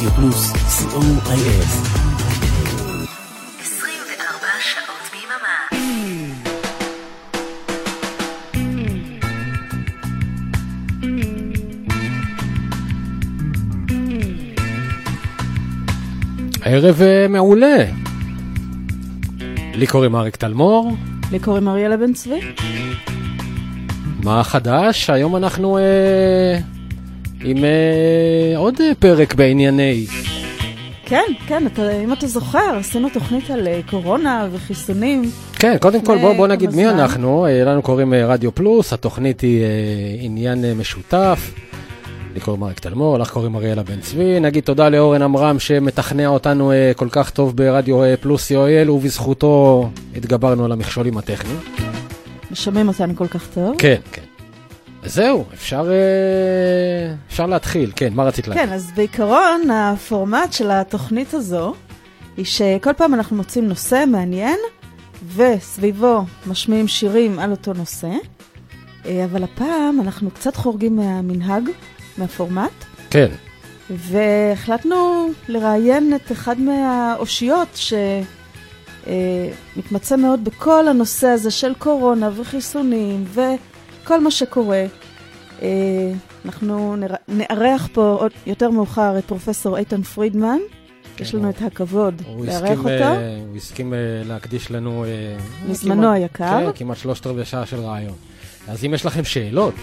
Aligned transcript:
רדיו 0.00 0.12
פלוס, 0.12 0.52
co.il. 0.52 1.66
24 3.60 4.46
שעות 4.60 5.10
ביממה. 5.12 5.56
ערב 16.62 17.02
אה, 17.02 17.26
מעולה. 17.28 17.84
לי 19.74 19.86
קוראים 19.86 20.16
אריק 20.16 20.36
תלמור, 20.36 20.96
לי 21.32 21.38
קוראים 21.38 21.68
אריאלה 21.68 21.96
בן 21.96 22.12
צבי. 22.12 22.40
מה 24.24 24.44
חדש? 24.44 25.10
היום 25.10 25.36
אנחנו 25.36 25.78
אה, 25.78 26.58
עם 27.44 27.64
אה, 27.64 28.58
עוד 28.58 28.74
אה, 28.80 28.92
פרק 28.98 29.34
בענייני. 29.34 30.06
כן, 31.04 31.24
כן, 31.46 31.66
אתה, 31.66 32.00
אם 32.00 32.12
אתה 32.12 32.26
זוכר, 32.26 32.76
עשינו 32.78 33.08
תוכנית 33.08 33.50
על 33.50 33.68
אה, 33.68 33.80
קורונה 33.90 34.48
וחיסונים. 34.52 35.30
כן, 35.52 35.76
קודם 35.80 36.04
כל 36.04 36.18
בוא, 36.18 36.32
בוא 36.32 36.46
נגיד 36.46 36.74
מי? 36.74 36.88
אנחנו. 36.88 37.46
אה, 37.46 37.64
לנו 37.64 37.82
קוראים 37.82 38.14
רדיו 38.14 38.54
פלוס, 38.54 38.92
התוכנית 38.92 39.40
היא 39.40 39.62
אה, 39.62 39.66
עניין 40.20 40.64
אה, 40.64 40.74
משותף. 40.74 41.52
לי 42.34 42.40
קוראים 42.40 42.62
אריק 42.62 42.78
תלמור, 42.78 43.18
לך 43.18 43.30
קוראים 43.30 43.56
אריאלה 43.56 43.82
בן 43.82 44.00
צבי. 44.00 44.40
נגיד 44.40 44.64
תודה 44.64 44.88
לאורן 44.88 45.22
עמרם 45.22 45.58
שמתכנע 45.58 46.26
אותנו 46.26 46.72
אה, 46.72 46.92
כל 46.96 47.08
כך 47.10 47.30
טוב 47.30 47.56
ברדיו 47.56 48.02
אה, 48.02 48.16
פלוס 48.16 48.50
יואל, 48.50 48.90
ובזכותו 48.90 49.88
התגברנו 50.16 50.64
על 50.64 50.72
המכשולים 50.72 51.18
הטכניים. 51.18 51.58
שומעים 52.54 52.88
אותנו 52.88 53.16
כל 53.16 53.26
כך 53.26 53.46
טוב. 53.54 53.74
כן, 53.78 53.96
כן. 54.12 54.29
אז 55.02 55.14
זהו, 55.14 55.44
אפשר, 55.54 55.90
אה, 55.90 57.14
אפשר 57.28 57.46
להתחיל. 57.46 57.92
כן, 57.96 58.12
מה 58.14 58.24
רצית 58.24 58.48
להגיד? 58.48 58.64
כן, 58.64 58.72
אז 58.72 58.90
בעיקרון 58.94 59.70
הפורמט 59.72 60.52
של 60.52 60.70
התוכנית 60.70 61.34
הזו 61.34 61.74
היא 62.36 62.44
שכל 62.44 62.92
פעם 62.92 63.14
אנחנו 63.14 63.36
מוצאים 63.36 63.68
נושא 63.68 64.04
מעניין 64.06 64.58
וסביבו 65.36 66.24
משמיעים 66.46 66.88
שירים 66.88 67.38
על 67.38 67.50
אותו 67.50 67.72
נושא, 67.72 68.10
אה, 69.06 69.24
אבל 69.24 69.44
הפעם 69.44 70.00
אנחנו 70.00 70.30
קצת 70.30 70.56
חורגים 70.56 70.96
מהמנהג, 70.96 71.70
מהפורמט, 72.18 72.84
כן. 73.10 73.28
והחלטנו 73.90 75.28
לראיין 75.48 76.14
את 76.14 76.32
אחד 76.32 76.56
מהאושיות 76.60 77.78
שמתמצא 79.76 80.16
מאוד 80.16 80.44
בכל 80.44 80.88
הנושא 80.88 81.26
הזה 81.26 81.50
של 81.50 81.74
קורונה 81.74 82.30
וחיסונים 82.36 83.24
וכל 84.10 84.20
מה 84.20 84.30
שקורה. 84.30 84.84
אה, 85.62 85.68
אנחנו 86.44 86.96
נארח 87.28 87.88
פה 87.92 88.16
עוד 88.20 88.30
יותר 88.46 88.70
מאוחר 88.70 89.18
את 89.18 89.24
פרופסור 89.24 89.78
איתן 89.78 90.02
פרידמן. 90.02 90.58
יש 91.20 91.34
לנו 91.34 91.44
הוא- 91.44 91.50
את 91.50 91.72
הכבוד 91.72 92.22
לארח 92.44 92.78
אותו. 92.78 92.88
אה, 92.88 93.16
הוא 93.48 93.56
הסכים 93.56 93.94
אה, 93.94 93.98
להקדיש 94.28 94.70
לנו... 94.70 95.04
מזמנו 95.68 96.02
כמעט- 96.02 96.14
היקר. 96.16 96.60
כן, 96.66 96.70
כמעט 96.74 96.96
שלושת 96.96 97.26
רבעי 97.26 97.44
שעה 97.44 97.66
של 97.66 97.80
רעיון. 97.80 98.14
אז 98.68 98.84
אם 98.84 98.94
יש 98.94 99.06
לכם 99.06 99.24
שאלות, 99.24 99.74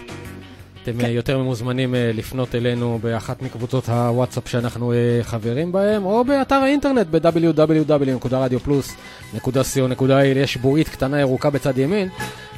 אתם 0.84 1.02
כן. 1.02 1.10
יותר 1.10 1.38
ממוזמנים 1.38 1.96
אה, 1.96 2.12
לפנות 2.14 2.56
אלינו 2.56 3.00
באחת 3.02 3.42
מקבוצות 3.42 3.90
הוואטסאפ 3.90 4.48
שאנחנו 4.48 4.94
חברים 5.22 5.72
בהם, 5.72 6.06
או 6.06 6.24
באתר 6.26 6.56
האינטרנט 6.56 7.08
ב-www.radioplus.co.il 7.12 10.12
יש 10.38 10.58
בועית 10.58 10.90
קטנה 10.90 11.20
ירוקה 11.20 11.50
בצד 11.50 11.78
ימין. 11.78 12.10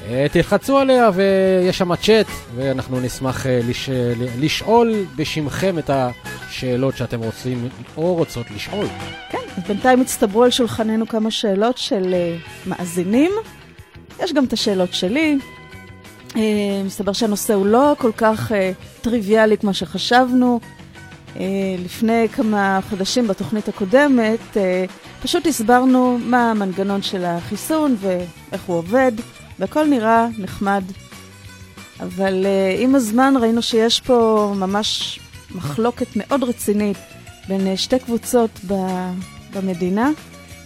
אה, 0.08 0.26
תלחצו 0.32 0.78
עליה 0.78 1.10
ויש 1.14 1.78
שם 1.78 1.96
צ'אט, 1.96 2.28
ואנחנו 2.56 3.00
נשמח 3.00 3.46
אה, 3.46 3.60
לש... 3.70 3.90
לשאול 4.40 5.06
בשמכם 5.16 5.80
את 5.80 5.90
השאלות 5.90 6.98
שאתם 6.98 7.20
רוצים 7.20 7.70
או 7.98 8.14
רוצות 8.14 8.52
לשאול. 8.56 8.86
כן, 9.30 9.38
אז 9.58 9.64
בינתיים 9.68 10.02
הצטברו 10.02 10.44
על 10.44 10.52
שולחננו 10.52 11.08
כמה 11.08 11.32
שאלות 11.32 11.78
של 11.78 12.14
uh, 12.14 12.70
מאזינים. 12.70 13.32
יש 14.20 14.34
גם 14.34 14.46
את 14.46 14.54
השאלות 14.54 14.94
שלי. 14.94 15.38
Uh, 16.30 16.36
מסתבר 16.86 17.14
שהנושא 17.14 17.54
הוא 17.54 17.66
לא 17.66 17.96
כל 17.98 18.12
כך 18.18 18.52
uh, 18.52 18.54
טריוויאלי 19.02 19.58
כמו 19.58 19.74
שחשבנו. 19.74 20.60
Uh, 21.36 21.40
לפני 21.86 22.28
כמה 22.30 22.80
חודשים 22.90 23.28
בתוכנית 23.28 23.68
הקודמת, 23.68 24.40
uh, 24.54 24.58
פשוט 25.24 25.48
הסברנו 25.48 26.18
מה 26.22 26.52
המנגנון 26.52 27.02
של 27.02 27.26
החיסון 27.26 27.96
ואיך 28.00 28.62
הוא 28.66 28.78
עובד, 28.78 29.12
והכל 29.60 29.86
נראה 29.86 30.28
נחמד. 30.38 30.84
אבל 32.00 32.46
uh, 32.46 32.82
עם 32.82 32.96
הזמן 32.96 33.34
ראינו 33.42 33.62
שיש 33.62 34.02
פה 34.02 34.52
ממש 34.56 35.20
מחלוקת 35.56 36.08
מאוד 36.16 36.44
רצינית 36.44 36.98
בין 37.48 37.74
uh, 37.74 37.78
שתי 37.78 38.00
קבוצות 38.00 38.50
ב- 38.68 39.12
במדינה, 39.54 40.10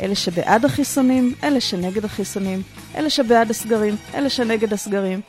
אלה 0.01 0.15
שבעד 0.15 0.65
החיסונים, 0.65 1.33
אלה 1.43 1.59
שנגד 1.61 2.05
החיסונים, 2.05 2.61
אלה 2.95 3.09
שבעד 3.09 3.49
הסגרים, 3.49 3.95
אלה 4.15 4.29
שנגד 4.29 4.73
הסגרים. 4.73 5.21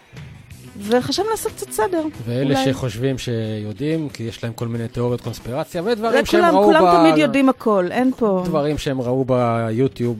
וחשבנו 0.78 1.30
לעשות 1.30 1.52
קצת 1.52 1.70
סדר. 1.72 2.02
ואלה 2.24 2.60
אולי. 2.60 2.72
שחושבים 2.72 3.18
שיודעים, 3.18 4.08
כי 4.08 4.22
יש 4.22 4.44
להם 4.44 4.52
כל 4.52 4.68
מיני 4.68 4.88
תיאוריות 4.88 5.20
קונספירציה, 5.20 5.82
ודברים 5.82 6.26
שהם 6.26 6.40
כולם, 6.40 6.54
ראו 6.54 6.64
כולם 6.64 6.84
ב... 6.84 6.96
תמיד 6.96 7.16
יודעים 7.16 7.48
הכל, 7.48 7.88
אין 7.90 8.12
פה... 8.16 8.42
דברים 8.46 8.78
שהם 8.78 9.00
ראו 9.00 9.24
ביוטיוב 9.24 10.16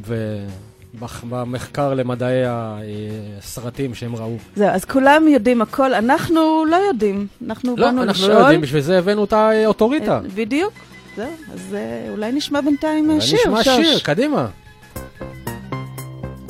ובמחקר 0.99 1.95
למדעי 1.95 2.43
הסרטים 2.47 3.95
שהם 3.95 4.17
ראו. 4.17 4.37
זהו, 4.57 4.69
אז 4.69 4.85
כולם 4.85 5.29
יודעים 5.29 5.63
הכל, 5.63 5.95
אנחנו 5.95 6.65
לא 6.71 6.77
יודעים. 6.77 7.27
אנחנו 7.47 7.77
לא, 7.77 7.87
באנו 7.87 8.03
אנחנו 8.03 8.23
לשאול. 8.25 8.33
לא 8.35 8.39
יודעים, 8.39 8.61
בשביל 8.61 8.81
זה 8.81 8.99
הבאנו 8.99 9.25
את 9.25 9.33
האוטוריטה. 9.33 10.15
אה, 10.15 10.21
בדיוק. 10.35 10.73
זהו, 11.17 11.27
אז 11.53 11.75
אה, 11.75 12.07
אולי 12.11 12.33
נשמע 12.33 12.61
בינתיים 12.61 13.11
אולי 13.11 13.21
שיר, 13.21 13.39
נשמע 13.39 13.65
שוש. 13.65 13.87
שיר, 13.87 13.99
קדימה. 13.99 14.47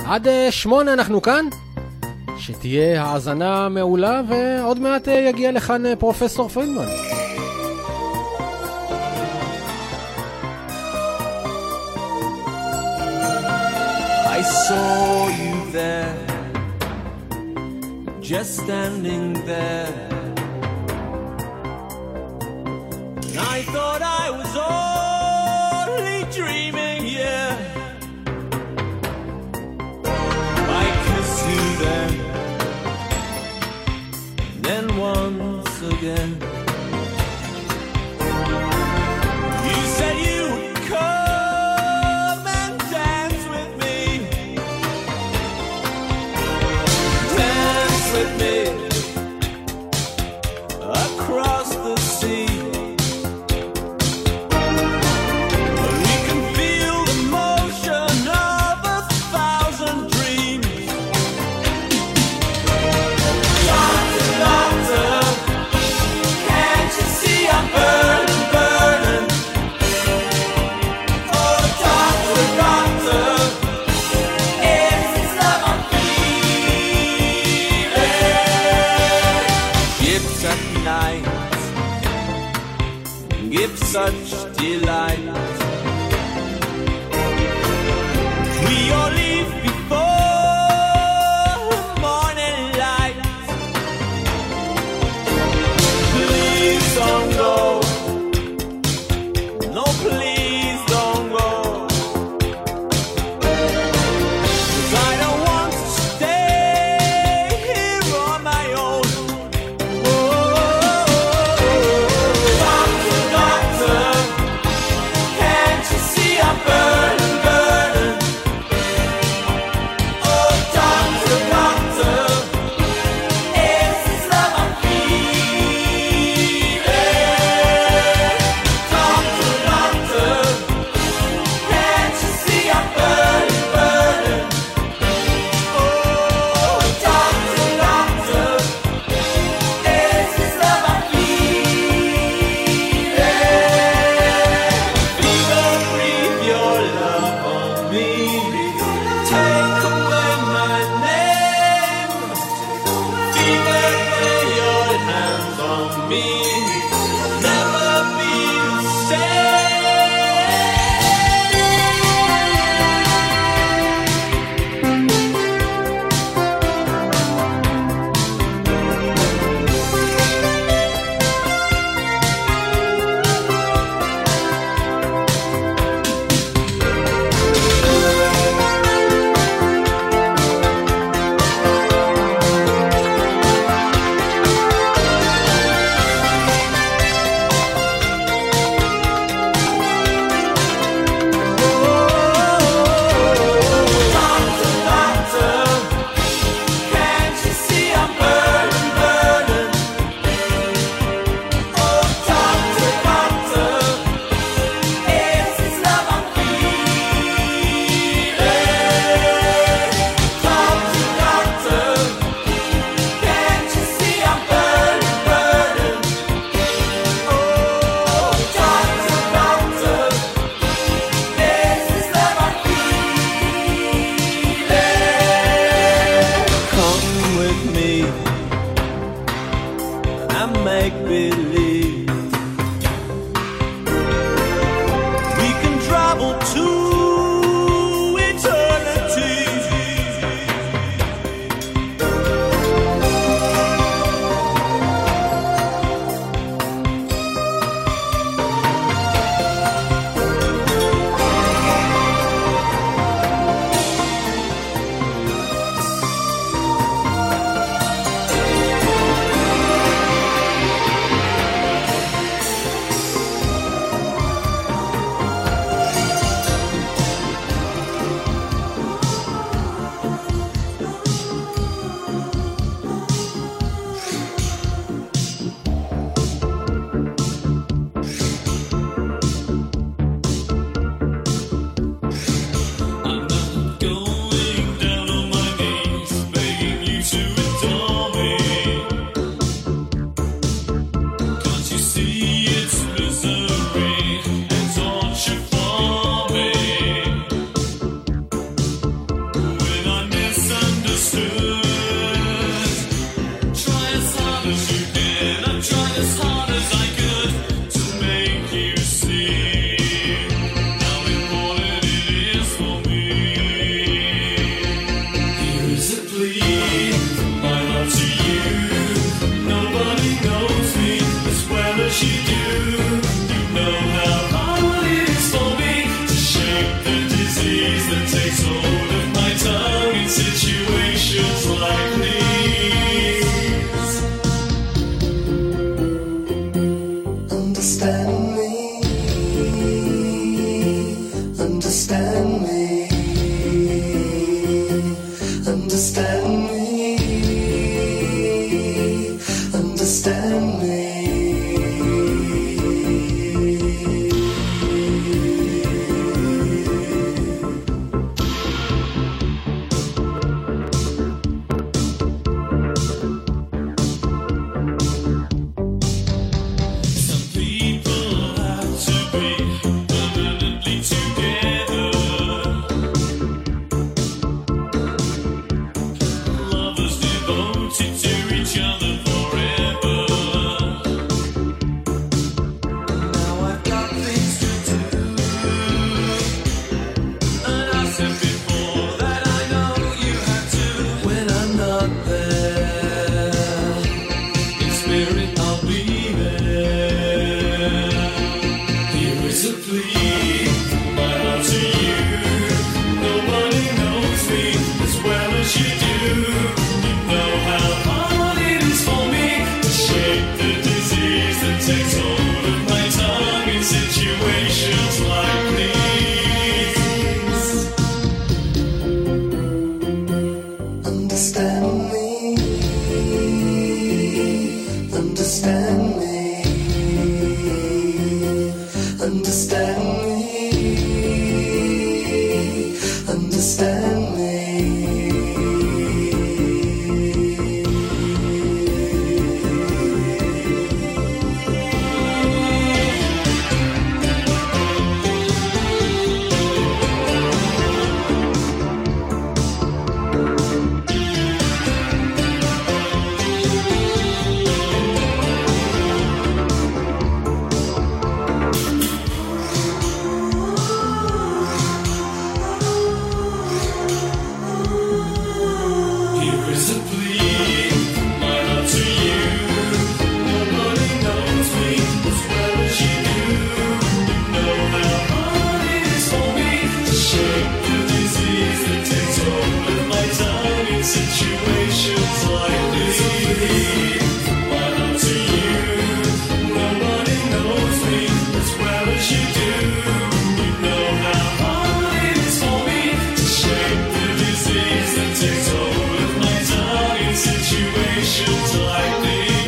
עד 0.07 0.29
אה, 0.29 0.49
שמונה 0.51 0.93
אנחנו 0.93 1.23
כאן. 1.23 1.45
שתהיה 2.39 3.03
האזנה 3.05 3.69
מעולה, 3.69 4.23
ועוד 4.29 4.81
מעט 4.81 5.09
יגיע 5.09 5.53
לכאן 5.53 5.95
פרופסור 5.99 6.49
פרידמן. 6.49 6.87
Saw 14.45 15.29
you 15.29 15.71
there, 15.71 16.27
just 18.21 18.57
standing 18.59 19.33
there. 19.45 20.09
And 23.29 23.39
I 23.39 23.63
thought 23.73 24.03
I 24.03 24.31
was 24.31 24.57
only 24.57 25.04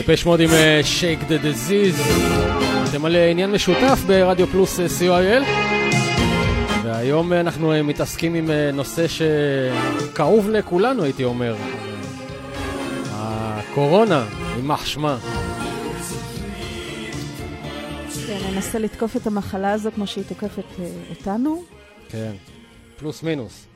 דיפש 0.07 0.27
מוד 0.27 0.41
עם 0.41 0.49
שייק 0.83 1.19
דה 1.29 1.39
דזיז. 1.39 2.01
אתם 2.91 3.05
על 3.05 3.17
עניין 3.17 3.53
משותף 3.53 3.99
ברדיו 4.07 4.47
פלוס 4.47 4.81
אה, 4.81 4.87
co.il. 4.87 5.45
והיום 6.85 7.33
אה, 7.33 7.41
אנחנו 7.41 7.73
אה, 7.73 7.83
מתעסקים 7.83 8.35
עם 8.35 8.51
נושא 8.73 9.07
שכאוב 9.09 10.51
לכולנו, 10.51 11.03
הייתי 11.03 11.25
אומר. 11.25 11.57
הקורונה, 13.11 14.27
יימח 14.57 14.87
שמה. 14.87 15.19
כן, 18.27 18.39
ננסה 18.53 18.79
לתקוף 18.79 19.17
את 19.17 19.27
המחלה 19.27 19.73
הזאת 19.73 19.95
כמו 19.95 20.07
שהיא 20.07 20.25
תוקפת 20.29 20.65
אותנו. 21.11 21.63
כן, 22.09 22.33
פלוס 22.99 23.23
מינוס. 23.23 23.67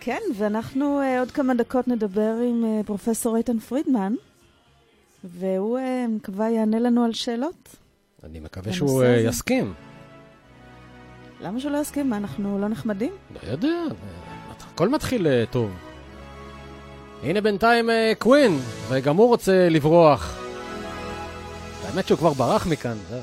כן, 0.00 0.20
ואנחנו 0.36 1.00
עוד 1.18 1.30
כמה 1.30 1.54
דקות 1.54 1.88
נדבר 1.88 2.34
עם 2.48 2.64
פרופסור 2.86 3.36
איתן 3.36 3.58
פרידמן. 3.58 4.12
והוא, 5.26 5.78
אה, 5.78 6.06
מקווה, 6.08 6.50
יענה 6.50 6.78
לנו 6.78 7.04
על 7.04 7.12
שאלות. 7.12 7.76
אני 8.24 8.40
מקווה 8.40 8.72
שהוא 8.72 9.02
אה, 9.02 9.14
הזה. 9.14 9.28
יסכים. 9.28 9.74
למה 11.40 11.60
שלא 11.60 11.78
יסכים? 11.78 12.10
מה, 12.10 12.16
אנחנו 12.16 12.58
לא 12.58 12.68
נחמדים? 12.68 13.12
לא 13.46 13.50
יודע, 13.50 13.68
אה, 13.68 13.94
הכל 14.74 14.88
מתחיל 14.88 15.26
אה, 15.26 15.44
טוב. 15.50 15.70
הנה 17.22 17.40
בינתיים 17.40 17.90
אה, 17.90 18.12
קווין, 18.18 18.58
וגם 18.88 19.16
הוא 19.16 19.28
רוצה 19.28 19.68
לברוח. 19.68 20.38
האמת 21.84 22.08
שהוא 22.08 22.18
כבר 22.18 22.32
ברח 22.32 22.66
מכאן, 22.66 22.96
זהו. 23.08 23.20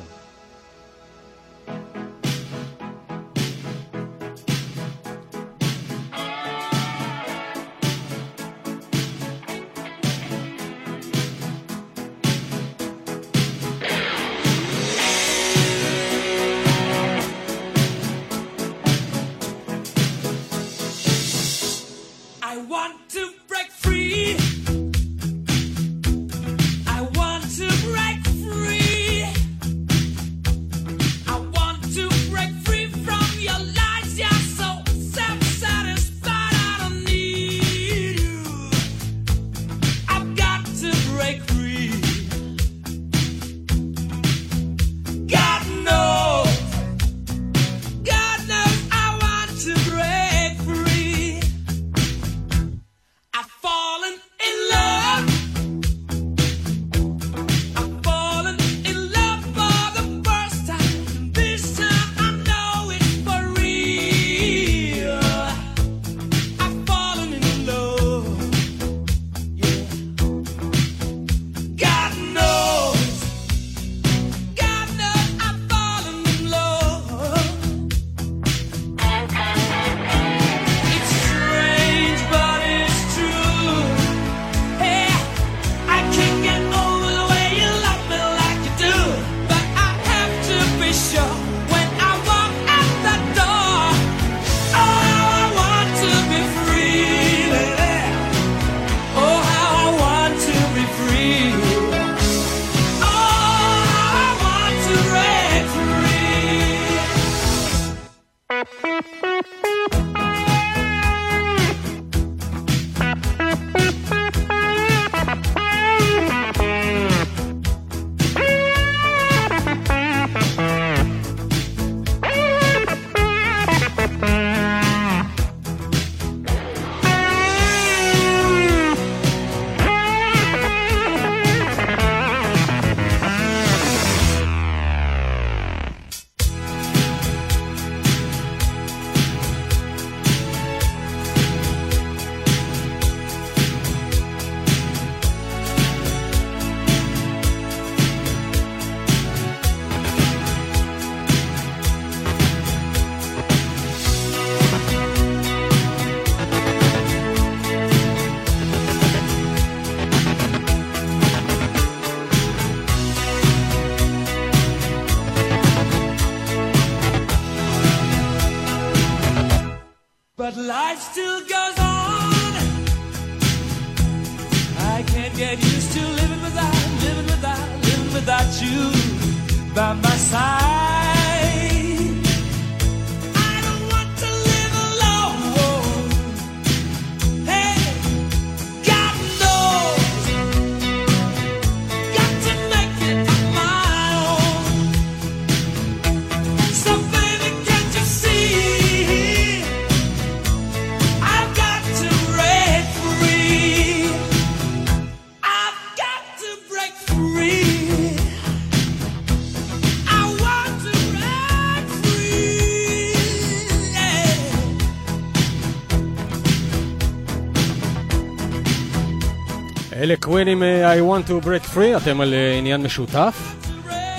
קווין 220.33 220.47
עם 220.47 220.63
אה, 220.63 220.93
I 220.93 220.97
want 220.97 221.27
to 221.27 221.45
break 221.45 221.75
free, 221.75 222.03
אתם 222.03 222.21
על 222.21 222.33
אה, 222.33 222.57
עניין 222.57 222.83
משותף. 222.83 223.55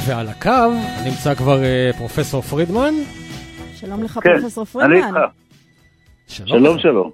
ועל 0.08 0.28
הקו 0.28 0.72
נמצא 1.04 1.34
כבר 1.34 1.62
אה, 1.62 1.90
פרופסור 1.98 2.42
פרידמן. 2.42 2.94
שלום 3.74 4.02
לך, 4.02 4.20
כן, 4.22 4.40
פרופסור 4.40 4.64
אני 4.82 5.00
פרידמן. 5.00 5.20
איתך. 5.20 5.32
שלום, 6.26 6.78
שלום. 6.78 7.10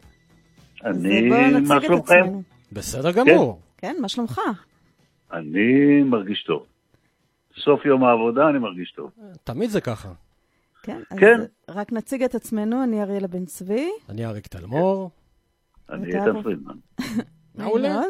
אני, 0.85 1.29
בואו 1.29 1.61
מה 1.69 1.81
שלומכם? 1.81 2.25
בסדר 2.73 3.13
גמור. 3.13 3.61
כן, 3.79 3.97
מה 4.01 4.09
שלומך? 4.09 4.41
אני 5.33 6.03
מרגיש 6.03 6.45
טוב. 6.47 6.67
סוף 7.65 7.85
יום 7.85 8.05
העבודה 8.05 8.49
אני 8.49 8.59
מרגיש 8.59 8.93
טוב. 8.97 9.11
תמיד 9.45 9.71
זה 9.71 9.81
ככה. 9.81 10.09
כן, 10.83 11.01
אז 11.11 11.19
כן. 11.19 11.41
רק 11.69 11.93
נציג 11.93 12.23
את 12.23 12.35
עצמנו, 12.35 12.83
אני 12.85 13.03
אריאלה 13.03 13.29
בן 13.29 13.45
צבי. 13.45 13.89
אני 14.09 14.27
אריק 14.27 14.47
תלמור. 14.47 15.11
אני 15.91 16.07
איתן 16.07 16.43
פרידמן. 16.43 16.75
מעולה. 17.55 18.01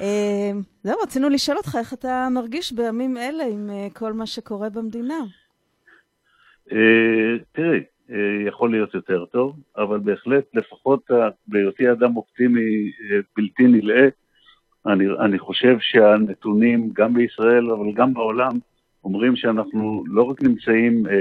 אה, 0.00 0.50
זהו, 0.82 0.96
רצינו 1.02 1.28
לשאול 1.28 1.56
אותך 1.56 1.76
איך 1.78 1.94
אתה 1.94 2.28
מרגיש 2.30 2.72
בימים 2.72 3.16
אלה 3.16 3.44
עם 3.44 3.70
אה, 3.70 3.88
כל 3.92 4.12
מה 4.12 4.26
שקורה 4.26 4.70
במדינה. 4.70 5.18
אה, 6.72 7.38
תראי, 7.52 7.80
אה, 8.10 8.48
יכול 8.48 8.70
להיות 8.70 8.94
יותר 8.94 9.24
טוב, 9.24 9.56
אבל 9.76 9.98
בהחלט, 9.98 10.44
לפחות 10.54 11.10
בהיותי 11.46 11.92
אדם 11.92 12.16
אופטימי 12.16 12.92
בלתי 13.36 13.62
נלאה, 13.62 14.08
אני, 14.86 15.04
אני 15.20 15.38
חושב 15.38 15.76
שהנתונים, 15.80 16.90
גם 16.92 17.14
בישראל, 17.14 17.70
אבל 17.70 17.92
גם 17.94 18.14
בעולם, 18.14 18.52
אומרים 19.04 19.36
שאנחנו 19.36 20.04
לא 20.06 20.22
רק 20.22 20.42
נמצאים, 20.42 21.06
אה, 21.06 21.12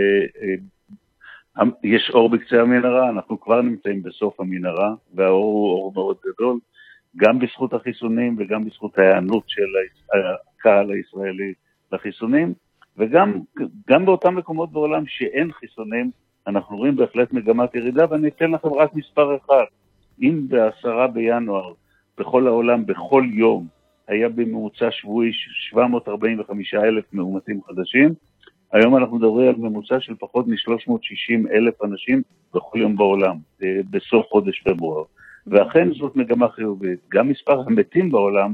אה, 1.61 1.63
יש 1.83 2.11
אור 2.13 2.29
בקצה 2.29 2.61
המנהרה, 2.61 3.09
אנחנו 3.09 3.39
כבר 3.39 3.61
נמצאים 3.61 4.03
בסוף 4.03 4.39
המנהרה, 4.39 4.93
והאור 5.13 5.43
הוא 5.43 5.71
אור 5.71 5.91
מאוד 5.95 6.17
גדול, 6.25 6.59
גם 7.17 7.39
בזכות 7.39 7.73
החיסונים 7.73 8.35
וגם 8.39 8.65
בזכות 8.65 8.97
ההיענות 8.97 9.43
של 9.47 9.61
הקהל 10.59 10.91
הישראלי 10.91 11.53
לחיסונים, 11.91 12.53
וגם 12.97 13.39
גם 13.89 14.05
באותם 14.05 14.35
מקומות 14.35 14.71
בעולם 14.71 15.03
שאין 15.07 15.51
חיסונים, 15.51 16.11
אנחנו 16.47 16.77
רואים 16.77 16.95
בהחלט 16.95 17.33
מגמת 17.33 17.75
ירידה, 17.75 18.05
ואני 18.09 18.27
אתן 18.27 18.51
לכם 18.51 18.73
רק 18.73 18.95
מספר 18.95 19.37
אחד. 19.37 19.63
אם 20.21 20.47
בעשרה 20.47 21.07
בינואר 21.07 21.73
בכל 22.17 22.47
העולם, 22.47 22.85
בכל 22.85 23.23
יום, 23.31 23.67
היה 24.07 24.29
בממוצע 24.29 24.91
שבועי 24.91 25.31
745 25.33 26.73
אלף 26.73 27.05
מאומתים 27.13 27.61
חדשים, 27.63 28.13
היום 28.71 28.97
אנחנו 28.97 29.17
מדברים 29.17 29.47
על 29.47 29.55
ממוצע 29.57 29.99
של 29.99 30.15
פחות 30.19 30.47
מ-360 30.47 31.51
אלף 31.53 31.83
אנשים 31.83 32.21
בכל 32.53 32.79
יום 32.79 32.95
בעולם, 32.95 33.37
אה, 33.63 33.79
בסוף 33.89 34.25
חודש 34.29 34.61
פברואר. 34.65 35.03
ואכן 35.47 35.93
זאת 35.93 36.15
מגמה 36.15 36.49
חיובית. 36.49 36.99
גם 37.09 37.29
מספר 37.29 37.59
המתים 37.59 38.11
בעולם, 38.11 38.53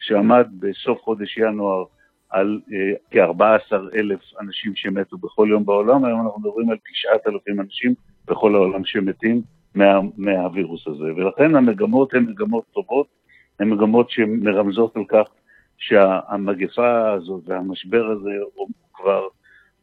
שעמד 0.00 0.46
בסוף 0.58 1.02
חודש 1.02 1.38
ינואר 1.38 1.84
על 2.30 2.60
אה, 2.72 2.92
כ-14 3.10 3.74
אלף 3.94 4.20
אנשים 4.40 4.72
שמתו 4.76 5.16
בכל 5.18 5.48
יום 5.50 5.64
בעולם, 5.64 6.04
היום 6.04 6.20
אנחנו 6.20 6.40
מדברים 6.40 6.70
על 6.70 6.76
9,000 7.24 7.60
אנשים 7.60 7.94
בכל 8.26 8.54
העולם 8.54 8.84
שמתים 8.84 9.42
מה, 9.74 10.00
מהווירוס 10.16 10.86
הזה. 10.86 11.04
ולכן 11.04 11.54
המגמות 11.54 12.14
הן 12.14 12.22
מגמות 12.24 12.64
טובות, 12.72 13.06
הן 13.60 13.68
מגמות 13.68 14.10
שמרמזות 14.10 14.96
על 14.96 15.04
כך 15.08 15.28
שהמגפה 15.78 17.12
הזאת 17.12 17.42
והמשבר 17.46 18.06
הזה 18.06 18.30
הוא 18.54 18.68
כבר, 18.94 19.26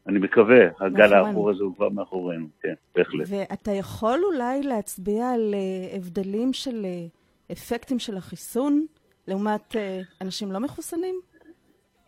אני 0.07 0.19
מקווה, 0.19 0.67
הגל. 0.79 1.13
האחור 1.13 1.49
הזה 1.49 1.63
הוא 1.63 1.75
כבר 1.75 1.89
מאחורינו, 1.89 2.47
כן, 2.61 2.73
בהחלט. 2.95 3.27
ואתה 3.29 3.71
יכול 3.71 4.19
אולי 4.33 4.63
להצביע 4.63 5.29
על 5.29 5.53
אה, 5.53 5.97
הבדלים 5.97 6.53
של 6.53 6.85
אה, 6.85 7.05
אפקטים 7.51 7.99
של 7.99 8.17
החיסון 8.17 8.85
לעומת 9.27 9.75
אה, 9.75 9.99
אנשים 10.21 10.51
לא 10.51 10.59
מחוסנים? 10.59 11.15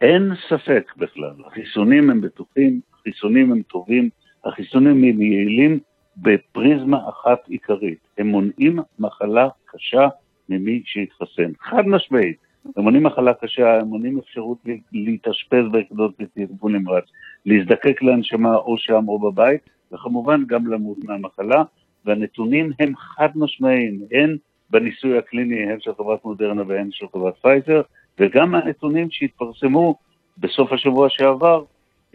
אין 0.02 0.32
ספק 0.50 0.94
בכלל, 0.98 1.34
החיסונים 1.48 2.10
הם 2.10 2.22
בטוחים, 2.22 2.82
החיסונים 2.94 3.52
הם 3.52 3.62
טובים, 3.62 4.10
החיסונים 4.46 5.04
הם 5.04 5.22
יעילים 5.22 5.80
בפריזמה 6.18 6.98
אחת 7.10 7.48
עיקרית, 7.48 8.08
הם 8.18 8.28
מונעים 8.28 8.80
מחלה 9.00 9.50
קשה 9.66 10.08
ממי 10.50 10.82
שהתחסן, 10.86 11.52
חד 11.62 11.88
משמעית, 11.88 12.38
הם 12.78 12.84
מונעים 12.84 13.04
מחלה 13.04 13.34
קשה, 13.34 13.80
הם 13.80 13.88
מונעים 13.88 14.18
אפשרות 14.18 14.58
להתאשפז 14.92 15.72
ביחידות 15.72 16.16
לטיפול 16.20 16.72
נמרץ, 16.72 17.04
להזדקק 17.46 18.02
להנשמה 18.02 18.56
או 18.56 18.78
שם 18.78 19.08
או 19.08 19.20
בבית, 19.20 19.62
וכמובן 19.92 20.44
גם 20.48 20.68
למות 20.68 20.98
מהמחלה, 21.04 21.64
והנתונים 22.06 22.72
הם 22.80 22.96
חד 22.96 23.30
משמעיים, 23.36 24.02
הן 24.12 24.38
בניסוי 24.70 25.18
הקליני, 25.18 25.72
הן 25.72 25.80
של 25.80 25.92
חברת 25.98 26.26
מודרנה 26.26 26.64
והן 26.68 26.90
של 26.92 27.06
חברת 27.14 27.34
פייזר, 27.42 27.82
וגם 28.20 28.56
הנתונים 28.56 29.08
שהתפרסמו 29.12 29.96
בסוף 30.38 30.72
השבוע 30.72 31.08
שעבר 31.10 31.64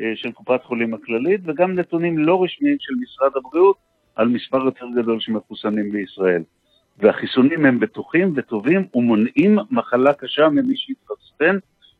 אה, 0.00 0.12
של 0.14 0.32
קופת 0.32 0.64
חולים 0.64 0.94
הכללית, 0.94 1.40
וגם 1.44 1.74
נתונים 1.74 2.18
לא 2.18 2.42
רשמיים 2.42 2.76
של 2.80 2.94
משרד 3.02 3.30
הבריאות 3.36 3.76
על 4.16 4.28
מספר 4.28 4.64
יותר 4.64 4.86
גדול 4.96 5.20
של 5.20 5.32
מחוסנים 5.32 5.90
בישראל. 5.90 6.42
והחיסונים 6.98 7.66
הם 7.66 7.80
בטוחים 7.80 8.32
וטובים 8.36 8.86
ומונעים 8.94 9.58
מחלה 9.70 10.12
קשה 10.12 10.48
ממי 10.48 10.74
שהתחסן, 10.76 11.58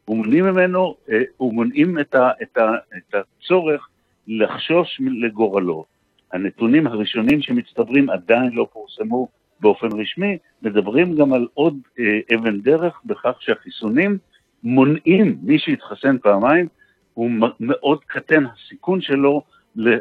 ומונעים 0.08 0.44
ממנו, 0.44 0.94
אה, 1.10 1.22
ומונעים 1.40 1.98
את, 1.98 2.14
ה, 2.14 2.30
את, 2.42 2.56
ה, 2.56 2.70
את 2.96 3.14
הצורך 3.14 3.88
לחשוש 4.26 5.00
לגורלו. 5.00 5.84
הנתונים 6.32 6.86
הראשונים 6.86 7.42
שמצטברים 7.42 8.10
עדיין 8.10 8.52
לא 8.52 8.66
פורסמו 8.72 9.28
באופן 9.60 9.88
רשמי, 10.00 10.38
מדברים 10.62 11.16
גם 11.16 11.32
על 11.32 11.46
עוד 11.54 11.78
אה, 11.98 12.20
אבן 12.34 12.60
דרך 12.60 13.00
בכך 13.04 13.36
שהחיסונים 13.40 14.18
מונעים, 14.62 15.38
מי 15.42 15.58
שהתחסן 15.58 16.18
פעמיים, 16.18 16.68
הוא 17.14 17.30
מאוד 17.60 18.04
קטן 18.04 18.44
הסיכון 18.46 19.00
שלו 19.00 19.42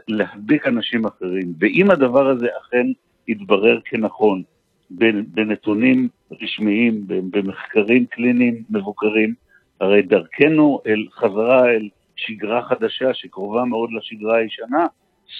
להדביק 0.07 0.67
אנשים 0.67 1.05
אחרים. 1.05 1.53
ואם 1.59 1.91
הדבר 1.91 2.27
הזה 2.27 2.47
אכן 2.61 2.87
יתברר 3.27 3.79
כנכון 3.85 4.43
בנתונים 4.89 6.07
רשמיים, 6.41 7.03
במחקרים 7.07 8.05
קליניים 8.05 8.63
מבוקרים, 8.69 9.33
הרי 9.81 10.01
דרכנו 10.01 10.81
אל 10.87 11.05
חזרה 11.11 11.69
אל 11.69 11.89
שגרה 12.15 12.61
חדשה 12.69 13.13
שקרובה 13.13 13.65
מאוד 13.65 13.89
לשגרה 13.93 14.37
הישנה, 14.37 14.85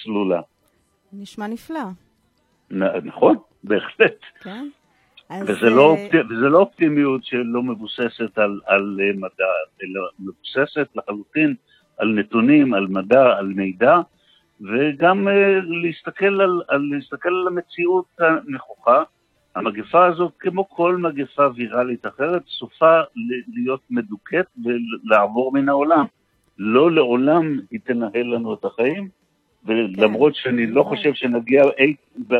סלולה. 0.02 0.40
נשמע 1.12 1.46
נפלא, 1.46 1.80
נ- 2.70 3.06
נכון, 3.06 3.36
בהחלט. 3.64 4.16
כן? 4.42 4.68
אז, 5.28 5.50
וזה 5.50 5.70
לא, 5.70 5.94
אה, 5.94 6.20
וזה 6.30 6.48
לא 6.48 6.58
אופטימיות 6.58 7.24
שלא 7.24 7.62
מבוססת 7.62 8.38
על, 8.38 8.60
על 8.66 8.98
אה, 9.02 9.10
מדע, 9.16 9.52
אלא 9.82 10.00
מבוססת 10.20 10.88
לחלוטין 10.96 11.54
על 11.98 12.08
נתונים, 12.08 12.74
על 12.74 12.86
מדע, 12.86 13.36
על 13.38 13.46
מידע, 13.46 13.96
וגם 14.60 15.28
אה, 15.28 15.34
להסתכל 15.82 16.40
על, 16.40 16.62
על, 16.68 16.88
להסתכל 16.92 17.28
על 17.28 17.46
המציאות 17.46 18.04
הנכוחה. 18.18 19.02
המגפה 19.56 20.06
הזאת, 20.06 20.32
כמו 20.38 20.68
כל 20.68 20.96
מגפה 20.96 21.46
ויראלית 21.54 22.06
אחרת, 22.06 22.42
סופה 22.46 23.00
להיות 23.54 23.80
מדוכאת 23.90 24.46
ולעבור 24.64 25.52
מן 25.52 25.68
העולם. 25.68 26.04
לא 26.58 26.92
לעולם 26.92 27.58
היא 27.70 27.80
תנהל 27.84 28.26
לנו 28.34 28.54
את 28.54 28.64
החיים, 28.64 29.08
ולמרות 29.64 30.34
שאני 30.34 30.66
לא. 30.66 30.82
חושב 30.82 31.14
שנגיע 31.14 31.62
אי 31.78 31.94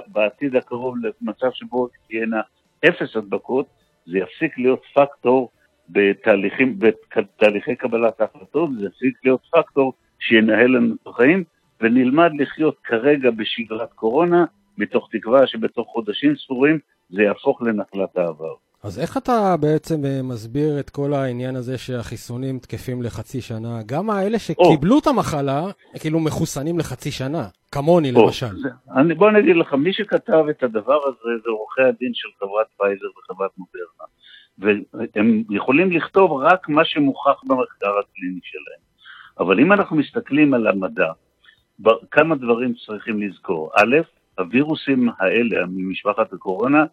בעתיד 0.07 0.57
הקרוב 0.57 0.95
למצב 0.97 1.49
שבו 1.53 1.89
תהיינה 2.09 2.41
אפס 2.89 3.17
הדבקות, 3.17 3.67
זה 4.07 4.19
יפסיק 4.19 4.59
להיות 4.59 4.83
פקטור 4.95 5.51
בתהליכים, 5.89 6.79
בתהליכי 6.79 7.77
קבלת 7.77 8.21
ההחלטות, 8.21 8.71
זה 8.79 8.87
יפסיק 8.87 9.15
להיות 9.25 9.41
פקטור 9.53 9.93
שינהל 10.19 10.77
לנו 10.77 10.95
את 10.95 11.07
החיים, 11.07 11.45
ונלמד 11.81 12.31
לחיות 12.39 12.79
כרגע 12.85 13.31
בשגרת 13.31 13.93
קורונה, 13.93 14.45
מתוך 14.79 15.09
תקווה 15.13 15.47
שבתוך 15.47 15.89
חודשים 15.89 16.37
ספורים 16.37 16.79
זה 17.11 17.23
יהפוך 17.23 17.63
לנחלת 17.63 18.17
העבר. 18.17 18.55
אז 18.83 18.99
איך 18.99 19.17
אתה 19.17 19.55
בעצם 19.61 20.05
אה, 20.05 20.21
מסביר 20.23 20.81
את 20.81 20.91
כל 20.91 21.13
העניין 21.15 21.57
הזה 21.57 21.79
שהחיסונים 21.79 22.59
תקפים 22.59 23.03
לחצי 23.03 23.41
שנה? 23.41 23.81
גם 23.87 24.11
האלה 24.11 24.39
שקיבלו 24.39 24.99
את 24.99 25.07
המחלה, 25.07 25.63
כאילו 26.01 26.21
מחוסנים 26.21 26.79
לחצי 26.79 27.11
שנה, 27.11 27.43
כמוני 27.73 28.13
או, 28.15 28.25
למשל. 28.27 28.47
זה- 28.47 28.69
אני, 28.97 29.15
בוא 29.15 29.29
אני 29.29 29.39
אגיד 29.39 29.57
לך, 29.57 29.75
מי 29.75 29.93
שכתב 29.93 30.45
את 30.51 30.63
הדבר 30.63 30.99
הזה 31.07 31.31
זה 31.45 31.51
עורכי 31.51 31.83
הדין 31.83 32.11
של 32.15 32.29
חברת 32.39 32.67
פייזר 32.79 33.07
וחברת 33.19 33.51
מודרנה. 33.59 34.09
והם 34.59 35.43
יכולים 35.51 35.91
לכתוב 35.93 36.33
רק 36.33 36.69
מה 36.69 36.85
שמוכח 36.85 37.41
במחקר 37.49 37.91
הקליני 38.01 38.41
שלהם. 38.43 38.81
אבל 39.41 39.61
אם 39.61 39.73
אנחנו 39.73 39.97
מסתכלים 39.97 40.55
על 40.55 40.67
המדע, 40.67 41.13
כמה 42.11 42.35
דברים 42.37 42.75
צריכים 42.87 43.23
לזכור. 43.23 43.71
א', 43.77 43.97
הווירוסים 44.39 45.09
האלה 45.19 45.67
ממשפחת 45.67 46.33
הקורונה, 46.33 46.85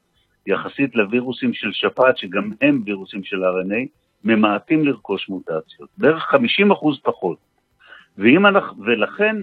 יחסית 0.47 0.95
לווירוסים 0.95 1.53
של 1.53 1.69
שפעת, 1.71 2.17
שגם 2.17 2.51
הם 2.61 2.81
וירוסים 2.85 3.23
של 3.23 3.43
RNA, 3.43 3.87
ממעטים 4.23 4.85
לרכוש 4.85 5.29
מוטציות. 5.29 5.89
בערך 5.97 6.23
50 6.23 6.71
אחוז 6.71 6.99
פחות. 7.03 7.37
ואם 8.17 8.45
אנחנו, 8.45 8.83
ולכן 8.83 9.35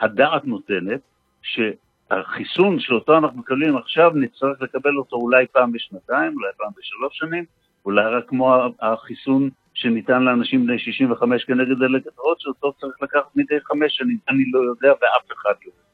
הדעת 0.00 0.44
נותנת 0.44 1.00
שהחיסון 1.42 2.80
שאותו 2.80 3.18
אנחנו 3.18 3.38
מקבלים 3.38 3.76
עכשיו, 3.76 4.10
נצטרך 4.14 4.62
לקבל 4.62 4.96
אותו 4.96 5.16
אולי 5.16 5.46
פעם 5.46 5.72
בשנתיים, 5.72 6.34
אולי 6.34 6.50
פעם 6.56 6.70
בשלוש 6.78 7.18
שנים, 7.18 7.44
אולי 7.84 8.04
רק 8.04 8.28
כמו 8.28 8.54
החיסון 8.80 9.50
שניתן 9.74 10.22
לאנשים 10.22 10.66
בני 10.66 10.78
65 10.78 11.44
כנגד 11.44 11.78
דלקת 11.78 12.18
רוט, 12.18 12.40
שאותו 12.40 12.72
צריך 12.72 12.94
לקחת 13.02 13.36
מדי 13.36 13.60
חמש 13.60 13.96
שנים, 13.96 14.18
אני 14.28 14.50
לא 14.52 14.60
יודע 14.60 14.88
ואף 14.88 15.32
אחד 15.32 15.54
לא 15.64 15.70
יודע. 15.70 15.89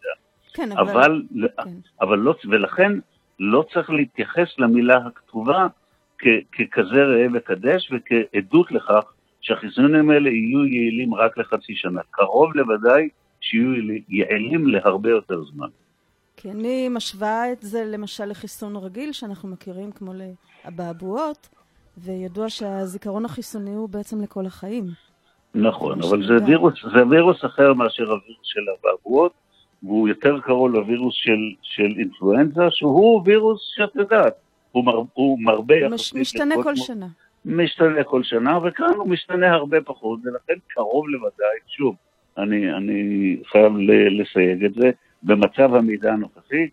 כן, 0.56 0.72
אבל... 0.72 0.90
אבל, 0.90 1.22
כן. 1.64 1.70
אבל 2.00 2.18
לא, 2.18 2.34
ולכן 2.50 2.92
לא 3.38 3.64
צריך 3.72 3.90
להתייחס 3.90 4.48
למילה 4.58 4.96
הכתובה 5.06 5.66
כ, 6.18 6.24
ככזה 6.52 7.04
ראה 7.04 7.26
וקדש 7.34 7.92
וכעדות 7.92 8.72
לכך 8.72 9.04
שהחיסונים 9.40 10.10
האלה 10.10 10.30
יהיו 10.30 10.64
יעילים 10.64 11.14
רק 11.14 11.38
לחצי 11.38 11.74
שנה. 11.74 12.00
קרוב 12.10 12.56
לוודאי 12.56 13.08
שיהיו 13.40 13.72
יעילים 14.08 14.66
להרבה 14.66 15.10
יותר 15.10 15.44
זמן. 15.44 15.68
כי 16.36 16.50
אני 16.50 16.88
משווה 16.88 17.52
את 17.52 17.62
זה 17.62 17.84
למשל 17.84 18.24
לחיסון 18.24 18.76
רגיל 18.76 19.12
שאנחנו 19.12 19.48
מכירים 19.48 19.92
כמו 19.92 20.12
לאבעבועות, 20.14 21.48
וידוע 21.98 22.50
שהזיכרון 22.50 23.24
החיסוני 23.24 23.74
הוא 23.74 23.88
בעצם 23.88 24.20
לכל 24.20 24.46
החיים. 24.46 24.84
נכון, 25.54 26.02
אבל 26.02 26.26
זה. 26.26 26.44
וירוס, 26.46 26.74
זה 26.94 27.06
וירוס 27.10 27.44
אחר 27.44 27.74
מאשר 27.74 28.02
הווירוס 28.02 28.42
של 28.42 28.60
אבעבועות, 28.80 29.32
והוא 29.82 30.08
יותר 30.08 30.40
קרוב 30.40 30.70
לווירוס 30.70 31.14
של, 31.16 31.38
של 31.62 31.94
אינפלואנזה, 31.98 32.62
שהוא 32.70 33.22
וירוס 33.24 33.60
שאת 33.76 33.96
יודעת, 33.96 34.34
הוא, 34.72 34.84
מר, 34.84 35.02
הוא 35.14 35.38
מרבה 35.40 35.88
מש, 35.88 36.14
משתנה 36.14 36.54
כל 36.54 36.62
כמו- 36.62 36.76
שנה. 36.76 37.06
משתנה 37.44 38.04
כל 38.04 38.22
שנה, 38.22 38.58
וכאן 38.64 38.94
הוא 38.96 39.08
משתנה 39.08 39.52
הרבה 39.52 39.80
פחות, 39.80 40.20
ולכן 40.24 40.54
קרוב 40.68 41.08
לוודאי, 41.08 41.56
שוב, 41.68 41.96
אני, 42.38 42.72
אני 42.74 43.36
חייב 43.46 43.72
לסייג 44.10 44.64
את 44.64 44.74
זה, 44.74 44.90
במצב 45.22 45.74
המידע 45.74 46.12
הנוכחי, 46.12 46.68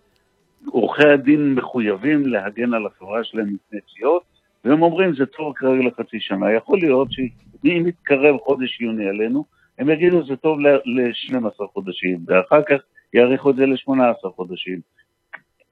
עורכי 0.66 1.08
הדין 1.08 1.54
מחויבים 1.56 2.26
להגן 2.26 2.74
על 2.74 2.86
החברה 2.86 3.24
שלהם 3.24 3.46
מפני 3.54 3.80
תביעות, 3.94 4.24
והם 4.66 4.82
אומרים 4.82 5.16
זה 5.16 5.26
טוב 5.26 5.54
כרגע 5.56 5.84
לחצי 5.88 6.20
שנה. 6.20 6.52
יכול 6.54 6.80
להיות 6.80 7.08
שאם 7.12 7.84
יתקרב 7.88 8.38
חודש 8.38 8.82
יוני 8.82 9.10
עלינו, 9.10 9.46
הם 9.80 9.90
יגידו 9.90 10.26
זה 10.26 10.36
טוב 10.36 10.60
ל-12 10.60 11.68
חודשים, 11.74 12.26
ואחר 12.28 12.62
כך 12.64 12.82
יאריכו 13.14 13.50
את 13.50 13.56
זה 13.56 13.66
ל-18 13.66 14.30
חודשים. 14.36 14.80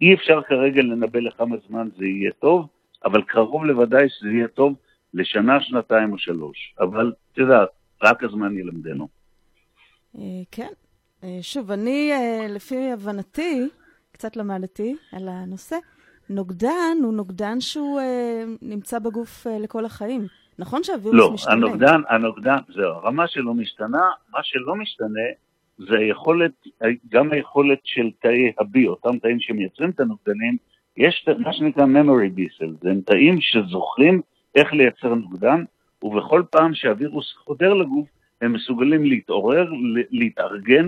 אי 0.01 0.13
אפשר 0.13 0.41
כרגע 0.41 0.81
לנבא 0.81 1.19
לכמה 1.19 1.55
זמן 1.67 1.89
זה 1.97 2.05
יהיה 2.05 2.31
טוב, 2.39 2.67
אבל 3.05 3.21
קרוב 3.21 3.65
לוודאי 3.65 4.09
שזה 4.09 4.29
יהיה 4.29 4.47
טוב 4.47 4.75
לשנה, 5.13 5.61
שנתיים 5.61 6.13
או 6.13 6.17
שלוש. 6.17 6.75
אבל, 6.79 7.13
את 7.31 7.37
יודעת, 7.37 7.69
רק 8.03 8.23
הזמן 8.23 8.57
ילמדנו. 8.57 9.07
אה, 10.17 10.21
כן. 10.51 10.71
אה, 11.23 11.37
שוב, 11.41 11.71
אני, 11.71 12.11
אה, 12.11 12.47
לפי 12.49 12.91
הבנתי, 12.91 13.67
קצת 14.11 14.35
למדתי 14.35 14.95
על 15.11 15.29
הנושא, 15.29 15.75
נוגדן 16.29 16.97
הוא 17.03 17.13
נוגדן 17.13 17.59
שהוא 17.61 18.01
נמצא 18.61 18.99
בגוף 18.99 19.47
לכל 19.59 19.85
החיים. 19.85 20.27
נכון 20.61 20.83
שהווירוס 20.83 21.19
לא, 21.19 21.31
משתנה? 21.31 21.53
הנוגדן, 21.53 22.01
הנוגדן, 22.09 22.57
זהו, 22.75 22.91
הרמה 22.91 23.27
שלו 23.27 23.53
משתנה, 23.53 24.01
מה 24.33 24.39
שלא 24.43 24.75
משתנה 24.75 25.27
זה 25.77 25.97
היכולת, 25.97 26.51
גם 27.09 27.31
היכולת 27.31 27.79
של 27.83 28.09
תאי 28.21 28.51
ה-B, 28.59 28.87
אותם 28.87 29.19
תאים 29.19 29.39
שמייצרים 29.39 29.89
את 29.89 29.99
הנוגדנים, 29.99 30.57
יש 30.97 31.25
מה 31.37 31.53
שנקרא 31.53 31.85
memory 31.85 32.37
B 32.37 32.39
cells, 32.39 32.83
זה 32.83 32.89
הם 32.89 33.01
תאים 33.05 33.41
שזוכרים 33.41 34.21
איך 34.55 34.73
לייצר 34.73 35.15
נוגדן, 35.15 35.63
ובכל 36.03 36.43
פעם 36.49 36.73
שהווירוס 36.73 37.33
חודר 37.37 37.73
לגוף, 37.73 38.07
הם 38.41 38.53
מסוגלים 38.53 39.05
להתעורר, 39.05 39.71
להתארגן, 40.11 40.85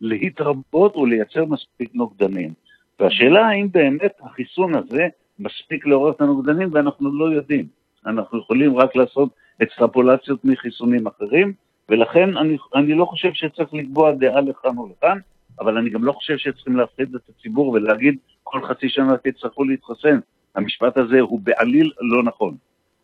להתרבות 0.00 0.96
ולייצר 0.96 1.44
מספיק 1.44 1.90
נוגדנים. 1.94 2.52
והשאלה 3.00 3.46
האם 3.46 3.68
באמת 3.72 4.12
החיסון 4.20 4.74
הזה 4.74 5.08
מספיק 5.38 5.86
לעורר 5.86 6.10
את 6.10 6.20
הנוגדנים, 6.20 6.68
ואנחנו 6.72 7.18
לא 7.18 7.24
יודעים. 7.24 7.83
אנחנו 8.06 8.38
יכולים 8.38 8.76
רק 8.76 8.96
לעשות 8.96 9.28
אקסטרפולציות 9.62 10.44
מחיסונים 10.44 11.06
אחרים, 11.06 11.52
ולכן 11.88 12.36
אני, 12.36 12.56
אני 12.74 12.94
לא 12.94 13.04
חושב 13.04 13.30
שצריך 13.32 13.74
לקבוע 13.74 14.12
דעה 14.12 14.40
לכאן 14.40 14.78
או 14.78 14.88
לכאן, 14.88 15.18
אבל 15.60 15.78
אני 15.78 15.90
גם 15.90 16.04
לא 16.04 16.12
חושב 16.12 16.36
שצריכים 16.36 16.76
להפחיד 16.76 17.14
את 17.14 17.20
הציבור 17.28 17.68
ולהגיד 17.68 18.18
כל 18.42 18.66
חצי 18.68 18.88
שנה 18.88 19.16
תצטרכו 19.16 19.64
להתחסן. 19.64 20.18
המשפט 20.54 20.96
הזה 20.96 21.20
הוא 21.20 21.40
בעליל 21.40 21.92
לא 22.00 22.22
נכון. 22.22 22.56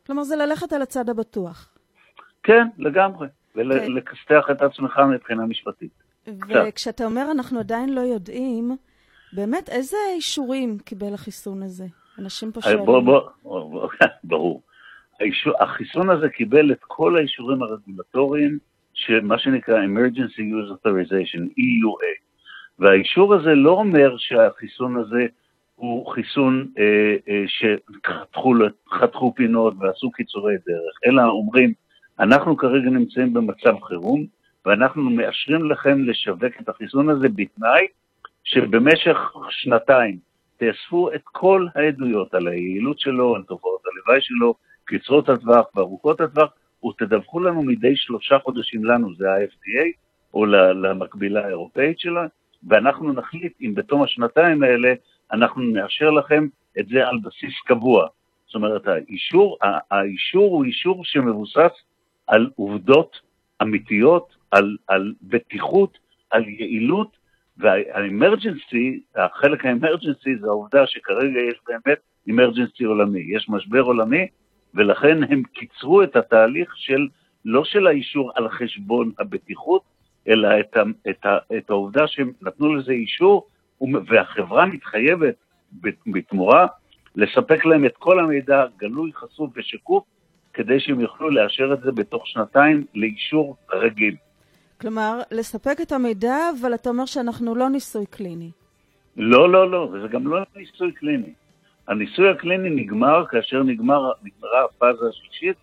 כלומר, 0.07 0.23
זה 0.23 0.37
ללכת 0.37 0.73
על 0.73 0.83
הצד 0.83 1.09
הבטוח. 1.09 1.69
כן, 2.43 2.69
לגמרי, 2.79 3.29
כן. 3.55 3.61
ולכסתח 3.61 4.45
את 4.51 4.63
עצמך 4.63 5.01
מבחינה 5.15 5.47
משפטית. 5.47 5.91
וכשאתה 6.49 7.05
אומר 7.05 7.31
אנחנו 7.31 7.59
עדיין 7.59 7.95
לא 7.95 8.01
יודעים, 8.01 8.77
באמת, 9.33 9.69
איזה 9.69 9.97
אישורים 10.15 10.79
קיבל 10.79 11.15
החיסון 11.15 11.63
הזה? 11.63 11.87
אנשים 12.19 12.53
פה 12.53 12.61
שואלים. 12.61 12.85
בוא, 12.85 13.01
בוא, 13.01 13.21
בוא, 13.43 13.89
ברור. 14.25 14.63
החיסון 15.61 16.11
הזה 16.11 16.29
קיבל 16.29 16.73
את 16.73 16.79
כל 16.81 17.17
האישורים 17.17 17.63
הרגולטוריים 17.63 18.59
של 18.95 19.21
מה 19.21 19.39
שנקרא 19.39 19.83
Emergency 19.83 20.41
Use 20.41 20.73
Authorization, 20.73 21.41
EUA. 21.41 22.21
והאישור 22.79 23.35
הזה 23.35 23.55
לא 23.55 23.71
אומר 23.71 24.17
שהחיסון 24.19 24.97
הזה 24.97 25.27
הוא 25.75 26.13
חיסון 26.13 26.67
אה, 26.79 27.17
אה, 27.29 27.45
שחתכו 27.47 29.35
פינות 29.35 29.75
ועשו 29.79 30.11
קיצורי 30.11 30.55
דרך, 30.67 30.99
אלא 31.07 31.23
אומרים, 31.23 31.73
אנחנו 32.21 32.57
כרגע 32.57 32.91
נמצאים 32.91 33.35
במצב 33.35 33.75
חירום, 33.83 34.27
ואנחנו 34.67 35.03
מאשרים 35.03 35.71
לכם 35.71 36.05
לשווק 36.05 36.61
את 36.61 36.69
החיסון 36.69 37.09
הזה 37.09 37.29
בתנאי 37.29 37.87
שבמשך 38.45 39.17
שנתיים 39.51 40.19
תאספו 40.57 41.13
את 41.15 41.23
כל 41.25 41.67
העדויות 41.75 42.35
על 42.35 42.49
היעילות 42.49 43.01
שלו, 43.01 43.37
על 43.37 43.43
תופעות 43.43 43.81
הלוואי 43.87 44.21
שלו, 44.21 44.55
קצרות 44.91 45.29
הטווח 45.29 45.67
וארוכות 45.75 46.21
הטווח, 46.21 46.51
ותדווחו 46.85 47.41
לנו 47.41 47.63
מדי 47.63 47.97
שלושה 47.97 48.39
חודשים 48.39 48.85
לנו, 48.85 49.15
זה 49.15 49.31
ה-FDA, 49.31 49.87
או 50.35 50.47
למקבילה 50.47 51.45
האירופאית 51.47 51.99
שלה, 51.99 52.27
ואנחנו 52.69 53.13
נחליט 53.13 53.53
אם 53.61 53.75
בתום 53.75 54.03
השנתיים 54.03 54.63
האלה 54.63 54.95
אנחנו 55.33 55.63
נאשר 55.63 56.11
לכם 56.11 56.47
את 56.81 56.89
זה 56.89 57.09
על 57.09 57.19
בסיס 57.23 57.55
קבוע. 57.67 58.07
זאת 58.47 58.55
אומרת, 58.55 58.89
האישור, 58.89 59.59
האישור 59.91 60.57
הוא 60.57 60.65
אישור 60.65 61.05
שמבוסס 61.05 61.73
על 62.27 62.51
עובדות 62.57 63.21
אמיתיות, 63.63 64.37
על, 64.51 64.77
על 64.89 65.15
בטיחות, 65.23 65.99
על 66.31 66.49
יעילות, 66.49 67.17
והאמרג'נסי, 67.57 69.01
החלק 69.17 69.65
האמרג'נסי 69.65 70.37
זה 70.41 70.47
העובדה 70.47 70.87
שכרגע 70.87 71.41
יש 71.41 71.61
באמת 71.69 71.99
אמרג'נסי 72.31 72.85
עולמי, 72.85 73.25
יש 73.37 73.49
משבר 73.49 73.81
עולמי, 73.81 74.27
ולכן 74.75 75.23
הם 75.23 75.43
קיצרו 75.43 76.03
את 76.03 76.17
התהליך 76.17 76.73
של, 76.77 77.09
לא 77.45 77.65
של 77.65 77.87
האישור 77.87 78.33
על 78.35 78.49
חשבון 78.49 79.13
הבטיחות, 79.19 79.83
אלא 80.29 80.49
את, 80.61 80.77
ה, 80.77 80.83
את, 81.11 81.27
ה, 81.27 81.39
את 81.57 81.71
העובדה 81.71 82.07
שהם 82.07 82.33
נתנו 82.43 82.75
לזה 82.75 82.93
אישור, 82.93 83.47
והחברה 84.07 84.67
מתחייבת 84.67 85.35
בתמורה 86.07 86.67
לספק 87.17 87.65
להם 87.65 87.85
את 87.85 87.97
כל 87.97 88.21
המידע 88.21 88.65
גלוי, 88.79 89.13
חשוף 89.15 89.51
ושקוף, 89.57 90.05
כדי 90.55 90.81
שהם 90.81 91.01
יוכלו 91.01 91.31
לאשר 91.31 91.73
את 91.73 91.81
זה 91.83 91.93
בתוך 91.93 92.27
שנתיים 92.27 92.85
לאישור 92.95 93.57
רגיל. 93.73 94.17
כלומר, 94.81 95.21
לספק 95.31 95.77
את 95.83 95.93
המידע, 95.93 96.37
אבל 96.61 96.75
אתה 96.75 96.91
אומר 96.91 97.07
שאנחנו 97.07 97.55
לא 97.55 97.69
ניסוי 97.69 98.07
קליני. 98.07 98.51
לא, 99.17 99.53
לא, 99.53 99.71
לא, 99.71 99.91
וזה 99.93 100.09
גם 100.09 100.27
לא 100.27 100.41
ניסוי 100.57 100.93
קליני. 100.93 101.33
הניסוי 101.91 102.31
הקליני 102.31 102.71
נגמר 102.71 103.27
כאשר 103.27 103.63
נגמר, 103.63 104.13
נגמרה 104.23 104.65
הפאזה 104.65 105.09
השלישית, 105.09 105.57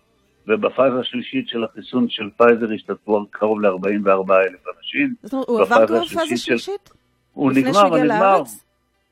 ובפאזה 0.46 1.00
השלישית 1.00 1.48
של 1.48 1.64
החיסון 1.64 2.08
של 2.08 2.30
פייזר 2.36 2.72
השתתפו 2.74 3.26
קרוב 3.30 3.60
ל-44 3.60 4.32
אלף 4.32 4.64
אנשים. 4.76 5.14
זאת 5.22 5.32
אומרת, 5.32 5.48
הוא 5.48 5.60
עבר 5.60 5.86
כבר 5.86 6.04
פאזה 6.04 6.36
שלישית? 6.36 6.90
הוא 7.32 7.50
לפני 7.50 7.62
נגמר, 7.62 7.72
שהגיע 7.72 8.04
נגמר. 8.04 8.42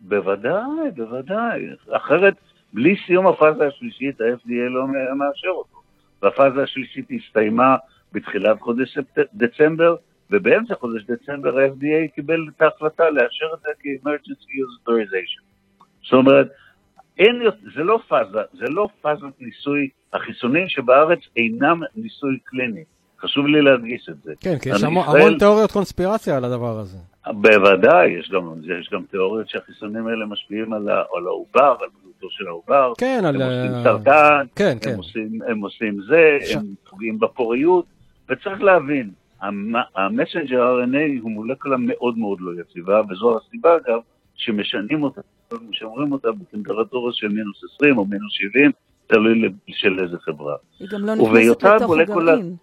בוודאי, 0.00 0.90
בוודאי. 0.96 1.60
אחרת, 1.90 2.34
בלי 2.72 2.96
סיום 3.06 3.26
הפאזה 3.26 3.66
השלישית, 3.66 4.20
ה-FDA 4.20 4.68
לא 4.70 4.86
מאשר 5.16 5.48
אותו. 5.48 5.82
והפאזה 6.22 6.62
השלישית 6.62 7.08
הסתיימה 7.10 7.76
בתחילת 8.12 8.60
חודש 8.60 8.98
דצמבר, 9.34 9.96
ובאמצע 10.30 10.74
חודש 10.74 11.04
דצמבר 11.04 11.58
ה-FDA 11.58 12.14
קיבל 12.14 12.46
את 12.56 12.62
ההחלטה 12.62 13.10
לאשר 13.10 13.46
את 13.54 13.60
זה 13.60 13.68
כ-emergency 13.80 14.46
use 14.46 14.88
authorization. 14.88 15.42
זאת 16.02 16.12
אומרת, 16.12 16.48
אין, 17.18 17.42
זה 17.76 17.82
לא 17.82 17.98
פאזה, 18.08 18.38
זה 18.52 18.64
לא 18.68 18.88
פאזת 19.02 19.22
ניסוי, 19.40 19.88
החיסונים 20.12 20.68
שבארץ 20.68 21.18
אינם 21.36 21.80
ניסוי 21.96 22.38
קליני. 22.44 22.84
חשוב 23.20 23.46
לי 23.46 23.62
להדגיש 23.62 24.08
את 24.08 24.22
זה. 24.22 24.32
כן, 24.40 24.58
כי 24.58 24.68
יש 24.68 24.82
המון 24.82 25.04
ישראל- 25.08 25.22
המון 25.22 25.38
תיאוריות 25.38 25.72
קונספירציה 25.72 26.36
על 26.36 26.44
הדבר 26.44 26.78
הזה. 26.78 26.98
בוודאי, 27.26 28.08
יש 28.10 28.30
גם, 28.30 28.42
יש 28.80 28.90
גם 28.92 29.02
תיאוריות 29.10 29.48
שהחיסונים 29.48 30.06
האלה 30.06 30.26
משפיעים 30.26 30.72
על, 30.72 30.88
ה, 30.88 30.92
על 31.16 31.26
העובר, 31.26 31.74
על 31.80 31.88
בריאותו 32.00 32.26
של 32.30 32.46
העובר. 32.46 32.92
כן, 32.98 33.22
על... 33.24 33.42
הם 33.42 33.48
עושים 33.48 33.82
סרטן, 33.84 34.46
כן, 34.56 34.70
הם, 34.72 34.78
כן. 34.78 34.96
עושים, 34.96 35.38
הם 35.48 35.60
עושים 35.60 36.00
זה, 36.08 36.38
ש- 36.40 36.54
הם 36.56 36.62
פוגעים 36.90 37.18
בפוריות, 37.18 37.84
וצריך 38.28 38.62
להבין, 38.62 39.10
המסנג'ר 39.96 40.80
RNA 40.84 41.20
הוא 41.20 41.30
מולקולה 41.30 41.76
מאוד 41.78 42.18
מאוד 42.18 42.38
לא 42.40 42.60
יציבה, 42.60 43.00
וזו 43.10 43.38
הסיבה 43.38 43.76
אגב 43.76 43.98
שמשנים 44.34 45.02
אותה, 45.02 45.20
משמרים 45.68 46.12
אותה 46.12 46.28
בטמפרטורה 46.32 47.12
של 47.12 47.28
מינוס 47.28 47.64
20 47.74 47.98
או 47.98 48.04
מינוס 48.06 48.32
70, 48.32 48.70
תלוי 49.06 49.42
של 49.68 49.98
איזה 50.04 50.16
חברה. 50.20 50.54
היא 50.80 50.88
גם 50.92 51.00
לא 51.06 51.14
נכנסת 51.14 51.26
לתוך 51.80 51.90
הגרעין. 52.34 52.56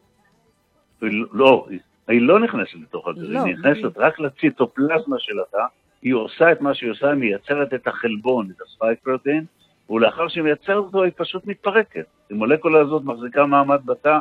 היא 1.02 1.24
לא, 1.34 1.65
היא- 1.69 1.80
היא 2.08 2.22
לא 2.22 2.39
נכנסת 2.39 2.74
לתוך 2.82 3.08
הגרעין, 3.08 3.32
לא, 3.34 3.43
היא 3.43 3.56
נכנסת 3.56 3.98
רק 3.98 4.19
לציטופלזמה 4.19 5.15
של 5.19 5.39
התא, 5.39 5.65
היא 6.02 6.13
עושה 6.13 6.52
את 6.52 6.62
מה 6.62 6.74
שהיא 6.76 6.91
עושה, 6.91 7.08
היא 7.10 7.15
מייצרת 7.19 7.74
את 7.74 7.88
החלבון, 7.88 8.50
את 8.56 8.62
הספייק 8.62 9.00
פרוטין, 9.04 9.46
ולאחר 9.89 10.28
שהיא 10.28 10.43
מייצרת 10.43 10.78
אותו 10.78 11.04
היא 11.04 11.12
פשוט 11.17 11.46
מתפרקת. 11.48 12.06
המולקולה 12.32 12.80
הזאת 12.82 13.04
מחזיקה 13.04 13.46
מעמד 13.46 13.80
בתא 13.86 14.19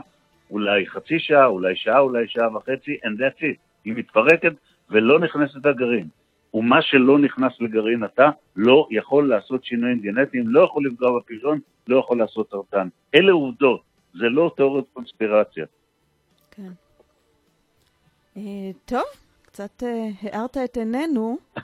אולי 0.51 0.87
חצי 0.87 1.19
שעה, 1.19 1.47
אולי 1.47 1.77
שעה, 1.77 1.99
אולי 1.99 2.29
שעה 2.29 2.57
וחצי, 2.57 2.97
and 3.05 3.19
that's 3.19 3.41
it. 3.43 3.57
היא 3.85 3.95
מתפרקת 3.97 4.53
ולא 4.91 5.19
נכנסת 5.19 5.67
לגרעין. 5.67 6.09
ומה 6.55 6.83
שלא 6.83 7.19
נכנס 7.19 7.53
לגרעין 7.61 8.03
התא 8.03 8.31
לא 8.57 8.89
יכול 8.91 9.29
לעשות 9.29 9.65
שינויים 9.65 10.01
גנטיים, 10.01 10.49
לא 10.49 10.61
יכול 10.61 10.87
לפגוע 10.87 11.19
בפריון, 11.19 11.59
לא 11.89 11.99
יכול 11.99 12.19
לעשות 12.19 12.51
סרטן. 12.51 12.89
אלה 13.15 13.33
עובדות, 13.33 13.83
זה 14.15 14.29
לא 14.29 14.53
תיאוריות 14.57 14.87
קונספירציה. 14.93 15.67
כן. 16.51 16.73
אה, 18.37 18.71
טוב, 18.85 19.05
קצת 19.43 19.83
אה, 19.83 20.09
הארת 20.23 20.57
את 20.57 20.77
עינינו. 20.77 21.39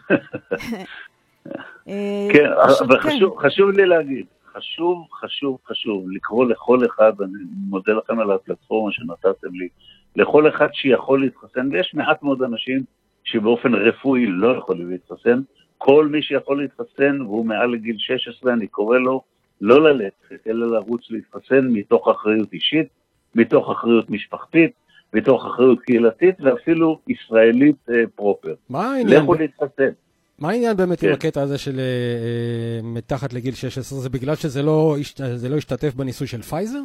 אה, 1.88 2.28
כן, 2.32 2.50
אבל 2.86 3.02
כן. 3.02 3.10
חשוב, 3.10 3.38
חשוב 3.38 3.70
לי 3.70 3.86
להגיד, 3.86 4.26
חשוב, 4.52 5.06
חשוב, 5.20 5.58
חשוב 5.66 6.10
לקרוא 6.10 6.46
לכל 6.46 6.86
אחד, 6.86 7.12
אני 7.20 7.42
מודה 7.68 7.92
לכם 7.92 8.20
על 8.20 8.30
הפלטפורמה 8.30 8.92
שנתתם 8.92 9.54
לי, 9.54 9.68
לכל 10.16 10.48
אחד 10.48 10.68
שיכול 10.72 11.20
להתחסן, 11.20 11.68
ויש 11.72 11.94
מעט 11.94 12.22
מאוד 12.22 12.42
אנשים 12.42 12.82
שבאופן 13.30 13.74
רפואי 13.74 14.26
לא 14.26 14.56
יכולים 14.58 14.90
להתחסן. 14.90 15.40
כל 15.78 16.06
מי 16.06 16.22
שיכול 16.22 16.62
להתחסן 16.62 17.20
והוא 17.20 17.46
מעל 17.46 17.70
לגיל 17.70 17.96
16, 17.98 18.52
אני 18.52 18.66
קורא 18.66 18.98
לו 18.98 19.22
לא 19.60 19.90
ללכת, 19.90 20.46
אלא 20.46 20.70
לרוץ 20.70 21.00
להתחסן 21.10 21.68
מתוך 21.68 22.08
אחריות 22.08 22.52
אישית, 22.52 22.86
מתוך 23.34 23.70
אחריות 23.70 24.10
משפחתית, 24.10 24.70
מתוך 25.14 25.46
אחריות 25.46 25.80
קהילתית 25.80 26.34
ואפילו 26.40 26.98
ישראלית 27.08 27.76
אה, 27.90 27.94
פרופר. 28.14 28.54
מה 28.70 28.92
העניין? 28.92 29.22
לכו 29.22 29.34
להתחסן. 29.34 29.90
מה 30.38 30.50
העניין 30.50 30.76
באמת 30.76 31.02
עם 31.02 31.08
כן. 31.08 31.14
הקטע 31.14 31.42
הזה 31.42 31.58
של 31.58 31.78
אה, 31.78 31.84
אה, 31.84 32.80
מתחת 32.82 33.32
לגיל 33.32 33.54
16? 33.54 33.98
זה 33.98 34.08
בגלל 34.08 34.34
שזה 34.34 34.62
לא 34.62 34.96
זה 35.34 35.48
לא 35.48 35.56
השתתף 35.56 35.94
בניסוי 35.94 36.26
של 36.26 36.42
פייזר? 36.42 36.80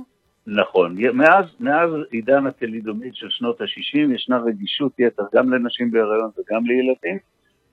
נכון. 0.48 0.96
מאז, 1.14 1.46
מאז 1.60 1.90
עידן 2.12 2.48
הטלידומיד 2.48 3.16
של 3.16 3.30
שנות 3.30 3.62
ה-60 3.62 4.14
ישנה 4.16 4.38
רגישות 4.38 5.00
יתר 5.00 5.24
גם 5.36 5.54
לנשים 5.54 5.92
בהיריון 5.92 6.30
וגם 6.38 6.66
לילדים, 6.66 7.18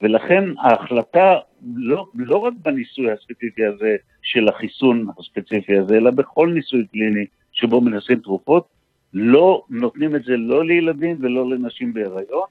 ולכן 0.03 0.45
ההחלטה, 0.59 1.35
לא, 1.77 2.07
לא 2.15 2.37
רק 2.37 2.53
בניסוי 2.63 3.13
הספציפי 3.13 3.67
הזה 3.67 3.97
של 4.23 4.49
החיסון 4.49 5.07
הספציפי 5.19 5.79
הזה, 5.79 5.97
אלא 5.97 6.11
בכל 6.11 6.53
ניסוי 6.55 6.87
קליני 6.87 7.27
שבו 7.53 7.81
מנסים 7.81 8.21
תרופות, 8.21 8.69
לא 9.15 9.65
נותנים 9.71 10.17
את 10.17 10.25
זה 10.25 10.37
לא 10.37 10.65
לילדים 10.65 11.17
ולא 11.21 11.51
לנשים 11.51 11.93
בהיריון, 11.93 12.47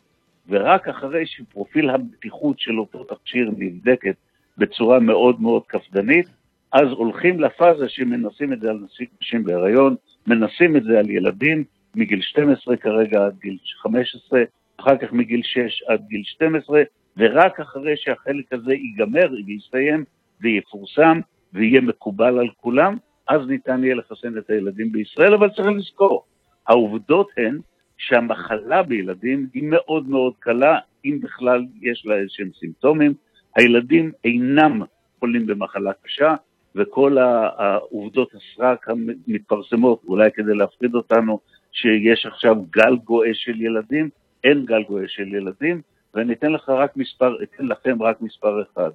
ורק 0.49 0.87
אחרי 0.87 1.25
שפרופיל 1.25 1.89
הבטיחות 1.89 2.59
של 2.59 2.79
אותו 2.79 3.03
תכשיר 3.03 3.51
נבדקת 3.57 4.15
בצורה 4.57 4.99
מאוד 4.99 5.41
מאוד 5.41 5.63
קפדנית, 5.67 6.27
אז 6.71 6.87
הולכים 6.91 7.39
לפאזה 7.39 7.89
שמנסים 7.89 8.53
את 8.53 8.61
זה 8.61 8.69
על 8.69 8.79
נשים 9.21 9.43
בהיריון, 9.43 9.95
מנסים 10.29 10.77
את 10.77 10.83
זה 10.83 10.99
על 10.99 11.09
ילדים 11.09 11.63
מגיל 11.95 12.21
12 12.21 12.77
כרגע 12.77 13.25
עד 13.25 13.37
גיל 13.41 13.57
15, 13.81 14.43
אחר 14.77 14.97
כך 14.97 15.13
מגיל 15.13 15.41
6 15.43 15.83
עד 15.87 16.01
גיל 16.07 16.23
12, 16.23 16.81
ורק 17.17 17.59
אחרי 17.59 17.93
שהחלק 17.97 18.53
הזה 18.53 18.73
ייגמר 18.73 19.27
ויסתיים 19.45 20.03
ויפורסם 20.41 21.19
ויהיה 21.53 21.81
מקובל 21.81 22.39
על 22.39 22.49
כולם, 22.57 22.97
אז 23.27 23.41
ניתן 23.47 23.83
יהיה 23.83 23.95
לחסן 23.95 24.37
את 24.37 24.49
הילדים 24.49 24.91
בישראל, 24.91 25.33
אבל 25.33 25.49
צריך 25.49 25.67
לזכור, 25.67 26.25
העובדות 26.67 27.29
הן 27.37 27.59
שהמחלה 27.97 28.83
בילדים 28.83 29.47
היא 29.53 29.63
מאוד 29.63 30.09
מאוד 30.09 30.33
קלה, 30.39 30.79
אם 31.05 31.19
בכלל 31.21 31.65
יש 31.81 32.05
לה 32.05 32.15
איזשהם 32.15 32.49
סימפטומים. 32.59 33.13
הילדים 33.55 34.11
אינם 34.23 34.81
חולים 35.19 35.45
במחלה 35.45 35.91
קשה, 36.03 36.35
וכל 36.75 37.17
העובדות 37.57 38.31
הסרק 38.35 38.87
המתפרסמות, 38.89 40.01
אולי 40.07 40.31
כדי 40.31 40.53
להפחיד 40.55 40.95
אותנו, 40.95 41.39
שיש 41.71 42.25
עכשיו 42.25 42.55
גל 42.69 42.95
גואה 42.95 43.33
של 43.33 43.61
ילדים, 43.61 44.09
אין 44.43 44.65
גל 44.65 44.83
גואה 44.83 45.07
של 45.07 45.33
ילדים, 45.33 45.81
ואני 46.13 46.33
אתן 46.33 46.51
לך 46.51 46.69
רק 46.69 46.97
מספר, 46.97 47.35
אתן 47.43 47.65
לכם 47.65 48.03
רק 48.03 48.21
מספר 48.21 48.61
אחד. 48.61 48.89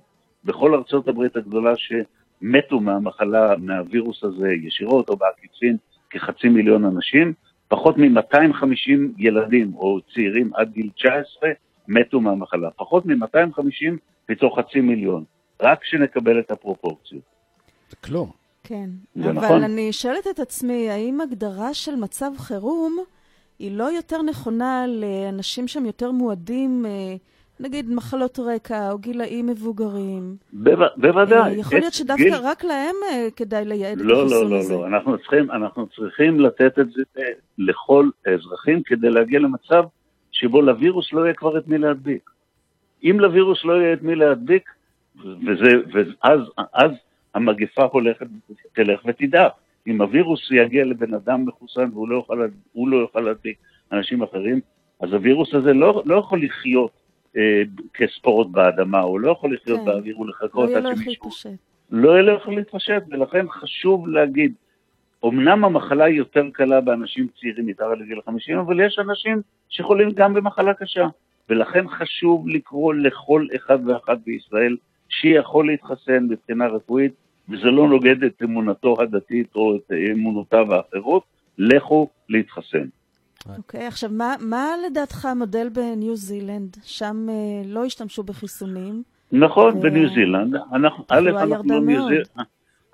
בכל 0.45 0.75
ארצות 0.75 1.09
הברית 1.09 1.37
הגדולה 1.37 1.73
שמתו 1.77 2.81
מהמחלה, 2.81 3.57
מהווירוס 3.59 4.25
הזה, 4.25 4.49
ישירות 4.53 5.09
או 5.09 5.17
בעקיפין, 5.17 5.77
כחצי 6.11 6.49
מיליון 6.49 6.85
אנשים, 6.85 7.33
פחות 7.69 7.99
מ-250 7.99 8.99
ילדים 9.19 9.75
או 9.75 10.01
צעירים 10.15 10.51
עד 10.55 10.73
גיל 10.73 10.91
19 10.97 11.51
מתו 11.89 12.21
מהמחלה. 12.21 12.71
פחות 12.71 13.07
מ-250 13.07 13.93
מתוך 14.29 14.59
חצי 14.59 14.81
מיליון. 14.81 15.25
רק 15.63 15.85
שנקבל 15.85 16.39
את 16.39 16.51
הפרופורציות. 16.51 17.34
זה 17.95 18.09
כלום. 18.09 18.31
כן. 18.65 18.91
זה 19.15 19.31
אבל 19.31 19.33
נכון. 19.33 19.63
אני 19.63 19.93
שואלת 19.93 20.27
את 20.31 20.39
עצמי, 20.39 20.91
האם 20.91 21.21
הגדרה 21.21 21.75
של 21.75 21.95
מצב 21.97 22.31
חירום 22.39 22.99
היא 23.59 23.77
לא 23.77 23.85
יותר 23.93 24.23
נכונה 24.23 24.85
לאנשים 24.89 25.69
שהם 25.69 25.87
יותר 25.87 26.11
מועדים, 26.11 26.87
אה, 26.87 27.15
נגיד 27.61 27.91
מחלות 27.91 28.39
רקע 28.39 28.91
או 28.91 28.99
גילאים 28.99 29.47
מבוגרים? 29.47 30.37
בו- 30.53 30.71
אה, 30.71 30.87
בוודאי. 30.97 31.53
יכול 31.55 31.79
להיות 31.79 31.93
שדווקא 31.95 32.23
גיל- 32.25 32.35
רק 32.43 32.65
להם 32.65 32.95
אה, 33.11 33.29
כדאי 33.37 33.65
לייעד 33.65 33.99
את 34.01 34.05
לא, 34.05 34.21
החיסון 34.23 34.43
לא, 34.45 34.51
לא, 34.51 34.59
הזה. 34.61 34.75
לא. 34.75 34.87
אנחנו 34.87 35.19
צריכים, 35.19 35.51
אנחנו 35.51 35.87
צריכים 35.87 36.41
לתת 36.41 36.79
את 36.79 36.87
זה 36.93 37.03
לכל 37.59 38.09
האזרחים 38.27 38.83
כדי 38.83 39.11
להגיע 39.11 39.41
למצב 39.41 39.83
שבו 40.33 40.63
לווירוס 40.63 41.13
לא 41.13 41.21
יהיה 41.25 41.35
כבר 41.35 41.59
את 41.59 41.69
מי 41.69 41.79
להדביק. 41.79 42.31
אם 43.05 43.21
לווירוס 43.21 43.65
לא 43.65 43.73
יהיה 43.73 43.93
את 43.93 44.03
מי 44.03 44.15
להדביק, 44.15 44.71
וזה, 45.25 45.71
ואז 45.93 46.41
אז 46.73 46.91
המגפה 47.35 47.85
הולכת, 47.85 48.27
תלך 48.73 49.01
ותדעך. 49.05 49.53
אם 49.87 50.01
הווירוס 50.01 50.51
יגיע 50.51 50.85
לבן 50.85 51.15
אדם 51.15 51.47
מחוסן 51.47 51.89
והוא 51.93 52.09
לא 52.09 52.17
יוכל, 52.17 52.39
לא 52.77 52.97
יוכל 52.97 53.21
להדביק 53.21 53.59
אנשים 53.93 54.23
אחרים, 54.23 54.61
אז 55.01 55.13
הווירוס 55.13 55.55
הזה 55.55 55.73
לא, 55.73 56.03
לא 56.07 56.17
יכול 56.17 56.43
לחיות 56.45 56.91
אה, 57.37 57.63
כספורות 57.95 58.53
באדמה, 58.53 59.01
הוא 59.01 59.21
לא 59.21 59.31
יכול 59.31 59.55
לחיות 59.55 59.79
כן. 59.79 59.85
באוויר 59.85 60.17
לא 60.17 60.21
ולחכות 60.21 60.71
יהיה 60.71 60.79
עד 60.79 60.97
שמישהו. 60.97 61.31
לא 61.91 62.11
יהיה 62.11 62.23
לו 62.23 62.35
איך 62.35 62.49
להתפשט, 62.49 63.03
ולכן 63.11 63.47
חשוב 63.51 64.09
להגיד, 64.09 64.53
אמנם 65.25 65.65
המחלה 65.65 66.05
היא 66.05 66.17
יותר 66.17 66.45
קלה 66.53 66.81
באנשים 66.81 67.27
צעירים 67.41 67.67
מתחת 67.67 67.99
לגיל 68.01 68.21
50, 68.27 68.59
אבל 68.59 68.81
יש 68.81 68.99
אנשים 68.99 69.41
שחולים 69.69 70.11
גם 70.11 70.35
במחלה 70.35 70.75
קשה, 70.75 71.07
ולכן 71.49 71.89
חשוב 71.89 72.49
לקרוא 72.49 72.95
לכל 72.95 73.47
אחד 73.57 73.79
ואחת 73.89 74.19
בישראל 74.27 74.77
שיכול 75.09 75.67
להתחסן 75.67 76.27
מבחינה 76.31 76.67
רפואית, 76.67 77.13
וזה 77.49 77.71
לא 77.71 77.89
נוגד 77.89 78.25
את 78.25 78.43
אמונתו 78.43 78.97
הדתית 79.01 79.55
או 79.55 79.77
את 79.77 79.93
אמונותיו 80.13 80.75
האחרות, 80.75 81.23
לכו 81.59 82.09
להתחסן. 82.29 82.87
אוקיי, 83.59 83.87
עכשיו, 83.87 84.11
מה, 84.13 84.35
מה 84.41 84.67
לדעתך 84.87 85.25
המודל 85.25 85.69
בניו 85.69 86.17
זילנד? 86.17 86.77
שם 86.83 87.27
אה, 87.29 87.63
לא 87.67 87.85
השתמשו 87.85 88.23
בחיסונים. 88.23 89.03
נכון, 89.33 89.77
אה, 89.77 89.81
בניו 89.81 90.09
זילנד, 90.15 90.57
אנחנו, 90.73 91.05
א', 91.09 91.31
אנחנו 91.31 91.75
לא 91.75 91.81
ניו. 91.81 92.09
זילנד, 92.09 92.27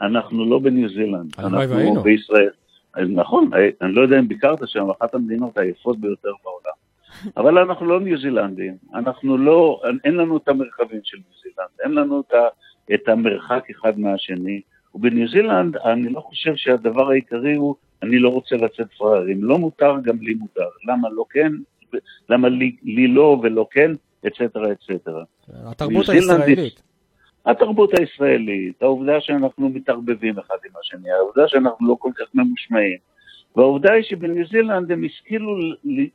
אנחנו 0.01 0.45
לא 0.51 0.59
בניו 0.59 0.89
זילנד, 0.89 1.35
אנחנו 1.39 1.59
והיינו. 1.59 2.03
בישראל. 2.03 2.51
אז 2.95 3.09
נכון, 3.09 3.51
אני 3.83 3.93
לא 3.93 4.03
יודע 4.03 4.19
אם 4.19 4.29
ביקרת 4.29 4.59
שם, 4.67 4.91
אחת 4.91 5.15
המדינות 5.15 5.59
היפות 5.59 6.01
ביותר 6.01 6.31
בעולם. 6.45 6.77
אבל 7.41 7.59
אנחנו 7.59 7.87
לא 7.87 8.01
ניו 8.01 8.19
זילנדים, 8.19 8.75
אנחנו 8.95 9.39
לא, 9.39 9.81
אין 10.05 10.15
לנו 10.15 10.37
את 10.37 10.49
המרחבים 10.49 11.01
של 11.03 11.17
ניו 11.17 11.37
זילנד, 11.43 11.71
אין 11.85 11.93
לנו 11.93 12.21
את, 12.21 12.35
ה, 12.35 12.39
את 12.95 13.09
המרחק 13.09 13.65
אחד 13.71 13.99
מהשני. 13.99 14.61
ובניו 14.95 15.29
זילנד 15.29 15.77
אני 15.77 16.09
לא 16.09 16.21
חושב 16.21 16.57
שהדבר 16.57 17.11
העיקרי 17.11 17.55
הוא, 17.55 17.75
אני 18.03 18.19
לא 18.19 18.29
רוצה 18.29 18.57
לצאת 18.57 18.93
פראייר. 18.99 19.33
אם 19.33 19.45
לא 19.45 19.59
מותר, 19.59 19.95
גם 20.05 20.19
לי 20.21 20.35
מותר. 20.35 20.69
למה 20.89 21.09
לא 21.11 21.25
כן? 21.31 21.53
למה 22.29 22.49
לי, 22.49 22.77
לי 22.83 23.09
לא 23.09 23.41
ולא 23.43 23.67
כן? 23.71 23.91
אצטרה 24.27 24.73
אצטרה. 24.73 25.25
התרבות 25.49 26.09
הישראלית. 26.09 26.83
התרבות 27.47 27.99
הישראלית, 27.99 28.83
העובדה 28.83 29.21
שאנחנו 29.21 29.69
מתערבבים 29.69 30.39
אחד 30.39 30.57
עם 30.67 30.73
השני, 30.81 31.11
העובדה 31.11 31.49
שאנחנו 31.49 31.89
לא 31.89 31.97
כל 31.99 32.11
כך 32.15 32.27
ממושמעים, 32.35 32.99
והעובדה 33.57 33.93
היא 33.93 34.03
שבניו 34.03 34.47
זילנד 34.47 34.93
הם 34.93 35.05
השכילו 35.05 35.59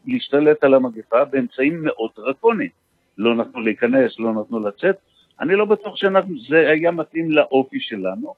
להשתלט 0.05 0.63
על 0.63 0.73
המגפה 0.73 1.25
באמצעים 1.25 1.83
מאוד 1.83 2.09
דרקוניים. 2.17 2.69
לא 3.17 3.35
נתנו 3.35 3.61
להיכנס, 3.61 4.19
לא 4.19 4.33
נתנו 4.33 4.59
לצאת. 4.59 4.95
אני 5.41 5.55
לא 5.55 5.65
בטוח 5.65 5.95
שזה 5.95 6.69
היה 6.69 6.91
מתאים 6.91 7.31
לאופי 7.31 7.79
שלנו. 7.79 8.33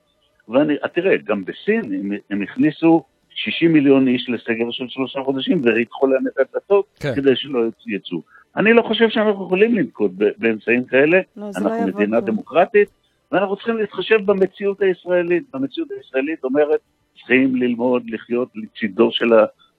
ואני, 0.50 0.74
אה, 0.84 0.88
תראה, 0.88 1.18
גם 1.26 1.46
בסין 1.46 1.94
הם, 1.94 2.12
הם 2.30 2.42
הכניסו 2.42 3.04
60 3.30 3.74
מיליון 3.74 4.08
איש 4.08 4.30
לסגר 4.30 4.72
של 4.72 4.88
שלושה 4.88 5.20
חודשים 5.26 5.62
וריתחו 5.64 6.08
להם 6.08 6.28
את 6.28 6.40
הדלתות 6.40 6.86
כן. 7.00 7.16
כדי 7.16 7.36
שלא 7.36 7.60
יצאו. 7.88 8.22
אני 8.56 8.74
לא 8.74 8.82
חושב 8.82 9.10
שאנחנו 9.10 9.46
יכולים 9.46 9.76
לנקוט 9.76 10.12
באמצעים 10.38 10.86
כאלה. 10.86 11.18
לא, 11.38 11.46
לא 11.46 11.52
אנחנו 11.58 11.76
יעבוד 11.76 11.96
מדינה 11.96 12.22
פה. 12.22 12.26
דמוקרטית, 12.26 12.90
ואנחנו 13.32 13.56
צריכים 13.56 13.78
להתחשב 13.78 14.20
במציאות 14.26 14.82
הישראלית. 14.82 15.44
המציאות 15.54 15.90
הישראלית 15.98 16.44
אומרת, 16.44 16.80
צריכים 17.18 17.56
ללמוד 17.56 18.04
לחיות 18.10 18.50
לצידו 18.56 19.12
של 19.12 19.30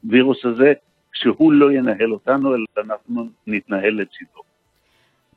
הווירוס 0.04 0.44
הזה, 0.44 0.72
שהוא 1.12 1.52
לא 1.52 1.72
ינהל 1.72 2.12
אותנו, 2.12 2.54
אלא 2.54 2.64
אנחנו 2.78 3.28
נתנהל 3.46 3.94
לצידו. 4.00 4.47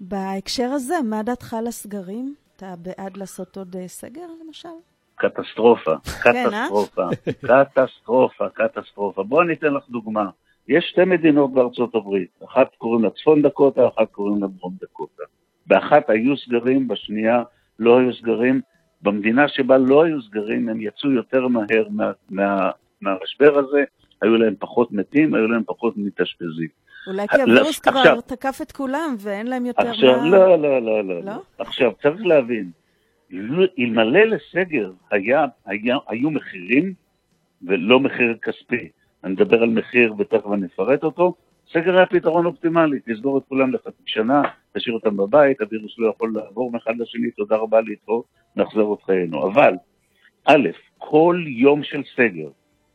בהקשר 0.04 0.70
הזה, 0.74 0.96
מה 1.10 1.24
דעתך 1.24 1.54
על 1.54 1.68
הסגרים? 1.68 2.36
אתה 2.56 2.74
בעד 2.78 3.18
לעשות 3.18 3.58
עוד 3.58 3.76
אה, 3.76 3.88
סגר, 3.88 4.28
למשל? 4.46 4.70
קטסטרופה, 5.16 5.92
אה? 6.08 6.22
קטסטרופה, 6.22 7.08
קטסטרופה, 7.42 8.50
קטסטרופה. 8.50 9.24
בואו 9.24 9.42
אני 9.42 9.54
אתן 9.54 9.74
לך 9.74 9.90
דוגמה. 9.90 10.30
יש 10.68 10.86
שתי 10.92 11.06
מדינות 11.06 11.54
בארצות 11.54 11.96
הברית, 11.96 12.30
אחת 12.46 12.76
קוראים 12.78 13.04
לה 13.04 13.10
צפון 13.10 13.42
דקוטה, 13.42 13.88
אחת 13.88 14.12
קוראים 14.12 14.42
לה 14.42 14.48
דרום 14.48 14.74
דקוטה. 14.82 15.24
באחת 15.68 16.10
היו 16.10 16.38
סגרים, 16.38 16.88
בשנייה 16.88 17.44
לא 17.80 18.00
היו 18.00 18.14
סגרים. 18.14 18.62
במדינה 19.02 19.48
שבה 19.48 19.78
לא 19.78 20.04
היו 20.04 20.22
סגרים, 20.22 20.70
הם 20.70 20.82
יצאו 20.82 21.12
יותר 21.12 21.48
מהר 21.48 21.88
מה, 21.90 22.12
מה, 22.30 22.72
מהמשבר 23.02 23.58
הזה, 23.58 23.84
היו 24.22 24.38
להם 24.38 24.56
פחות 24.60 24.92
מתים, 24.92 25.34
היו 25.34 25.48
להם 25.48 25.64
פחות 25.66 25.94
מתאשפזים. 25.98 26.68
אולי 27.08 27.28
כי 27.28 27.38
לא, 27.38 27.44
הווירוס 27.44 27.80
כבר 27.80 28.00
עכשיו- 28.00 28.22
תקף 28.22 28.60
את 28.62 28.72
כולם 28.72 29.16
ואין 29.20 29.48
להם 29.48 29.66
יותר 29.66 29.90
עכשיו, 29.90 30.22
מה... 30.22 30.30
לא, 30.30 30.62
לא, 30.62 30.82
לא, 30.82 30.82
לא, 30.82 31.04
לא? 31.04 31.22
לא. 31.22 31.42
עכשיו, 31.58 31.92
צריך 32.02 32.26
להבין, 32.26 32.72
אלמלא 33.80 34.24
לסגר 34.24 34.92
היה, 35.12 35.46
היה, 35.66 35.98
היו 36.08 36.32
מחירים 36.32 36.94
ולא 37.62 38.00
מחיר 38.00 38.38
כספי, 38.42 38.90
אני 39.24 39.34
מדבר 39.34 39.62
על 39.64 39.70
מחיר 39.70 40.14
ותכף 40.18 40.52
אני 40.54 40.66
אפרט 40.66 41.04
אותו, 41.04 41.34
סגר 41.74 41.98
היה 41.98 42.06
פתרון 42.06 42.46
אופטימלי, 42.46 43.00
תסגור 43.00 43.38
את 43.38 43.44
כולם 43.50 43.74
לחצי 43.74 44.04
שנה, 44.06 44.42
תשאיר 44.74 44.96
אותם 44.96 45.18
בבית, 45.18 45.62
הווירוס 45.62 45.96
לא 45.98 46.10
יכול 46.16 46.34
לעבור 46.36 46.72
מאחד 46.72 46.94
לשני, 46.98 47.32
תודה 47.32 47.56
רבה 47.56 47.82
להתראות, 47.82 48.26
נחזור 48.56 48.94
את 48.94 49.04
חיינו. 49.04 49.48
אבל 49.48 49.74
א', 50.46 50.70
כל 50.98 51.44
יום 51.48 51.84
של 51.84 52.02
סגר, 52.16 52.50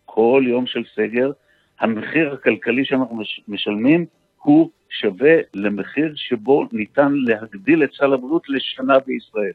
כל 0.05 0.45
יום 0.47 0.66
של 0.66 0.83
סגר, 0.95 1.31
המחיר 1.81 2.33
הכלכלי 2.33 2.85
שאנחנו 2.85 3.17
מש- 3.17 3.41
משלמים 3.49 4.07
הוא 4.43 4.71
שווה 4.91 5.35
למחיר 5.55 6.12
שבו 6.17 6.67
ניתן 6.73 7.12
להגדיל 7.12 7.85
את 7.85 7.91
סל 7.93 8.12
הבריאות 8.12 8.43
לשנה 8.49 8.99
בישראל. 8.99 9.53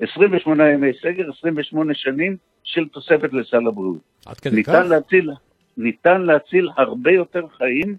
28 0.00 0.70
ימי 0.70 0.90
סגר, 1.02 1.30
28 1.38 1.94
שנים 1.94 2.36
של 2.64 2.88
תוספת 2.88 3.32
לסל 3.32 3.66
הבריאות. 3.66 3.98
עד 4.26 4.36
כדי 4.40 4.62
כך? 4.64 4.68
ניתן 4.72 4.88
להציל, 4.88 5.30
ניתן 5.76 6.22
להציל 6.22 6.68
הרבה 6.76 7.10
יותר 7.12 7.46
חיים 7.48 7.96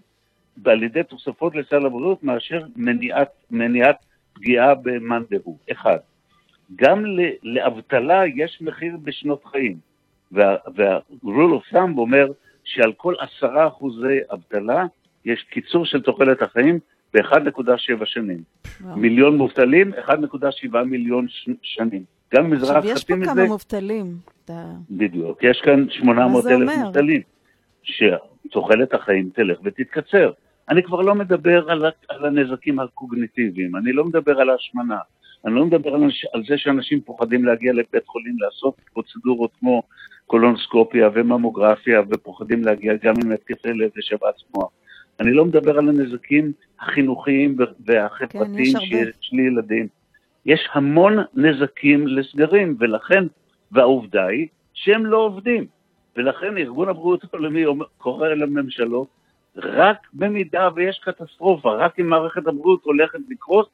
על 0.64 0.82
ידי 0.82 1.02
תוספות 1.02 1.54
לסל 1.56 1.86
הבריאות 1.86 2.24
מאשר 2.24 2.60
מניעת, 2.76 3.28
מניעת 3.50 3.96
פגיעה 4.32 4.74
במאן 4.74 5.22
דהוא. 5.30 5.56
אחד. 5.72 5.96
גם 6.76 7.04
לאבטלה 7.42 8.22
יש 8.36 8.58
מחיר 8.62 8.96
בשנות 9.02 9.44
חיים. 9.44 9.76
וה- 10.32 10.56
וה-rule 10.74 11.26
of 11.60 11.74
thumb 11.74 11.98
אומר 11.98 12.26
שעל 12.66 12.92
כל 12.92 13.14
עשרה 13.18 13.66
אחוזי 13.68 14.18
אבטלה 14.32 14.84
יש 15.24 15.46
קיצור 15.50 15.86
של 15.86 16.02
תוחלת 16.02 16.42
החיים 16.42 16.78
ב-1.7 17.14 18.04
שנים. 18.04 18.42
וואו. 18.80 18.96
מיליון 18.96 19.36
מובטלים, 19.36 19.92
1.7 19.94 20.78
מיליון 20.86 21.28
ש- 21.28 21.48
שנים. 21.62 22.04
גם 22.34 22.50
מזרח 22.50 22.76
עכשיו, 22.76 22.90
יש 22.92 22.98
חצי 22.98 23.12
פה 23.12 23.16
מזה, 23.16 23.30
כמה 23.30 23.44
מובטלים. 23.44 24.16
אתה... 24.44 24.66
בדיוק. 24.90 25.38
יש 25.42 25.60
כאן 25.64 25.86
800 25.90 26.32
מה 26.32 26.40
זה 26.40 26.54
אלף? 26.54 26.76
מובטלים, 26.78 27.20
שתוחלת 27.82 28.94
החיים 28.94 29.30
תלך 29.34 29.58
ותתקצר. 29.64 30.30
אני 30.68 30.82
כבר 30.82 31.00
לא 31.00 31.14
מדבר 31.14 31.70
על, 31.70 31.84
על 32.08 32.24
הנזקים 32.24 32.80
הקוגניטיביים, 32.80 33.76
אני 33.76 33.92
לא 33.92 34.04
מדבר 34.04 34.40
על 34.40 34.50
ההשמנה, 34.50 34.98
אני 35.46 35.54
לא 35.54 35.66
מדבר 35.66 35.94
על, 35.94 36.02
אנש- 36.02 36.30
על 36.32 36.42
זה 36.48 36.58
שאנשים 36.58 37.00
פוחדים 37.00 37.44
להגיע 37.44 37.72
לבית 37.72 38.06
חולים 38.06 38.36
לעשות 38.38 38.74
פרוצדורות 38.92 39.50
כמו 39.60 39.82
קולונוסקופיה 40.26 41.08
וממוגרפיה, 41.14 42.00
ופוחדים 42.10 42.64
להגיע 42.64 42.92
גם 43.02 43.14
עם 43.24 43.32
התקפי 43.32 43.72
לב 43.72 43.90
ושבץ 43.96 44.42
מוח. 44.54 44.70
אני 45.20 45.32
לא 45.32 45.44
מדבר 45.44 45.78
על 45.78 45.88
הנזקים 45.88 46.52
החינוכיים 46.80 47.56
כן, 47.56 47.64
והחברתיים 47.86 48.76
הרבה. 48.76 48.86
שיש 48.86 49.30
לי 49.32 49.42
ילדים. 49.42 49.86
יש 50.46 50.68
המון 50.72 51.16
נזקים 51.34 52.06
לסגרים, 52.08 52.76
ולכן, 52.78 53.24
והעובדה 53.72 54.26
היא 54.26 54.48
שהם 54.74 55.06
לא 55.06 55.16
עובדים. 55.16 55.66
ולכן 56.16 56.58
ארגון 56.58 56.88
הבריאות 56.88 57.24
העולמי 57.24 57.64
קורא 57.98 58.28
לממשלות, 58.28 59.08
רק 59.56 59.98
במידה 60.12 60.68
ויש 60.74 61.00
קטסטרופה, 61.04 61.74
רק 61.74 62.00
אם 62.00 62.06
מערכת 62.06 62.46
הבריאות 62.46 62.84
הולכת 62.84 63.18
לקרוס, 63.30 63.66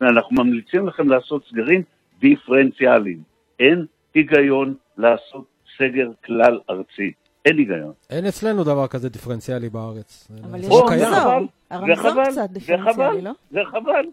ואנחנו 0.00 0.44
ממליצים 0.44 0.86
לכם 0.86 1.08
לעשות 1.08 1.44
סגרים 1.48 1.82
דיפרנציאליים. 2.20 3.22
אין 3.60 3.86
היגיון 4.14 4.74
לעשות 4.98 5.44
סגר 5.78 6.10
כלל 6.24 6.60
ארצי. 6.70 7.12
אין 7.44 7.58
היגיון. 7.58 7.92
אין 8.10 8.26
אצלנו 8.26 8.64
דבר 8.64 8.86
כזה 8.86 9.08
דיפרנציאלי 9.08 9.68
בארץ. 9.68 10.30
אבל 10.44 10.60
זה 10.60 10.66
יש 10.66 10.72
לא. 10.72 10.86
רמזור. 10.90 11.48
הרמזור 11.70 12.24
קצת 12.24 12.50
דיפרנציאלי. 12.50 13.22
לא? 13.22 13.30
זה 13.50 13.60
חבל. 13.70 14.06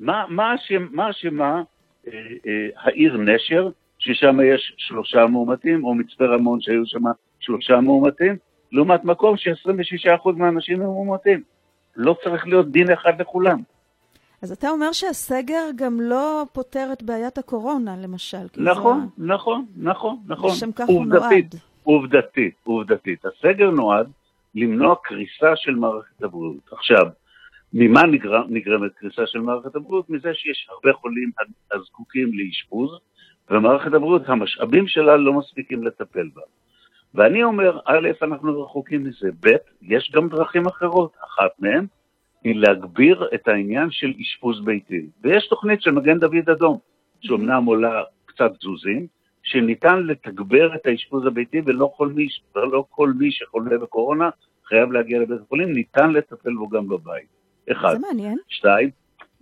מה, 0.00 0.24
מה, 0.28 0.54
אשם, 0.54 0.86
מה 0.90 1.10
אשמה 1.10 1.62
אה, 2.06 2.12
אה, 2.46 2.68
העיר 2.76 3.16
נשר, 3.16 3.68
ששם 3.98 4.38
יש 4.54 4.74
שלושה 4.76 5.26
מאומתים, 5.26 5.84
או 5.84 5.94
מצפה 5.94 6.24
רמון 6.24 6.60
שהיו 6.60 6.86
שם 6.86 7.02
שלושה 7.40 7.80
מאומתים, 7.80 8.36
לעומת 8.72 9.04
מקום 9.04 9.36
ש-26% 9.36 10.30
מהאנשים 10.36 10.80
הם 10.80 10.86
מאומתים. 10.86 11.42
לא 11.96 12.16
צריך 12.24 12.46
להיות 12.46 12.70
דין 12.70 12.90
אחד 12.90 13.20
לכולם. 13.20 13.62
אז 14.44 14.52
אתה 14.52 14.70
אומר 14.70 14.92
שהסגר 14.92 15.64
גם 15.76 16.00
לא 16.00 16.42
פותר 16.52 16.88
את 16.92 17.02
בעיית 17.02 17.38
הקורונה, 17.38 17.96
למשל. 18.02 18.46
נכון, 18.56 19.08
זה- 19.16 19.24
נכון, 19.26 19.66
נכון, 19.76 20.16
נכון. 20.26 20.50
לשם 20.50 20.72
כך 20.72 20.84
הוא 20.88 20.98
עובדתית, 21.00 21.54
נועד. 21.54 21.54
עובדתית, 21.82 22.54
עובדתית. 22.64 23.24
הסגר 23.24 23.70
נועד 23.70 24.10
למנוע 24.54 24.94
קריסה 25.04 25.56
של 25.56 25.74
מערכת 25.74 26.22
הבריאות. 26.22 26.72
עכשיו, 26.72 27.06
ממה 27.72 28.02
נגרם, 28.06 28.42
נגרמת 28.48 28.92
קריסה 28.94 29.22
של 29.26 29.38
מערכת 29.40 29.76
הבריאות? 29.76 30.10
מזה 30.10 30.30
שיש 30.34 30.68
הרבה 30.70 30.92
חולים 30.92 31.30
הזקוקים 31.72 32.30
לאשפוז, 32.34 32.90
ומערכת 33.50 33.94
הבריאות, 33.94 34.22
המשאבים 34.26 34.88
שלה 34.88 35.16
לא 35.16 35.32
מספיקים 35.32 35.84
לטפל 35.84 36.28
בה. 36.34 36.42
ואני 37.14 37.42
אומר, 37.44 37.78
א', 37.86 38.08
אנחנו 38.22 38.62
רחוקים 38.62 39.04
מזה, 39.04 39.28
ב', 39.40 39.48
יש 39.82 40.10
גם 40.14 40.28
דרכים 40.28 40.66
אחרות. 40.66 41.12
אחת 41.26 41.50
מהן 41.58 41.86
היא 42.44 42.54
להגביר 42.56 43.28
את 43.34 43.48
העניין 43.48 43.90
של 43.90 44.12
אשפוז 44.20 44.64
ביתי. 44.64 45.06
ויש 45.22 45.48
תוכנית 45.48 45.82
של 45.82 45.90
מגן 45.90 46.18
דוד 46.18 46.50
אדום, 46.52 46.78
שאומנם 47.20 47.64
עולה 47.64 48.02
קצת 48.26 48.52
תזוזים, 48.58 49.06
שניתן 49.42 50.02
לתגבר 50.02 50.74
את 50.74 50.86
האשפוז 50.86 51.26
הביתי 51.26 51.60
ולא 51.66 51.92
כל 51.96 52.08
מי, 52.08 52.26
ולא 52.56 52.84
כל 52.90 53.12
מי 53.18 53.30
שחולה 53.30 53.78
בקורונה 53.78 54.30
חייב 54.68 54.92
להגיע 54.92 55.18
לבית 55.18 55.40
החולים, 55.40 55.72
ניתן 55.72 56.10
לטפל 56.10 56.54
בו 56.54 56.68
גם 56.68 56.88
בבית. 56.88 57.26
אחד. 57.72 57.92
זה 57.92 57.98
מעניין. 57.98 58.38
שתיים, 58.48 58.90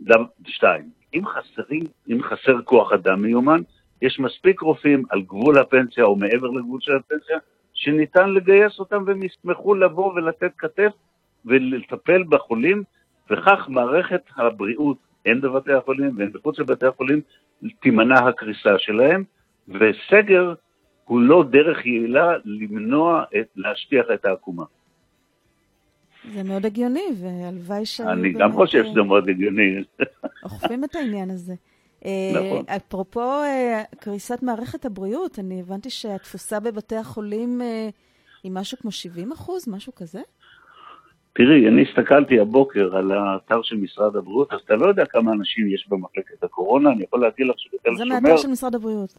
דבר- 0.01 0.25
שתיים, 0.47 0.91
אם 1.15 1.23
חסרים, 1.27 1.83
אם 2.11 2.23
חסר 2.23 2.63
כוח 2.63 2.93
אדם 2.93 3.23
מיומן, 3.23 3.61
יש 4.03 4.21
מספיק 4.21 4.61
רופאים 4.61 5.03
על 5.11 5.23
גבול 5.23 5.59
הפנסיה 5.59 6.05
או 6.05 6.17
מעבר 6.17 6.47
לגבול 6.47 6.81
של 6.81 6.97
הפנסיה, 6.97 7.39
שניתן 7.75 8.31
לגייס 8.31 8.79
אותם 8.79 9.05
והם 9.07 9.23
ישמחו 9.23 9.75
לבוא 9.75 10.13
ולתת 10.13 10.53
כתף 10.59 10.93
ולטפל 11.47 12.23
בחולים, 12.29 12.83
וכך 13.31 13.69
מערכת 13.69 14.23
הבריאות, 14.37 14.97
הן 15.27 15.41
בבתי 15.41 15.73
החולים 15.73 16.19
והן 16.19 16.31
מחוץ 16.35 16.59
לבתי 16.59 16.87
החולים, 16.87 17.21
תימנע 17.81 18.29
הקריסה 18.29 18.79
שלהם, 18.79 19.25
וסגר 19.69 20.55
הוא 21.05 21.21
לא 21.21 21.45
דרך 21.51 21.87
יעילה 21.87 22.33
למנוע, 22.45 23.25
את, 23.41 23.47
להשטיח 23.57 24.07
את 24.15 24.25
העקומה. 24.25 24.65
זה 26.35 26.43
מאוד 26.43 26.67
הגיוני, 26.67 27.09
והלוואי 27.21 27.87
ש... 27.87 28.01
אני 28.01 28.33
גם 28.33 28.53
חושב 28.53 28.85
שזה 28.85 29.03
מאוד 29.03 29.29
הגיוני. 29.29 29.85
אוכפים 30.45 30.85
את 30.85 30.97
העניין 30.97 31.31
הזה. 31.31 31.55
אה, 32.05 32.33
נכון. 32.35 32.65
אפרופו 32.77 33.43
אה, 33.43 33.83
קריסת 34.01 34.43
מערכת 34.43 34.85
הבריאות, 34.85 35.39
אני 35.39 35.61
הבנתי 35.61 35.91
שהתפוסה 35.91 36.61
בבתי 36.61 36.97
החולים 36.97 37.63
אה, 37.63 37.89
היא 38.43 38.53
משהו 38.53 38.79
כמו 38.79 38.93
70 38.93 39.33
אחוז, 39.33 39.69
משהו 39.69 39.95
כזה? 39.95 40.21
תראי, 41.35 41.69
אני 41.69 41.83
הסתכלתי 41.83 42.41
הבוקר 42.41 42.97
על 42.97 43.13
האתר 43.13 43.63
של 43.63 43.77
משרד 43.77 44.17
הבריאות, 44.17 44.53
אז 44.53 44.61
אתה 44.65 44.75
לא 44.77 44.87
יודע 44.87 45.07
כמה 45.07 45.33
אנשים 45.33 45.75
יש 45.75 45.89
במחלקת 45.89 46.45
הקורונה, 46.45 46.93
אני 46.93 47.03
יכול 47.03 47.21
להגיד 47.21 47.47
לך 47.47 47.55
שבתל 47.59 47.97
זה 47.97 48.03
השומר... 48.03 48.21
מהאתר 48.21 48.37
של 48.37 48.49
משרד 48.49 48.75
הבריאות. 48.75 49.15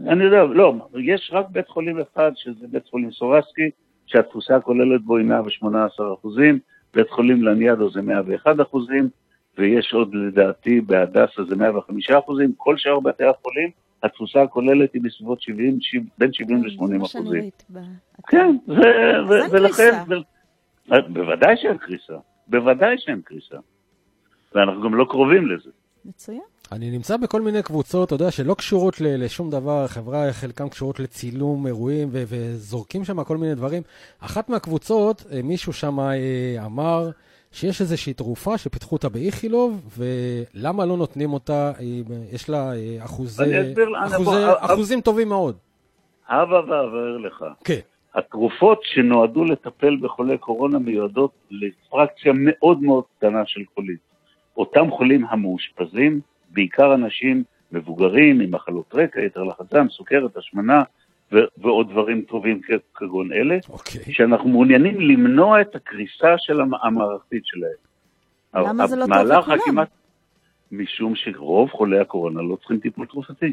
אני 0.00 0.24
יודע, 0.24 0.44
לא, 0.44 0.74
יש 0.98 1.30
רק 1.34 1.46
בית 1.50 1.68
חולים 1.68 2.00
אחד, 2.00 2.32
שזה 2.34 2.66
בית 2.70 2.86
חולים 2.86 3.12
סורסקי, 3.12 3.70
שהתפוסה 4.06 4.56
הכוללת 4.56 5.02
בו 5.02 5.16
היא 5.16 5.26
118 5.26 6.14
אחוזים, 6.14 6.58
בית 6.94 7.10
חולים 7.10 7.42
לניאדו 7.42 7.90
זה 7.90 8.02
101 8.02 8.60
אחוזים, 8.60 9.08
ויש 9.58 9.92
עוד 9.92 10.14
לדעתי 10.14 10.80
בהדסה 10.80 11.44
זה 11.48 11.56
105 11.56 12.10
אחוזים, 12.10 12.52
כל 12.56 12.76
שאר 12.76 13.00
בתי 13.00 13.24
החולים, 13.24 13.70
התפוסה 14.02 14.42
הכוללת 14.42 14.94
היא 14.94 15.02
בסביבות 15.02 15.42
70, 15.42 15.80
שיב- 15.80 16.08
בין 16.18 16.32
70 16.32 16.64
ל-80 16.64 16.86
זה 16.86 16.98
מה 16.98 17.06
שאני 17.08 17.22
אחוזים. 17.22 17.50
כן, 18.28 18.56
ולכן... 19.50 19.92
בוודאי 20.88 21.56
שאין 21.56 21.78
קריסה, 21.78 22.12
בוודאי 22.46 22.94
שאין 22.98 23.20
קריסה. 23.24 23.56
ואנחנו 24.54 24.82
גם 24.82 24.94
לא 24.94 25.04
קרובים 25.10 25.46
לזה. 25.50 25.70
מצוין. 26.04 26.40
אני 26.72 26.90
נמצא 26.90 27.16
בכל 27.16 27.40
מיני 27.42 27.62
קבוצות, 27.62 28.06
אתה 28.06 28.14
יודע, 28.14 28.30
שלא 28.30 28.54
קשורות 28.54 29.00
ל- 29.00 29.24
לשום 29.24 29.50
דבר, 29.50 29.86
חברה, 29.86 30.32
חלקם 30.32 30.68
קשורות 30.68 31.00
לצילום 31.00 31.66
אירועים, 31.66 32.08
ו- 32.12 32.22
וזורקים 32.28 33.04
שם 33.04 33.24
כל 33.24 33.36
מיני 33.36 33.54
דברים. 33.54 33.82
אחת 34.20 34.48
מהקבוצות, 34.48 35.24
אה, 35.32 35.40
מישהו 35.42 35.72
שם 35.72 36.00
אה, 36.00 36.14
אמר 36.66 37.10
שיש 37.52 37.80
איזושהי 37.80 38.14
תרופה 38.14 38.58
שפיתחו 38.58 38.96
אותה 38.96 39.08
באיכילוב, 39.08 39.98
ולמה 39.98 40.86
לא 40.86 40.96
נותנים 40.96 41.32
אותה, 41.32 41.72
אה, 41.80 41.84
יש 42.32 42.48
לה 42.50 42.72
אחוזי, 43.04 43.42
אני 43.42 43.70
אסביר, 43.70 43.88
אני 44.02 44.14
אחוזי, 44.16 44.44
אחוזים 44.58 45.00
טובים 45.00 45.28
מאוד. 45.28 45.56
הבה 46.28 46.60
ואבהר 46.60 47.16
לך. 47.26 47.44
כן. 47.64 47.80
התרופות 48.14 48.80
שנועדו 48.82 49.44
לטפל 49.44 49.96
בחולי 49.96 50.38
קורונה 50.38 50.78
מיועדות 50.78 51.30
לפרקציה 51.50 52.32
מאוד 52.36 52.82
מאוד 52.82 53.04
קטנה 53.18 53.42
של 53.46 53.60
חולים. 53.74 53.96
אותם 54.56 54.90
חולים 54.90 55.24
המאושפזים, 55.30 56.20
בעיקר 56.50 56.94
אנשים 56.94 57.42
מבוגרים 57.72 58.40
עם 58.40 58.50
מחלות 58.54 58.94
רקע, 58.94 59.20
יתר 59.20 59.42
דם, 59.72 59.88
סוכרת, 59.88 60.36
השמנה 60.36 60.82
ו- 61.32 61.38
ועוד 61.58 61.90
דברים 61.90 62.22
טובים 62.22 62.60
כ- 62.66 62.98
כגון 62.98 63.32
אלה, 63.32 63.58
אוקיי. 63.68 64.12
שאנחנו 64.14 64.48
מעוניינים 64.48 65.00
למנוע 65.00 65.60
את 65.60 65.74
הקריסה 65.76 66.34
של 66.38 66.60
המ- 66.60 66.74
המערכתית 66.82 67.42
שלהם. 67.46 68.68
למה 68.68 68.86
זה 68.86 68.96
לא 68.96 69.02
טוב 69.04 69.12
המהלך 69.12 69.48
לכולם? 69.48 69.58
הכמעט- 69.60 69.88
משום 70.72 71.14
שרוב 71.16 71.70
חולי 71.70 71.98
הקורונה 71.98 72.42
לא 72.42 72.56
צריכים 72.56 72.78
טיפול 72.80 73.06
תרופתי. 73.06 73.52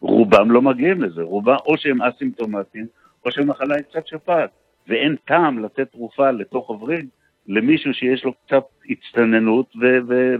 רובם 0.00 0.50
לא 0.50 0.62
מגיעים 0.62 1.02
לזה, 1.02 1.22
רובם 1.22 1.56
או 1.66 1.78
שהם 1.78 2.02
אסימפטומטיים, 2.02 2.86
או 3.24 3.32
שהמחלה 3.32 3.74
היא 3.74 3.84
קצת 3.84 4.06
שפעת, 4.06 4.50
ואין 4.88 5.16
טעם 5.24 5.64
לתת 5.64 5.92
תרופה 5.92 6.30
לתוך 6.30 6.68
הווריד 6.68 7.08
למישהו 7.46 7.94
שיש 7.94 8.24
לו 8.24 8.32
קצת 8.32 8.64
הצטננות 8.90 9.72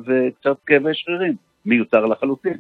וקצת 0.07 0.57
כאבי 0.66 0.91
שרירים, 0.95 1.37
מיותר 1.66 2.07
לחלוטין. 2.07 2.59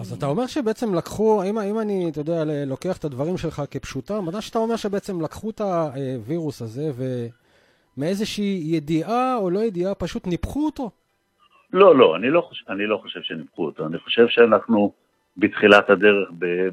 אז 0.00 0.12
אתה 0.12 0.26
אומר 0.26 0.46
שבעצם 0.46 0.94
לקחו, 0.94 1.42
אם, 1.42 1.58
אם 1.58 1.78
אני, 1.78 2.08
אתה 2.10 2.20
יודע, 2.20 2.44
לוקח 2.66 2.98
את 2.98 3.04
הדברים 3.04 3.36
שלך 3.36 3.62
כפשוטם, 3.70 4.24
מה 4.32 4.40
שאתה 4.40 4.58
אומר 4.58 4.76
שבעצם 4.76 5.20
לקחו 5.20 5.50
את 5.50 5.60
הווירוס 5.60 6.62
הזה 6.62 6.90
ומאיזושהי 7.96 8.62
ידיעה 8.64 9.36
או 9.36 9.50
לא 9.50 9.58
ידיעה, 9.58 9.94
פשוט 9.94 10.26
ניפחו 10.26 10.66
אותו? 10.66 10.90
לא, 11.72 11.96
לא, 11.96 12.16
אני 12.16 12.30
לא, 12.30 12.40
חושב, 12.40 12.64
אני 12.68 12.86
לא 12.86 12.98
חושב 13.02 13.20
שניפחו 13.22 13.64
אותו. 13.64 13.86
אני 13.86 13.98
חושב 13.98 14.28
שאנחנו 14.28 14.92
בתחילת 15.36 15.90
הדרך 15.90 16.28
ב- 16.38 16.68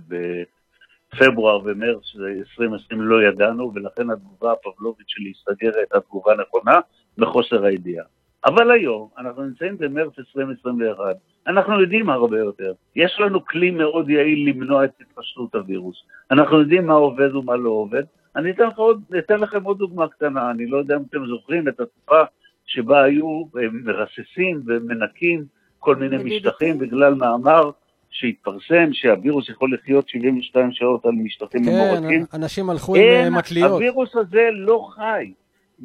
בפברואר 1.14 1.60
ומרץ 1.66 2.16
2020 2.60 3.02
לא 3.02 3.24
ידענו, 3.24 3.72
ולכן 3.76 4.10
התגובה 4.10 4.52
הפבלובית 4.52 5.10
שלי 5.10 5.26
להסתגר 5.26 5.78
הייתה 5.78 6.00
תגובה 6.00 6.34
נכונה 6.36 6.80
בחוסר 7.18 7.66
הידיעה. 7.66 8.06
אבל 8.46 8.72
היום, 8.72 9.10
אנחנו 9.18 9.44
נמצאים 9.44 9.78
במרץ 9.78 10.14
2021, 10.20 11.16
אנחנו 11.48 11.82
יודעים 11.82 12.10
הרבה 12.10 12.40
יותר. 12.40 12.74
יש 12.96 13.20
לנו 13.20 13.46
כלי 13.46 13.72
מאוד 13.72 14.10
יעיל 14.10 14.50
למנוע 14.50 14.86
את 14.86 14.92
התפשטות 15.02 15.56
הווירוס. 15.56 15.96
אנחנו 16.32 16.60
יודעים 16.60 16.88
מה 16.88 16.94
עובד 16.94 17.36
ומה 17.36 17.56
לא 17.56 17.70
עובד. 17.70 18.04
אני 18.36 18.52
אתן, 18.52 18.68
לך 18.68 18.78
עוד, 18.78 19.02
אתן 19.20 19.40
לכם 19.40 19.64
עוד 19.64 19.78
דוגמה 19.78 20.08
קטנה, 20.08 20.52
אני 20.52 20.66
לא 20.68 20.78
יודע 20.78 20.96
אם 20.96 21.02
אתם 21.10 21.28
זוכרים 21.28 21.68
את 21.68 21.80
התקופה 21.80 22.22
שבה 22.66 23.04
היו 23.04 23.44
אה, 23.58 23.68
מרססים 23.72 24.62
ומנקים 24.68 25.46
כל 25.80 25.96
מיני. 25.96 26.18
משטחים 26.24 26.80
בגלל 26.80 27.14
מאמר 27.14 27.72
שהתפרסם 28.10 28.90
שהווירוס 28.94 29.50
יכול 29.50 29.74
לחיות 29.74 30.10
72 30.10 30.72
שעות 30.72 31.06
על 31.06 31.12
משטחים 31.12 31.64
כן, 31.64 31.72
ממורקים. 31.72 32.26
אנשים 32.34 32.70
הלכו 32.70 32.96
עם 32.96 33.02
אין, 33.02 33.34
אה, 33.34 33.40
מטליות. 33.40 33.72
הווירוס 33.72 34.16
הזה 34.16 34.50
לא 34.52 34.88
חי. 34.96 35.34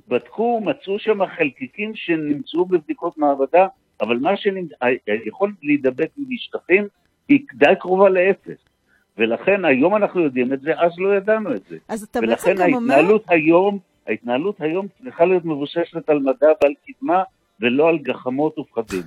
בדקו, 0.09 0.61
מצאו 0.61 0.99
שם 0.99 1.27
חלקיקים 1.37 1.93
שנמצאו 1.95 2.64
בבדיקות 2.64 3.18
מעבדה, 3.18 3.66
אבל 4.01 4.16
מה 4.16 4.31
שהיכולת 4.37 5.55
להידבק 5.62 6.09
ממשטחים 6.16 6.87
היא 7.29 7.41
די 7.55 7.75
קרובה 7.81 8.09
לאפס. 8.09 8.59
ולכן 9.18 9.64
היום 9.64 9.97
אנחנו 9.97 10.20
יודעים 10.20 10.53
את 10.53 10.61
זה, 10.61 10.81
אז 10.81 10.93
לא 10.99 11.16
ידענו 11.16 11.55
את 11.55 11.62
זה. 11.70 11.77
אז 11.89 12.03
אתה 12.03 12.20
בעצם 12.20 12.51
ולכן 12.51 12.55
גם 12.66 12.75
אומר, 12.75 12.95
ההתנהלות 12.95 13.25
היום, 13.29 13.79
ההתנהלות 14.07 14.61
היום 14.61 14.87
צריכה 15.03 15.25
להיות 15.25 15.45
מבוססת 15.45 16.09
על 16.09 16.18
מדע 16.18 16.47
ועל 16.62 16.72
קדמה, 16.87 17.22
ולא 17.61 17.89
על 17.89 17.99
גחמות 17.99 18.59
ופחדים. 18.59 19.03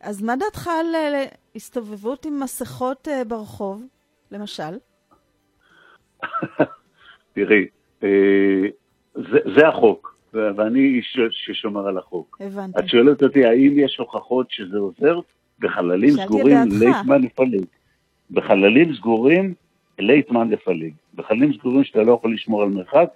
אז 0.00 0.22
מה 0.22 0.36
דעתך 0.36 0.68
על 0.68 0.94
אה, 0.94 1.24
הסתובבות 1.56 2.26
עם 2.26 2.40
מסכות 2.40 3.08
אה, 3.08 3.24
ברחוב, 3.24 3.82
למשל? 4.30 4.78
תראי, 7.34 7.66
אה, 8.02 8.08
זה, 9.14 9.38
זה 9.56 9.68
החוק, 9.68 10.18
ואני 10.34 10.80
איש 10.80 11.18
ששומר 11.30 11.86
על 11.86 11.98
החוק. 11.98 12.38
הבנתי. 12.40 12.78
את 12.78 12.88
שואלת 12.88 13.22
אותי 13.22 13.44
האם 13.44 13.78
יש 13.78 13.96
הוכחות 13.96 14.50
שזה 14.50 14.78
עוזר? 14.78 15.20
בחללים 15.58 16.10
סגורים. 16.10 16.56
לייטמן 16.80 17.22
לפליג. 17.22 17.64
בחללים 18.30 18.94
סגורים 18.94 19.54
לייטמן 19.98 20.50
לפליג. 20.50 20.94
בחללים 21.14 21.52
סגורים 21.52 21.84
שאתה 21.84 22.02
לא 22.02 22.12
יכול 22.12 22.34
לשמור 22.34 22.62
על 22.62 22.68
מרחק, 22.68 23.08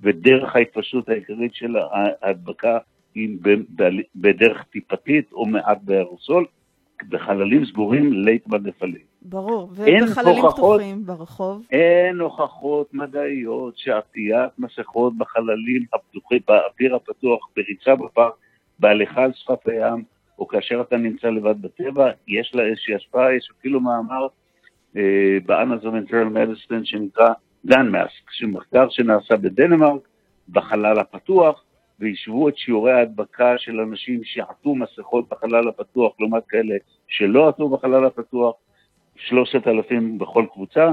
ודרך 0.00 0.56
ההתפשטות 0.56 1.08
העיקרית 1.08 1.54
של 1.54 1.76
ההדבקה 2.22 2.78
ב- 3.42 4.00
בדרך 4.16 4.64
טיפתית 4.64 5.32
או 5.32 5.46
מעט 5.46 5.78
באירוסול. 5.82 6.46
בחללים 7.08 7.64
סגורים 7.64 8.12
לייטמן 8.12 8.62
לפליג. 8.64 9.02
ברור. 9.22 9.70
ובחללים. 9.74 10.42
פתוחים 10.50 11.06
ברחוב. 11.06 11.62
אין 11.70 12.20
הוכחות 12.20 12.94
מדעיות 12.94 13.78
שעטיית 13.78 14.50
מסכות 14.58 15.18
בחללים 15.18 15.84
הפתוחים, 15.94 16.38
באוויר 16.48 16.96
הפתוח, 16.96 17.48
בריצה 17.56 17.94
בפארק, 17.94 18.32
בהליכה 18.78 19.24
על 19.24 19.32
שפת 19.34 19.68
הים, 19.68 20.04
או 20.38 20.48
כאשר 20.48 20.80
אתה 20.80 20.96
נמצא 20.96 21.28
לבד 21.28 21.62
בטבע, 21.62 22.10
יש 22.28 22.54
לה 22.54 22.62
איזושהי 22.62 22.94
השפעה, 22.94 23.34
יש 23.34 23.48
אפילו 23.58 23.80
מאמר 23.80 24.26
אה, 24.96 25.38
אינטרנל 25.94 26.24
מדיסטין 26.24 26.84
שנקרא 26.84 27.32
גן 27.66 27.88
מאסק, 27.88 28.30
שהוא 28.30 28.50
מחקר 28.50 28.88
שנעשה 28.90 29.36
בדנמרק, 29.36 30.00
בחלל 30.48 30.98
הפתוח, 30.98 31.64
והשוו 32.00 32.48
את 32.48 32.56
שיעורי 32.56 32.92
ההדבקה 32.92 33.58
של 33.58 33.80
אנשים 33.80 34.20
שעטו 34.24 34.74
מסכות 34.74 35.28
בחלל 35.28 35.68
הפתוח 35.68 36.12
לעומת 36.20 36.42
כאלה 36.48 36.74
שלא 37.08 37.48
עטו 37.48 37.68
בחלל 37.68 38.04
הפתוח, 38.04 38.54
3,000 39.16 40.18
בכל 40.18 40.44
קבוצה, 40.52 40.92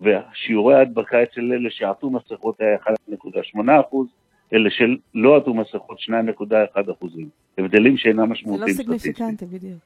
ושיעורי 0.00 0.74
ההדבקה 0.74 1.22
אצל 1.22 1.52
אלה 1.52 1.70
שעטו 1.70 2.10
מסכות 2.10 2.60
היה 2.60 2.76
1.8 2.76 3.60
אחוז, 3.80 4.08
אלה 4.52 4.70
שלא 4.70 5.36
עטו 5.36 5.54
מסכות 5.54 5.98
2.1 5.98 6.92
אחוזים. 6.92 7.28
הבדלים 7.58 7.96
שאינם 7.96 8.16
זה 8.16 8.22
לא 8.22 8.26
משמעותיים. 8.26 8.76
סיגניפיקנטי, 8.76 9.46
בדיוק. 9.46 9.78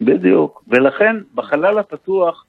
בדיוק, 0.00 0.64
ולכן 0.68 1.16
בחלל 1.34 1.78
הפתוח 1.78 2.46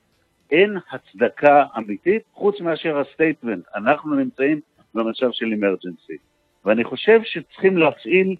אין 0.51 0.77
הצדקה 0.91 1.65
אמיתית 1.77 2.23
חוץ 2.33 2.61
מאשר 2.61 2.99
ה 2.99 3.05
statement, 3.05 3.63
אנחנו 3.75 4.15
נמצאים 4.15 4.59
במצב 4.95 5.31
של 5.31 5.45
emergency. 5.45 6.17
ואני 6.65 6.83
חושב 6.83 7.19
שצריכים 7.23 7.77
להפעיל 7.77 8.35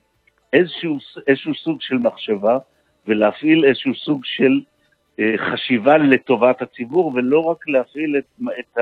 איזשהו, 0.53 0.97
איזשהו 1.27 1.55
סוג 1.55 1.77
של 1.81 1.97
מחשבה 1.97 2.57
ולהפעיל 3.07 3.65
איזשהו 3.65 3.95
סוג 3.95 4.21
של 4.23 4.61
אה, 5.19 5.33
חשיבה 5.37 5.97
לטובת 5.97 6.61
הציבור 6.61 7.11
ולא 7.15 7.39
רק 7.39 7.67
להפעיל 7.67 8.17
את, 8.17 8.41
את 8.59 8.79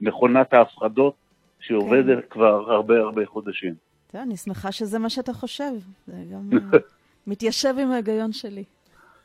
מכונת 0.00 0.52
ההפחדות 0.52 1.14
שעובדת 1.60 2.18
כן. 2.22 2.28
כבר 2.30 2.72
הרבה 2.72 3.00
הרבה 3.00 3.26
חודשים. 3.26 3.74
טוב, 4.12 4.20
אני 4.20 4.36
שמחה 4.36 4.72
שזה 4.72 4.98
מה 4.98 5.10
שאתה 5.10 5.32
חושב. 5.32 5.72
זה 6.06 6.16
גם 6.32 6.50
אה, 6.74 6.78
מתיישב 7.26 7.74
עם 7.78 7.90
ההיגיון 7.90 8.32
שלי. 8.32 8.64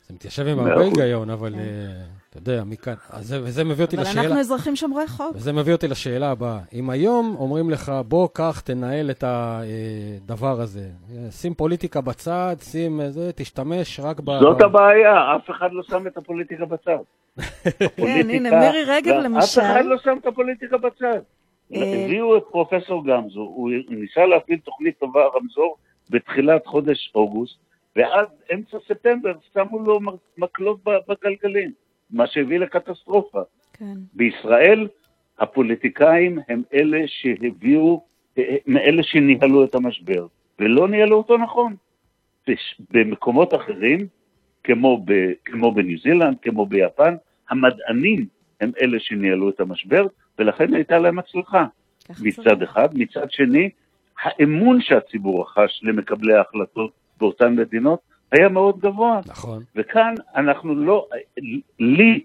זה 0.07 0.13
מתיישב 0.13 0.47
עם 0.47 0.59
הרבה. 0.59 0.83
היגיון, 0.83 1.29
אבל 1.29 1.55
אה, 1.55 2.03
אתה 2.43 2.51
יודע, 2.51 2.63
מכאן, 2.63 2.93
אז 3.09 3.27
זה- 3.27 3.39
וזה 3.43 3.63
מביא 3.63 3.85
אותי 3.85 3.95
אבל 3.95 4.03
לשאלה, 4.05 4.21
אנחנו 4.21 4.39
אזרחים 4.39 4.75
שומרי 4.75 5.07
חוק. 5.07 5.35
וזה 5.35 5.53
מביא 5.53 5.73
אותי 5.73 5.87
לשאלה 5.87 6.31
הבאה. 6.31 6.59
אם 6.73 6.89
היום 6.89 7.35
אומרים 7.39 7.69
לך, 7.69 7.91
בוא, 8.07 8.27
קח, 8.33 8.59
תנהל 8.59 9.11
את 9.11 9.23
הדבר 9.27 10.61
הזה, 10.61 10.89
שים 11.31 11.53
פוליטיקה 11.53 12.01
בצד, 12.01 12.55
שים 12.61 13.01
אה, 13.01 13.11
זה, 13.11 13.31
תשתמש 13.35 13.99
רק 13.99 14.19
ב... 14.19 14.31
זאת 14.39 14.61
הבעיה, 14.61 15.35
אף 15.35 15.49
אחד 15.49 15.69
לא 15.71 15.83
שם 15.83 16.07
את 16.07 16.17
הפוליטיקה 16.17 16.65
בצד. 16.65 16.97
כן, 17.97 18.29
הנה, 18.29 18.59
מירי 18.59 18.83
רגב 18.87 19.13
אף 19.13 19.23
למשל. 19.23 19.61
אחד 19.61 19.85
לא 19.85 19.97
שם 20.03 20.17
את 20.21 20.25
הפוליטיקה 20.27 20.77
בצד. 20.77 21.19
אה, 21.75 22.03
הביאו 22.05 22.37
את 22.37 22.43
פרופסור 22.51 23.03
גמזו, 23.07 23.39
הוא 23.39 23.69
ניסה 23.89 24.25
להפעיל 24.25 24.59
תוכנית 24.59 24.99
טובה, 24.99 25.21
רמזור, 25.35 25.77
בתחילת 26.09 26.65
חודש 26.65 27.11
אוגוסט, 27.15 27.55
ועד 27.95 28.27
אמצע 28.53 28.77
ספטמבר 28.87 29.31
שמו 29.53 29.79
לו 29.79 29.99
מקלות 30.37 30.79
ב- 30.85 30.97
בגלגלים, 31.07 31.71
מה 32.11 32.27
שהביא 32.27 32.59
לקטסטרופה. 32.59 33.41
כן. 33.73 33.93
בישראל 34.13 34.87
הפוליטיקאים 35.39 36.39
הם 36.49 36.61
אלה 36.73 37.03
שהביאו, 37.07 38.03
הם 38.37 38.77
אלה 38.77 39.03
שניהלו 39.03 39.63
את 39.63 39.75
המשבר, 39.75 40.27
ולא 40.59 40.87
ניהלו 40.87 41.17
אותו 41.17 41.37
נכון. 41.37 41.75
במקומות 42.91 43.53
אחרים, 43.53 44.07
כמו, 44.63 45.03
ב, 45.05 45.31
כמו 45.45 45.71
בניו 45.71 45.97
זילנד, 45.99 46.37
כמו 46.41 46.65
ביפן, 46.65 47.15
המדענים 47.49 48.25
הם 48.61 48.71
אלה 48.81 48.99
שניהלו 48.99 49.49
את 49.49 49.59
המשבר, 49.59 50.07
ולכן 50.39 50.73
הייתה 50.73 50.99
להם 50.99 51.19
הצלחה. 51.19 51.65
מצד. 52.23 52.61
אחד, 52.61 52.89
מצד 52.93 53.31
שני, 53.31 53.69
האמון 54.23 54.81
שהציבור 54.81 55.41
רכש 55.41 55.79
למקבלי 55.83 56.33
ההחלטות 56.33 56.91
באותן 57.17 57.55
מדינות 57.55 57.99
היה 58.31 58.49
מאוד 58.49 58.79
גבוה. 58.79 59.19
נכון. 59.27 59.63
וכאן 59.75 60.13
אנחנו 60.35 60.75
לא, 60.75 61.07
לי, 61.79 62.23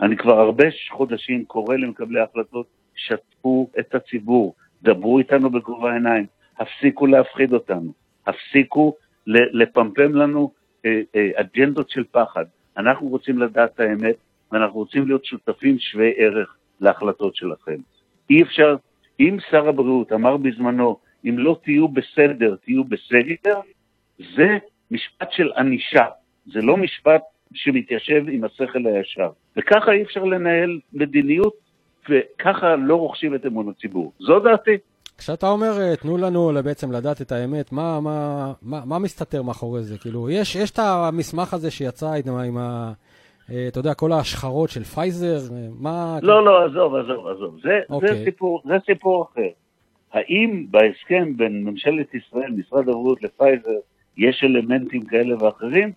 אני 0.00 0.16
כבר 0.16 0.40
הרבה 0.40 0.64
חודשים 0.90 1.44
קורא 1.44 1.76
למקבלי 1.76 2.20
ההחלטות, 2.20 2.66
שתפו 2.94 3.70
את 3.78 3.94
הציבור, 3.94 4.54
דברו 4.82 5.18
איתנו 5.18 5.50
בגובה 5.50 5.90
העיניים, 5.90 6.26
הפסיקו 6.58 7.06
להפחיד 7.06 7.52
אותנו, 7.52 7.92
הפסיקו 8.26 8.94
לפמפם 9.26 10.14
לנו 10.14 10.50
אה, 10.86 11.00
אה, 11.16 11.30
אג'נדות 11.34 11.90
של 11.90 12.04
פחד. 12.10 12.44
אנחנו 12.76 13.08
רוצים 13.08 13.38
לדעת 13.38 13.74
את 13.74 13.80
האמת, 13.80 14.16
ואנחנו 14.52 14.78
רוצים 14.78 15.06
להיות 15.06 15.24
שותפים 15.24 15.78
שווי 15.78 16.12
ערך 16.16 16.56
להחלטות 16.80 17.36
שלכם. 17.36 17.76
אי 18.30 18.42
אפשר, 18.42 18.76
אם 19.20 19.36
שר 19.50 19.68
הבריאות 19.68 20.12
אמר 20.12 20.36
בזמנו, 20.36 20.98
אם 21.24 21.38
לא 21.38 21.58
תהיו 21.64 21.88
בסדר, 21.88 22.56
תהיו 22.64 22.84
בסדר, 22.84 23.60
זה 24.18 24.58
משפט 24.90 25.28
של 25.32 25.52
ענישה, 25.56 26.04
זה 26.46 26.60
לא 26.62 26.76
משפט 26.76 27.22
שמתיישב 27.54 28.22
עם 28.32 28.44
השכל 28.44 28.86
הישר. 28.86 29.30
וככה 29.56 29.92
אי 29.92 30.02
אפשר 30.02 30.24
לנהל 30.24 30.80
מדיניות, 30.92 31.54
וככה 32.10 32.76
לא 32.76 32.96
רוכשים 32.96 33.34
את 33.34 33.46
אמון 33.46 33.68
הציבור. 33.68 34.12
זו 34.18 34.40
דעתי. 34.40 34.76
כשאתה 35.18 35.48
אומר, 35.48 35.80
אה, 35.80 35.96
תנו 35.96 36.16
לנו 36.16 36.50
בעצם 36.64 36.92
לדעת 36.92 37.22
את 37.22 37.32
האמת, 37.32 37.72
מה, 37.72 38.00
מה, 38.00 38.52
מה, 38.62 38.80
מה 38.84 38.98
מסתתר 38.98 39.42
מאחורי 39.42 39.82
זה? 39.82 39.98
כאילו, 39.98 40.30
יש, 40.30 40.56
יש 40.56 40.70
את 40.70 40.78
המסמך 40.78 41.54
הזה 41.54 41.70
שיצא 41.70 42.12
עם, 42.26 42.34
עם 42.34 42.58
ה... 42.58 42.92
אה, 43.50 43.68
אתה 43.68 43.78
יודע, 43.78 43.94
כל 43.94 44.12
ההשחרות 44.12 44.70
של 44.70 44.84
פייזר, 44.84 45.54
אה, 45.54 45.66
מה... 45.80 46.18
לא, 46.22 46.44
לא, 46.44 46.64
עזוב, 46.64 46.94
עזוב, 46.94 47.26
עזוב. 47.26 47.60
זה, 47.62 47.80
אוקיי. 47.90 48.08
זה, 48.08 48.24
סיפור, 48.24 48.62
זה 48.64 48.74
סיפור 48.86 49.28
אחר. 49.32 49.48
האם 50.12 50.66
בהסכם 50.70 51.36
בין 51.36 51.64
ממשלת 51.64 52.14
ישראל, 52.14 52.50
משרד 52.50 52.88
הבריאות 52.88 53.22
לפייזר, 53.22 53.78
יש 54.18 54.44
אלמנטים 54.44 55.04
כאלה 55.04 55.44
ואחרים? 55.44 55.92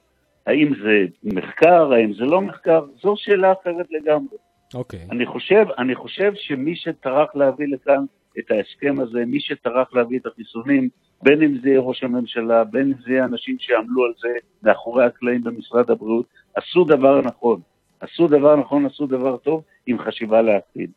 האם 0.46 0.74
זה 0.84 1.06
מחקר, 1.24 1.94
האם 1.94 2.14
זה 2.14 2.24
לא 2.24 2.42
מחקר, 2.42 2.86
זו 3.02 3.14
שאלה 3.18 3.52
אחרת 3.52 3.86
לגמרי. 3.92 4.38
אוקיי. 4.74 5.08
אני 5.12 5.26
חושב, 5.26 5.66
אני 5.78 5.96
חושב 5.96 6.32
שמי 6.36 6.76
שטרח 6.76 7.36
להביא 7.36 7.68
לכאן 7.68 8.04
את 8.40 8.52
ההסכם 8.52 8.96
הזה, 9.00 9.26
מי 9.26 9.40
שטרח 9.40 9.94
להביא 9.94 10.20
את 10.20 10.26
החיסונים, 10.26 10.90
בין 11.24 11.42
אם 11.44 11.58
זה 11.62 11.70
יהיה 11.70 11.80
ראש 11.80 12.04
הממשלה, 12.04 12.64
בין 12.64 12.82
אם 12.82 13.02
זה 13.06 13.12
יהיה 13.12 13.26
אנשים 13.26 13.56
שעמלו 13.60 14.06
על 14.06 14.12
זה 14.22 14.30
מאחורי 14.64 15.06
הקלעים 15.06 15.44
במשרד 15.44 15.92
הבריאות, 15.92 16.26
עשו 16.56 16.84
דבר 16.84 17.22
נכון. 17.22 17.60
עשו 18.00 18.28
דבר 18.28 18.56
נכון, 18.56 18.86
עשו 18.86 19.08
דבר 19.08 19.38
טוב, 19.38 19.64
עם 19.88 20.00
חשיבה 20.00 20.42
לעתיד. 20.42 20.92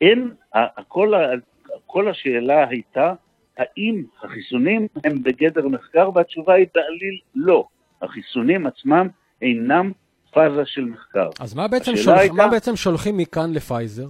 אין, 0.00 0.30
כל, 0.88 1.12
כל 1.86 2.08
השאלה 2.08 2.68
הייתה, 2.68 3.12
האם 3.60 4.02
החיסונים 4.22 4.86
הם 5.04 5.22
בגדר 5.22 5.68
מחקר, 5.68 6.10
והתשובה 6.14 6.54
היא 6.54 6.66
בעליל 6.74 7.18
לא. 7.34 7.64
החיסונים 8.02 8.66
עצמם 8.66 9.08
אינם 9.42 9.92
פאזה 10.32 10.62
של 10.66 10.84
מחקר. 10.84 11.28
אז 11.40 11.54
מה 11.54 11.68
בעצם, 11.68 11.96
שולח, 11.96 12.18
הייתה- 12.18 12.34
מה 12.34 12.48
בעצם 12.48 12.76
שולחים 12.76 13.16
מכאן 13.16 13.52
לפייזר? 13.52 14.06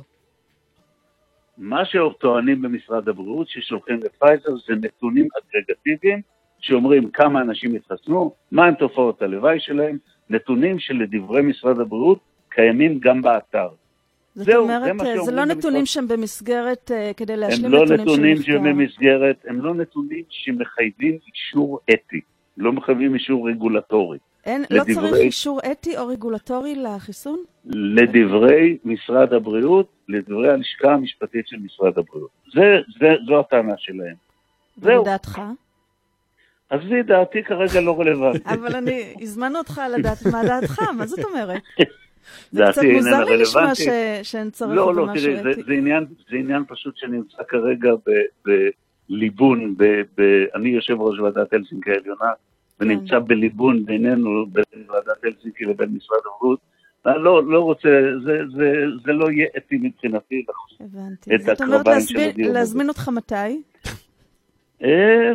מה 1.59 1.83
שטוענים 1.85 2.63
במשרד 2.63 3.09
הבריאות 3.09 3.49
ששולחים 3.49 4.01
לפייזר 4.05 4.51
זה 4.67 4.75
נתונים 4.75 5.29
אגרגטיביים 5.39 6.21
שאומרים 6.61 7.11
כמה 7.11 7.41
אנשים 7.41 7.75
התחסנו, 7.75 8.35
מהם 8.53 8.75
תופעות 8.75 9.23
הלוואי 9.23 9.61
שלהם, 9.61 9.99
נתונים 10.31 10.79
שלדברי 10.79 11.43
משרד 11.43 11.81
הבריאות 11.81 12.19
קיימים 12.49 12.99
גם 12.99 13.23
באתר. 13.23 13.69
זאת 14.35 14.47
זהו, 14.47 14.63
אומרת, 14.63 14.83
זה 14.85 14.93
מה 14.93 15.05
אה, 15.05 15.25
זה 15.25 15.33
לא. 15.33 15.45
נתונים 15.45 15.87
שהם 15.87 16.09
במסגרת 16.09 16.91
אה, 16.95 17.11
כדי 17.17 17.37
להשלים 17.37 17.65
הם 17.65 17.73
לא 17.73 17.85
נתונים 17.85 18.01
נתונים 18.01 18.37
של 18.43 18.59
מחקר. 18.59 18.71
שבמסגרת, 18.71 19.37
הם 19.49 19.61
לא 19.61 19.75
נתונים 19.75 20.23
שמחייבים 20.29 21.19
אישור 21.35 21.79
אתי, 21.93 22.21
לא 22.57 22.73
מחייבים 22.73 23.15
אישור 23.15 23.49
רגולטורי. 23.49 24.19
אין, 24.47 24.65
לא 24.71 24.77
לדברי- 24.79 24.95
צריך 24.95 25.15
אישור 25.15 25.61
אתי 25.73 25.99
או 25.99 26.07
רגולטורי 26.07 26.75
לחיסון? 26.75 27.39
לדברי 27.67 28.79
משרד 28.85 29.33
הבריאות, 29.33 29.87
לדברי 30.09 30.51
הלשכה 30.51 30.93
המשפטית 30.93 31.49
של 31.49 31.57
משרד 31.65 31.99
הבריאות. 31.99 32.31
זה, 32.55 32.61
זה, 33.01 33.07
זו 33.27 33.41
הטענה 33.41 33.75
שלהם. 33.79 34.15
זהו. 34.77 35.03
לדעתך? 35.03 35.41
עזבי, 36.71 37.03
דעתי 37.03 37.43
כרגע 37.43 37.81
לא 37.81 38.01
רלוונטית. 38.01 38.47
אבל 38.47 38.77
אני, 38.77 39.15
הזמנו 39.21 39.59
אותך 39.59 39.81
לדעת 39.99 40.27
מה 40.33 40.43
דעתך, 40.45 40.79
מה 40.97 41.07
זאת 41.07 41.25
אומרת? 41.25 41.63
זה 42.53 42.59
דעתי 42.61 42.73
קצת 42.73 42.83
איננה 42.85 42.99
מוזר 43.19 43.25
לי 43.25 43.37
לשמוע 43.43 43.63
רלוונטית. 43.63 43.87
ש- 44.23 44.31
שאין 44.33 44.51
צורך 44.51 44.71
לא, 44.75 44.95
לא, 44.95 45.07
תראי, 45.15 45.37
זה. 45.37 45.43
זה, 45.67 45.73
עניין, 45.73 46.05
זה 46.31 46.37
עניין 46.37 46.65
פשוט 46.69 46.97
שנמצא 46.97 47.43
כרגע 47.49 47.91
בליבון, 49.09 49.75
ב- 49.77 49.85
ב- 50.21 50.45
אני 50.55 50.69
יושב 50.69 51.01
ראש 51.01 51.19
ועדת 51.19 51.53
הלסינקי 51.53 51.91
העליונה, 51.91 52.31
ונמצא 52.81 53.19
בליבון 53.19 53.85
בינינו, 53.85 54.47
בין 54.47 54.65
ועדת 54.89 55.25
הלסינקי 55.25 55.65
לבין 55.65 55.89
משרד 55.97 56.19
הבריאות. 56.37 56.59
אני 57.07 57.23
לא, 57.23 57.45
לא 57.47 57.61
רוצה, 57.61 57.89
זה, 58.25 58.39
זה, 58.57 58.73
זה 59.05 59.13
לא 59.13 59.31
יהיה 59.31 59.47
אתי 59.57 59.77
מבחינתי. 59.83 60.45
הבנתי. 60.81 61.35
את 61.35 61.41
זאת 61.43 61.61
אומרת, 61.61 61.81
הקרביים 61.81 62.01
של 62.01 62.15
להזמין- 62.15 62.31
הדיון 62.31 62.49
הזה. 62.51 62.59
להזמין 62.59 62.89
אותך 62.89 63.09
מתי? 63.09 63.63
אה, 64.83 65.33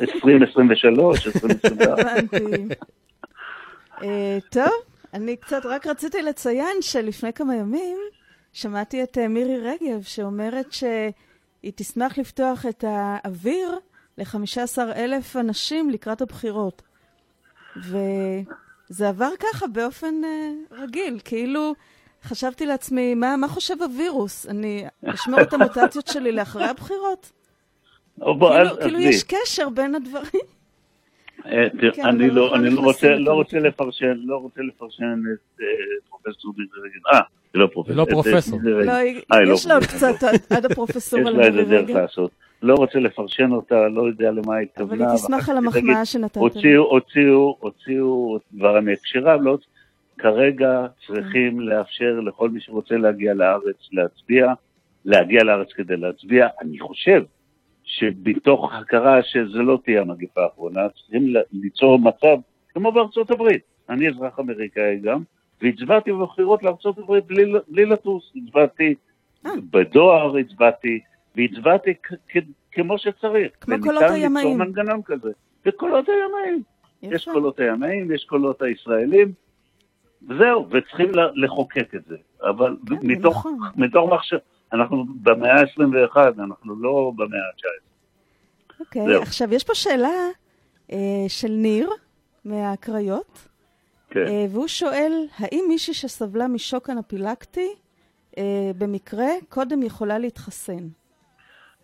2023, 0.00 1.26
2024. 1.26 2.02
הבנתי. 2.02 2.74
אה, 4.02 4.38
טוב, 4.50 4.72
אני 5.14 5.36
קצת 5.36 5.66
רק 5.66 5.86
רציתי 5.86 6.22
לציין 6.22 6.76
שלפני 6.80 7.32
כמה 7.32 7.56
ימים 7.56 7.98
שמעתי 8.52 9.02
את 9.02 9.18
אה, 9.18 9.28
מירי 9.28 9.58
רגב 9.58 10.02
שאומרת 10.02 10.72
שהיא 10.72 11.72
תשמח 11.74 12.18
לפתוח 12.18 12.66
את 12.66 12.84
האוויר 12.88 13.78
ל-15 14.18 14.78
אלף 14.96 15.36
אנשים 15.36 15.90
לקראת 15.90 16.20
הבחירות. 16.20 16.82
וזה 17.76 19.08
עבר 19.08 19.30
ככה 19.40 19.66
באופן 19.66 20.14
אה, 20.24 20.50
רגיל, 20.70 21.20
כאילו 21.24 21.74
חשבתי 22.24 22.66
לעצמי, 22.66 23.14
מה, 23.14 23.36
מה 23.36 23.48
חושב 23.48 23.82
הווירוס? 23.82 24.46
אני 24.46 24.84
אשמור 25.04 25.40
את 25.40 25.52
המוטציות 25.52 26.06
שלי 26.06 26.32
לאחרי 26.32 26.64
הבחירות? 26.64 27.32
או 28.20 28.38
בוא, 28.38 28.50
כאילו, 28.50 28.80
כאילו. 28.80 29.00
יש 29.00 29.22
קשר 29.22 29.68
בין 29.68 29.94
הדברים. 29.94 30.57
אה, 31.46 31.64
כן, 31.94 32.06
אני 32.06 32.26
אבל 32.26 32.34
לא, 32.34 32.44
אנחנו 32.54 32.66
אני 32.66 32.74
לא 32.74 32.80
רוצה. 32.80 33.14
לא 33.14 33.32
רוצה 33.32 33.58
לפרשן, 33.58 34.14
לא 34.24 34.36
רוצה 34.36 34.60
לפרשן 34.62 35.04
את 35.34 35.60
אה, 35.60 35.66
פרופסור 36.08 36.52
מירי 36.56 36.68
רגב. 36.84 37.06
אה, 37.12 37.20
היא 37.54 37.60
לא 37.60 37.66
פרופסור. 37.72 37.92
היא 37.92 37.98
לא 37.98 38.06
פרופסור. 38.10 38.58
לא, 38.62 38.92
אה, 39.32 39.40
לא 39.40 39.52
יש 39.54 39.66
לה 39.66 39.74
עוד 39.74 39.84
פרופסור. 39.84 40.12
קצת 40.16 40.28
עד- 40.50 40.64
הפרופסורה 40.66 41.22
יש 41.30 41.36
לה 41.36 41.46
איזה 41.46 41.62
דרך. 41.64 41.90
לעשות. 41.90 42.30
לא 42.62 42.74
רוצה 42.74 42.98
לפרשן 42.98 43.52
אותה, 43.52 43.88
לא 43.88 44.06
יודע 44.06 44.30
למה 44.30 44.56
היא 44.56 44.66
אבל 44.76 44.84
התכוונה. 44.84 45.10
היא 45.12 45.18
תשמח 45.18 45.48
על 45.48 45.56
המחמאה 45.56 46.04
שנתת. 46.04 46.36
הוציאו, 46.36 46.82
הוציאו, 46.90 47.56
הוציאו 47.60 48.38
דברה 48.52 48.80
מהקשריו, 48.80 49.38
לא, 49.42 49.58
כרגע 50.18 50.86
צריכים 51.06 51.60
לאפשר 51.60 52.20
לכל 52.26 52.48
מי 52.50 52.60
שרוצה 52.60 52.96
להגיע 52.96 53.34
לארץ 53.34 53.76
להצביע, 53.92 54.52
להגיע 55.04 55.44
לארץ 55.44 55.72
כדי 55.72 55.96
להצביע. 55.96 56.46
אני 56.60 56.78
חושב 56.78 57.22
שמתוך 57.88 58.74
הכרה 58.74 59.22
שזו 59.22 59.62
לא 59.62 59.78
תהיה 59.84 60.00
המגפה 60.00 60.42
האחרונה, 60.42 60.80
צריכים 60.88 61.34
ליצור 61.52 61.98
מצב 61.98 62.36
כמו 62.68 62.92
בארצות 62.92 63.30
הברית. 63.30 63.62
אני 63.88 64.08
אזרח 64.08 64.40
אמריקאי 64.40 64.98
גם, 64.98 65.22
והצבעתי 65.62 66.12
בבחירות 66.12 66.62
לארצות 66.62 66.98
הברית 66.98 67.26
בלי, 67.26 67.52
בלי 67.68 67.84
לטוס. 67.84 68.32
הצבעתי 68.36 68.94
אה. 69.46 69.50
בדואר, 69.70 70.36
הצבעתי, 70.36 71.00
והצבעתי 71.36 71.94
כמו 72.72 72.98
שצריך. 72.98 73.52
כמו 73.60 73.74
וניתן 73.74 73.88
קולות 73.88 74.02
ליצור 74.02 74.16
הימאים. 74.16 74.58
מנגנון 74.58 75.02
כזה. 75.04 75.30
וקולות 75.66 76.06
הימאים. 76.08 76.62
יש. 77.02 77.28
קולות 77.28 77.60
הימאים, 77.60 78.12
יש 78.12 78.24
קולות 78.24 78.62
הישראלים, 78.62 79.32
וזהו, 80.28 80.66
וצריכים 80.70 81.10
לחוקק 81.34 81.94
את 81.94 82.04
זה. 82.04 82.16
אבל 82.42 82.76
כן, 82.88 82.94
זה 82.94 83.00
מתוך, 83.02 83.36
נכון. 83.36 83.58
מתוך 83.76 84.12
מחשב, 84.12 84.36
אנחנו 84.72 85.04
במאה 85.22 85.60
ה-21, 85.60 86.16
אנחנו 86.38 86.82
לא 86.82 87.12
במאה 87.16 87.38
ה-19. 87.38 87.88
אוקיי, 88.80 89.06
זהו. 89.06 89.22
עכשיו 89.22 89.54
יש 89.54 89.64
פה 89.64 89.74
שאלה 89.74 90.28
אה, 90.92 91.24
של 91.28 91.50
ניר 91.50 91.90
מהקריות, 92.44 93.48
כן. 94.10 94.26
אה, 94.26 94.46
והוא 94.50 94.68
שואל, 94.68 95.12
האם 95.38 95.64
מישהי 95.68 95.94
שסבלה 95.94 96.48
משוק 96.48 96.90
אנפילקטי, 96.90 97.68
אה, 98.38 98.70
במקרה, 98.78 99.28
קודם 99.48 99.82
יכולה 99.82 100.18
להתחסן? 100.18 100.88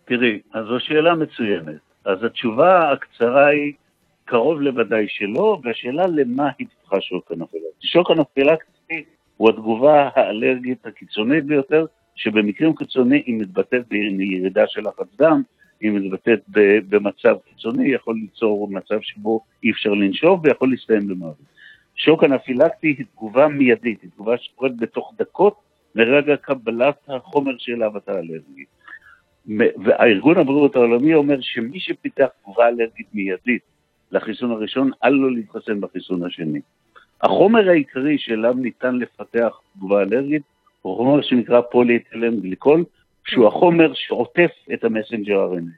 תראי, 0.05 0.41
אז 0.53 0.65
זו 0.65 0.79
שאלה 0.79 1.15
מצוינת. 1.15 1.81
אז 2.05 2.23
התשובה 2.23 2.91
הקצרה 2.91 3.47
היא, 3.47 3.73
קרוב 4.25 4.61
לוודאי 4.61 5.05
שלא, 5.07 5.59
והשאלה 5.63 6.07
למה 6.07 6.49
התפתחה 6.59 7.01
שוק 7.01 7.31
אנפילקטי. 7.31 7.87
שוק 7.87 8.11
אנפילקטי 8.11 9.03
הוא 9.37 9.49
התגובה 9.49 10.09
האלרגית 10.15 10.85
הקיצונית 10.85 11.45
ביותר, 11.45 11.85
שבמקרים 12.15 12.75
קיצוניים 12.75 13.23
היא 13.25 13.35
מתבטאת 13.35 13.87
בירידה 13.87 14.67
של 14.67 14.81
לחץ 14.81 15.07
דם, 15.17 15.41
היא 15.81 15.91
מתבטאת 15.91 16.39
במצב 16.89 17.35
קיצוני, 17.49 17.87
יכול 17.87 18.15
ליצור 18.15 18.67
מצב 18.71 19.01
שבו 19.01 19.41
אי 19.63 19.71
אפשר 19.71 19.89
לנשוב 19.89 20.39
ויכול 20.43 20.69
להסתיים 20.69 21.07
במוות. 21.07 21.35
שוק 21.95 22.23
אנפילקטי 22.23 22.87
היא 22.87 23.05
תגובה 23.15 23.47
מיידית, 23.47 24.01
היא 24.01 24.09
תגובה 24.11 24.37
שקורית 24.37 24.77
בתוך 24.77 25.13
דקות 25.17 25.55
מרגע 25.95 26.37
קבלת 26.37 26.95
החומר 27.07 27.51
שאליו 27.57 27.97
אתה 27.97 28.19
אלרגי. 28.19 28.65
והארגון 29.83 30.37
הבריאות 30.37 30.75
העולמי 30.75 31.13
אומר 31.13 31.41
שמי 31.41 31.79
שפיתח 31.79 32.27
תגובה 32.41 32.67
אלרגית 32.67 33.07
מיידית 33.13 33.61
לחיסון 34.11 34.51
הראשון, 34.51 34.91
אל 35.03 35.09
לו 35.09 35.29
להתחסן 35.29 35.81
בחיסון 35.81 36.23
השני. 36.23 36.59
החומר 37.21 37.69
העיקרי 37.69 38.17
שאליו 38.17 38.53
ניתן 38.53 38.95
לפתח 38.95 39.59
תגובה 39.73 40.01
אלרגית 40.01 40.43
הוא 40.85 40.95
חומר 40.97 41.21
שנקרא 41.21 41.61
פוליאתילן 41.61 42.39
גליקול, 42.39 42.83
שהוא 43.27 43.47
החומר 43.47 43.91
שעוטף 43.93 44.51
את 44.73 44.83
המסנג'ר 44.83 45.53
RNA. 45.53 45.71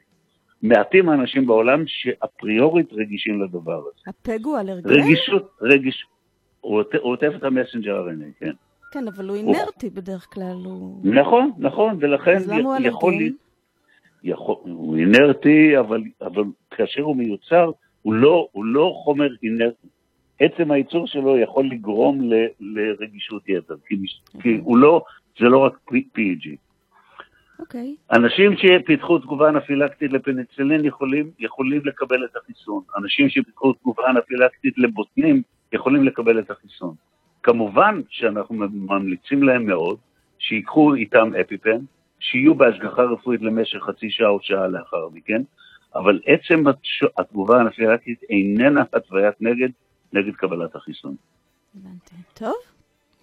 מעטים 0.62 1.08
האנשים 1.08 1.46
בעולם 1.46 1.82
שאפריורית 1.86 2.92
רגישים 2.92 3.42
לדבר 3.42 3.72
הזה. 3.78 3.90
הפג 4.06 4.44
הוא 4.44 4.58
אלרגן? 4.58 4.90
רגישות, 4.90 5.50
רגיש... 5.62 6.04
הוא 6.60 6.76
עוט- 6.80 6.94
הוא 6.94 7.12
עוטף 7.12 7.32
את 7.36 7.42
המסנג'ר 7.44 8.06
RNA, 8.08 8.40
כן. 8.40 8.50
כן, 8.92 9.08
אבל 9.08 9.28
הוא 9.28 9.36
הוא- 9.36 9.54
אינרטי 9.54 9.90
בדרך 9.90 10.26
כלל, 10.34 10.56
הוא... 10.64 11.00
נכון, 11.04 11.50
נכון, 11.58 11.96
ולכן 12.00 12.36
אז 12.36 12.48
למה 12.48 12.60
הוא 12.68 12.76
י- 12.76 12.86
יכול 12.86 13.12
אלרגן? 13.12 13.24
להיות... 13.24 13.36
יכול, 14.24 14.56
הוא 14.64 14.96
אינרטי, 14.96 15.78
אבל, 15.78 16.02
אבל 16.20 16.42
כאשר 16.70 17.02
הוא 17.02 17.16
מיוצר, 17.16 17.70
הוא 18.02 18.14
לא, 18.14 18.48
הוא 18.52 18.64
לא 18.64 18.92
חומר 19.04 19.28
אינרטי. 19.42 19.88
עצם 20.40 20.70
הייצור 20.70 21.06
שלו 21.06 21.38
יכול 21.38 21.66
לגרום 21.66 22.32
ל, 22.32 22.34
לרגישות 22.60 23.48
יתר, 23.48 23.74
כי, 23.86 23.96
מש- 24.02 24.22
כי 24.42 24.58
הוא 24.62 24.78
לא, 24.78 25.02
זה 25.38 25.44
לא 25.44 25.58
רק 25.58 25.78
PEG. 25.90 26.48
אוקיי. 27.58 27.94
אנשים 28.12 28.52
שפיתחו 28.56 29.18
תגובה 29.18 29.48
אנפילקטית 29.48 30.12
לפניצילין 30.12 30.84
יכולים, 30.84 31.30
יכולים 31.38 31.80
לקבל 31.84 32.24
את 32.24 32.36
החיסון. 32.36 32.82
אנשים 32.96 33.28
שפיתחו 33.28 33.72
תגובה 33.72 34.10
אנפילקטית 34.10 34.78
לבוטנים 34.78 35.42
יכולים 35.72 36.04
לקבל 36.04 36.38
את 36.38 36.50
החיסון. 36.50 36.94
כמובן 37.42 38.00
שאנחנו 38.08 38.54
ממליצים 38.72 39.42
להם 39.42 39.66
מאוד 39.66 39.98
שיקחו 40.38 40.94
איתם 40.94 41.30
אפיפן, 41.40 41.78
שיהיו 42.20 42.54
בהשגחה 42.54 43.02
רפואית 43.02 43.42
למשך 43.42 43.78
חצי 43.78 44.10
שעה 44.10 44.28
או 44.28 44.38
שעה 44.42 44.68
לאחר 44.68 45.08
מכן, 45.12 45.42
אבל 45.94 46.20
עצם 46.26 46.64
התגובה 47.18 47.58
האנפילקטית 47.58 48.22
איננה 48.30 48.82
התוויית 48.92 49.34
נגד, 49.40 49.68
נגד 50.12 50.34
קבלת 50.36 50.76
החיסון. 50.76 51.14
הבנתי. 51.74 52.14
טוב, 52.34 52.54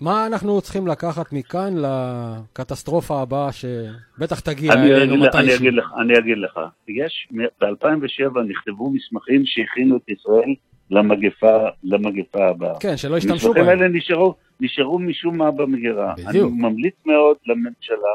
מה 0.02 0.28
אנחנו 0.28 0.62
צריכים 0.62 0.88
לקחת 0.88 1.34
מכאן 1.34 1.74
לקטסטרופה 1.78 3.22
הבאה 3.22 3.50
שבטח 3.52 4.40
תגיע 4.40 4.74
אני 4.74 4.94
אלינו 4.94 5.14
אני, 5.14 5.28
מתישהו? 5.28 5.56
אגיד 5.56 5.74
לך, 5.74 5.94
אני 6.02 6.18
אגיד 6.20 6.38
לך, 6.38 6.60
יש, 6.88 7.28
ב-2007 7.62 8.40
נכתבו 8.48 8.90
מסמכים 8.90 9.46
שהכינו 9.46 9.98
את 9.98 10.10
ישראל 10.10 10.56
למגפה, 10.92 11.68
למגפה 11.84 12.48
הבאה. 12.48 12.80
כן, 12.80 12.98
שלא 12.98 13.16
המסמכים 13.16 13.54
בהם. 13.54 13.68
האלה 13.68 13.88
נשארו, 13.88 14.36
נשארו 14.60 15.00
משום 15.00 15.38
מה 15.38 15.52
במגירה. 15.52 16.14
בדיוק. 16.14 16.52
אני 16.54 16.62
ממליץ 16.62 16.96
מאוד 17.06 17.38
לממשלה 17.48 18.14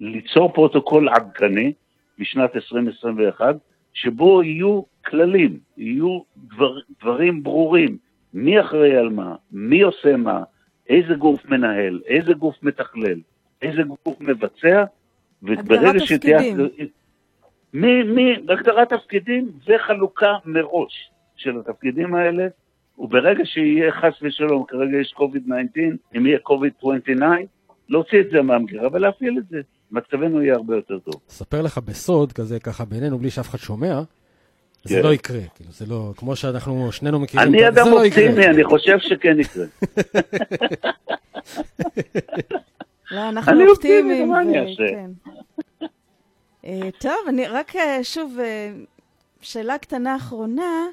ליצור 0.00 0.52
פרוטוקול 0.52 1.08
עדכני 1.08 1.72
בשנת 2.18 2.56
2021, 2.56 3.56
שבו 3.94 4.42
יהיו 4.42 4.82
כללים, 5.06 5.58
יהיו 5.76 6.20
דבר, 6.36 6.78
דברים 7.00 7.42
ברורים, 7.42 7.96
מי 8.38 8.60
אחראי 8.60 8.96
על 8.96 9.08
מה, 9.08 9.34
מי 9.52 9.80
עושה 9.80 10.16
מה, 10.16 10.42
איזה 10.88 11.14
גוף 11.14 11.44
מנהל, 11.44 12.00
איזה 12.06 12.32
גוף 12.32 12.62
מתכלל, 12.62 13.20
איזה 13.62 13.82
גוף 13.82 14.20
מבצע, 14.20 14.84
וברגע 15.42 15.98
שתהיה... 15.98 16.38
תפקידים. 16.38 16.88
מי, 17.72 18.02
מי, 18.02 18.36
הגדרת 18.48 18.92
תפקידים 18.92 19.50
וחלוקה 19.66 20.32
מראש 20.44 21.10
של 21.36 21.58
התפקידים 21.58 22.14
האלה, 22.14 22.46
וברגע 22.98 23.44
שיהיה 23.44 23.92
חס 23.92 24.22
ושלום, 24.22 24.64
כרגע 24.68 24.98
יש 25.00 25.14
COVID-19, 25.16 25.78
אם 26.16 26.26
יהיה 26.26 26.38
COVID-29, 26.48 27.22
להוציא 27.88 28.20
את 28.20 28.30
זה 28.30 28.42
מהמגירה 28.42 28.88
ולהפעיל 28.92 29.38
את 29.38 29.48
זה. 29.48 29.60
מצבנו 29.90 30.42
יהיה 30.42 30.54
הרבה 30.54 30.76
יותר 30.76 30.98
טוב. 30.98 31.14
אספר 31.30 31.62
לך 31.62 31.78
בסוד, 31.78 32.32
כזה 32.32 32.60
ככה 32.60 32.84
בינינו, 32.84 33.18
בלי 33.18 33.30
שאף 33.30 33.48
אחד 33.48 33.58
שומע, 33.58 34.00
זה 34.84 34.94
כן. 34.94 35.02
לא 35.02 35.14
יקרה. 35.14 35.40
כאילו, 35.54 35.70
זה 35.72 35.86
לא, 35.86 36.12
כמו 36.16 36.36
שאנחנו 36.36 36.92
שנינו 36.92 37.18
מכירים, 37.18 37.48
אני 37.48 37.68
אדם 37.68 37.86
לא. 37.86 38.04
אופטימי, 38.04 38.46
אני 38.46 38.64
חושב 38.64 38.98
שכן 38.98 39.40
יקרה. 39.40 39.66
לא, 43.10 43.28
אנחנו 43.28 43.52
אני 43.52 43.66
אופטימי, 43.66 43.98
אופטימיים. 43.98 44.28
מה 44.28 44.40
אני 44.40 44.58
אעשה? 44.58 44.88
כן. 44.88 45.10
אה, 46.64 46.90
טוב, 46.98 47.18
אני 47.28 47.46
רק 47.46 47.76
אה, 47.76 48.04
שוב, 48.04 48.38
אה, 48.40 48.72
שאלה 49.40 49.78
קטנה 49.78 50.16
אחרונה. 50.16 50.86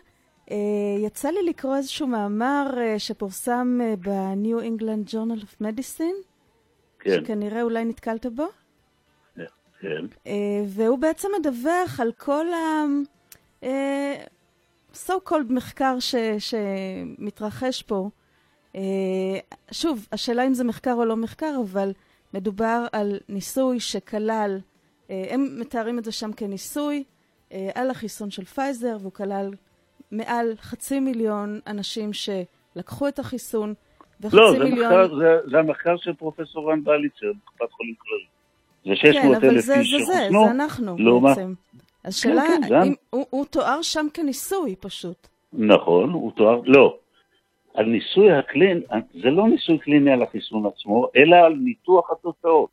אה, 0.52 0.58
יצא 1.06 1.30
לי 1.30 1.44
לקרוא 1.44 1.76
איזשהו 1.76 2.08
מאמר 2.08 2.74
אה, 2.78 3.00
שפורסם 3.00 3.80
אה, 3.84 3.94
ב-New 4.02 4.62
England 4.64 5.12
Journal 5.12 5.44
of 5.44 5.64
Medicine, 5.64 6.26
כן, 7.00 7.12
שכנראה 7.12 7.62
אולי 7.62 7.86
נתקלת 7.86 8.26
בו. 8.26 8.46
כן. 9.82 10.06
אה, 10.28 10.34
והוא 10.68 10.98
בעצם 10.98 11.28
מדווח 11.40 12.00
על 12.00 12.12
כל 12.18 12.54
ה... 12.54 12.84
אה, 13.64 14.16
so 14.93 15.14
called 15.30 15.49
מחקר 15.53 15.95
ש, 15.99 16.16
שמתרחש 16.39 17.82
פה. 17.82 18.10
אה, 18.76 18.82
שוב, 19.72 20.08
השאלה 20.12 20.47
אם 20.47 20.53
זה 20.53 20.64
מחקר 20.64 20.93
או 20.93 21.06
לא 21.06 21.16
מחקר, 21.18 21.56
אבל 21.64 21.91
מדובר 22.34 22.86
על 22.91 23.18
ניסוי 23.30 23.80
שכלל, 23.80 24.60
אה, 25.10 25.26
הם 25.30 25.47
מתארים 25.60 25.99
את 25.99 26.06
זה 26.06 26.12
שם 26.12 26.32
כניסוי 26.34 27.03
אה, 27.51 27.70
על 27.76 27.89
החיסון 27.89 28.32
של 28.32 28.45
פייזר, 28.45 28.97
והוא 29.01 29.12
כלל 29.12 29.51
מעל 30.12 30.53
חצי 30.62 30.99
מיליון 30.99 31.60
אנשים 31.68 32.12
שלקחו 32.14 33.08
את 33.08 33.20
החיסון, 33.20 33.74
וחצי 34.22 34.36
לא, 34.38 34.51
זה, 34.51 34.60
מיליון... 34.64 34.91
מחקר, 34.93 35.16
זה, 35.16 35.49
זה 35.51 35.58
המחקר 35.58 35.97
של 35.97 36.14
פרופסור 36.14 36.72
רן 36.72 36.84
בליצר 36.84 37.32
בקופת 37.43 37.72
חולים 37.72 37.95
כללית. 37.99 38.36
זה 38.86 39.01
כן, 39.01 39.14
600 39.14 39.38
אבל 39.38 39.49
אלף 39.49 39.66
זה, 39.66 39.80
איש 39.80 39.91
זה, 39.91 39.97
זה, 39.97 40.03
שחוסנו. 40.03 40.45
זה 40.45 40.51
אנחנו 40.51 40.97
לעומת- 40.97 41.38
בעצם. 41.38 41.53
אז 42.06 42.16
שאלה, 42.16 42.41
כן, 42.41 42.62
זה 42.68 42.84
אם 42.84 42.93
הוא, 43.10 43.26
הוא 43.30 43.45
תואר 43.45 43.82
שם 43.82 44.08
כניסוי 44.14 44.76
פשוט. 44.76 45.28
נכון, 45.53 46.10
הוא 46.10 46.32
תואר, 46.32 46.62
לא. 46.66 46.97
הניסוי 47.76 48.32
הקליני, 48.32 48.82
זה 49.14 49.30
לא 49.30 49.47
ניסוי 49.47 49.78
קליני 49.78 50.12
על 50.12 50.24
החיסון 50.24 50.66
עצמו, 50.66 51.08
אלא 51.16 51.36
על 51.36 51.53
ניתוח 51.53 52.12
התוצאות. 52.12 52.70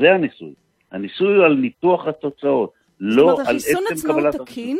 זה 0.00 0.12
הניסוי. 0.14 0.54
הניסוי 0.92 1.36
הוא 1.36 1.44
על 1.44 1.54
ניתוח 1.54 2.06
התוצאות, 2.06 2.72
לא 3.00 3.22
זאת 3.22 3.32
אומרת, 3.32 3.48
על 3.48 3.56
החיסון 3.56 3.82
עצם 3.86 3.94
עצמו 3.94 4.12
הוא 4.12 4.20
קבלת 4.20 4.34
החיסון. 4.34 4.46
תקין, 4.46 4.78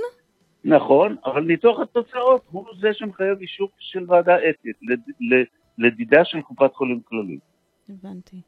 נכון, 0.64 1.16
אבל 1.24 1.40
ניתוח 1.40 1.80
התוצאות 1.80 2.42
הוא 2.50 2.64
זה 2.80 2.88
שמחייב 2.92 3.38
אישור 3.40 3.68
של 3.78 4.04
ועדה 4.08 4.36
אתית, 4.36 4.76
לד, 4.82 5.00
לדידה 5.78 6.24
של 6.24 6.42
קופת 6.42 6.74
חולים 6.74 7.00
כללית. 7.04 7.40
הבנתי. 7.88 8.40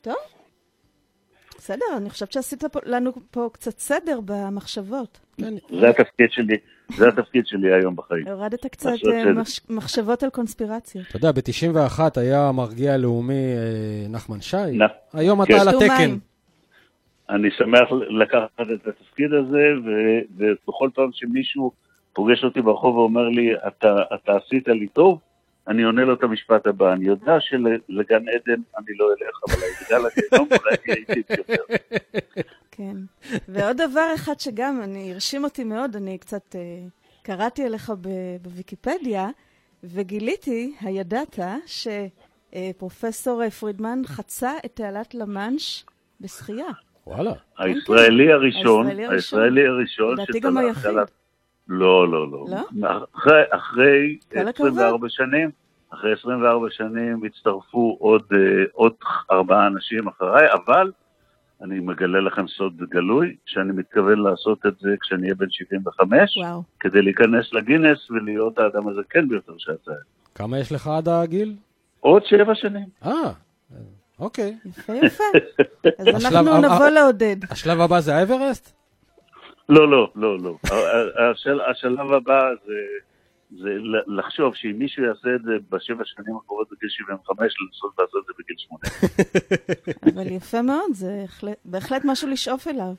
טוב. 0.00 0.41
בסדר, 1.62 1.96
אני 1.96 2.10
חושבת 2.10 2.32
שעשית 2.32 2.64
לנו 2.86 3.12
פה 3.30 3.48
קצת 3.52 3.78
סדר 3.78 4.20
במחשבות. 4.24 5.20
כן, 5.40 5.54
זה 5.80 5.88
התפקיד 5.88 6.30
שלי, 6.30 6.56
זה 6.96 7.08
התפקיד 7.08 7.46
שלי 7.46 7.72
היום 7.72 7.96
בחיים. 7.96 8.28
הורדת 8.28 8.66
קצת 8.66 8.90
אה, 9.12 9.24
מחשבות 9.70 10.22
על 10.22 10.30
קונספירציות. 10.30 11.06
אתה 11.08 11.16
יודע, 11.16 11.32
ב-91 11.32 12.00
היה 12.16 12.48
המרגיע 12.48 12.94
הלאומי 12.94 13.34
אה, 13.34 14.08
נחמן 14.08 14.40
שי. 14.40 14.56
היום 15.12 15.44
כן. 15.44 15.54
אתה 15.54 15.62
על 15.62 15.68
שתו 15.68 15.84
התקן. 15.84 16.16
אני 17.30 17.48
שמח 17.50 17.88
לקחת 18.20 18.60
את 18.60 18.86
התפקיד 18.86 19.32
הזה, 19.32 19.64
ובכל 20.36 20.90
פעם 20.94 21.10
שמישהו 21.12 21.72
פוגש 22.12 22.44
אותי 22.44 22.62
ברחוב 22.62 22.96
ואומר 22.96 23.28
לי, 23.28 23.54
אתה 24.14 24.36
עשית 24.36 24.68
לי 24.68 24.88
טוב, 24.88 25.18
אני 25.68 25.82
עונה 25.82 26.04
לו 26.04 26.14
את 26.14 26.22
המשפט 26.22 26.66
הבא, 26.66 26.92
אני 26.92 27.04
יודע 27.04 27.40
שלגן 27.40 28.28
עדן 28.28 28.62
אני 28.78 28.96
לא 28.98 29.08
אלך, 29.10 29.40
אבל 29.48 29.62
האתגר 29.62 29.98
לגיהנום 29.98 30.48
אולי 30.62 30.76
תהיה 30.76 30.96
איטית 30.96 31.30
יותר. 31.30 31.62
כן. 32.70 32.96
ועוד 33.48 33.76
דבר 33.76 34.10
אחד 34.14 34.40
שגם, 34.40 34.80
אני, 34.84 35.12
הרשים 35.12 35.44
אותי 35.44 35.64
מאוד, 35.64 35.96
אני 35.96 36.18
קצת 36.18 36.56
אה, 36.56 36.60
קראתי 37.22 37.64
עליך 37.64 37.92
ב- 38.00 38.36
בוויקיפדיה, 38.42 39.28
וגיליתי, 39.84 40.74
הידעת, 40.80 41.38
שפרופסור 41.66 43.50
פרידמן 43.50 44.02
חצה 44.06 44.52
את 44.64 44.70
תעלת 44.74 45.14
למאנש 45.14 45.84
בשחייה. 46.20 46.66
וואלה. 47.06 47.32
הישראלי 47.58 48.32
הראשון, 48.32 48.86
הישראלי 48.86 49.04
הראשון. 49.04 49.14
הישראלי 49.14 49.66
הראשון, 49.66 50.12
לדעתי 50.12 50.40
גם 50.40 50.58
היחיד. 50.58 50.90
לא, 51.68 52.08
לא, 52.08 52.30
לא. 52.30 52.46
לא? 52.72 52.88
אחרי, 53.14 53.42
אחרי 53.50 54.18
כל 54.32 54.48
הכבוד. 54.48 54.72
24 54.72 55.08
שנים, 55.08 55.50
אחרי 55.94 56.12
24 56.12 56.66
שנים 56.70 57.20
הצטרפו 57.24 57.96
עוד, 58.00 58.22
אה, 58.32 58.38
עוד 58.72 58.92
ארבעה 59.30 59.66
אנשים 59.66 60.08
אחריי, 60.08 60.46
אבל 60.52 60.92
אני 61.62 61.80
מגלה 61.80 62.20
לכם 62.20 62.48
סוד 62.48 62.76
גלוי, 62.90 63.36
שאני 63.46 63.72
מתכוון 63.72 64.18
לעשות 64.18 64.66
את 64.66 64.74
זה 64.80 64.88
כשאני 65.00 65.22
אהיה 65.22 65.34
בן 65.34 65.50
75, 65.50 66.36
וואו. 66.36 66.62
כדי 66.80 67.02
להיכנס 67.02 67.52
לגינס 67.52 68.10
ולהיות 68.10 68.58
האדם 68.58 68.88
הזקן 68.88 69.28
ביותר 69.28 69.52
שעשה 69.58 69.72
את 69.72 69.84
זה. 69.86 69.92
כמה 70.34 70.58
יש 70.58 70.72
לך 70.72 70.86
עד 70.86 71.08
הגיל? 71.08 71.54
עוד 72.00 72.22
שבע 72.24 72.54
שנים. 72.54 72.86
אה, 73.04 73.32
אוקיי. 74.18 74.56
יפה 74.64 74.92
יפה. 74.92 75.24
אז 75.98 76.24
אנחנו 76.24 76.58
נבוא 76.58 76.88
לעודד. 76.88 77.36
השלב 77.50 77.80
הבא 77.80 78.00
זה 78.00 78.16
האברסט? 78.16 78.81
לא, 79.68 79.90
לא, 79.90 80.10
לא, 80.14 80.38
לא. 80.40 80.56
השל, 81.30 81.60
השלב 81.70 82.12
הבא 82.12 82.40
זה, 82.66 82.72
זה 83.62 83.68
לחשוב 84.06 84.54
שאם 84.54 84.74
מישהו 84.78 85.04
יעשה 85.04 85.28
את 85.36 85.42
זה 85.44 85.50
בשבע 85.70 86.02
שנים 86.04 86.36
הקרובות 86.36 86.68
בגיל 86.72 86.88
75, 86.90 87.38
לנסות 87.38 87.92
לעשות 87.98 88.22
את 88.22 88.26
זה 88.26 88.32
בגיל 88.38 88.56
80. 90.04 90.14
אבל 90.14 90.26
יפה 90.32 90.62
מאוד, 90.62 90.92
זה 90.94 91.08
בהחלט- 91.26 91.58
בהחלט 91.64 92.02
משהו 92.04 92.28
לשאוף 92.28 92.68
אליו. 92.68 92.92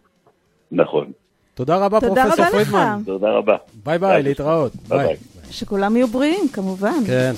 נכון. 0.71 1.11
תודה 1.53 1.77
רבה, 1.85 1.99
פרופסור. 2.01 2.45
פרידמן. 2.51 3.01
תודה 3.05 3.29
רבה. 3.31 3.57
bye 3.83 3.99
bye, 3.99 4.23
להתראות. 4.23 4.75
ביי. 4.87 5.15
שכולם 5.51 5.95
יהיו 5.95 6.07
בריאים, 6.07 6.47
כמובן. 6.53 6.93
כן. 7.07 7.31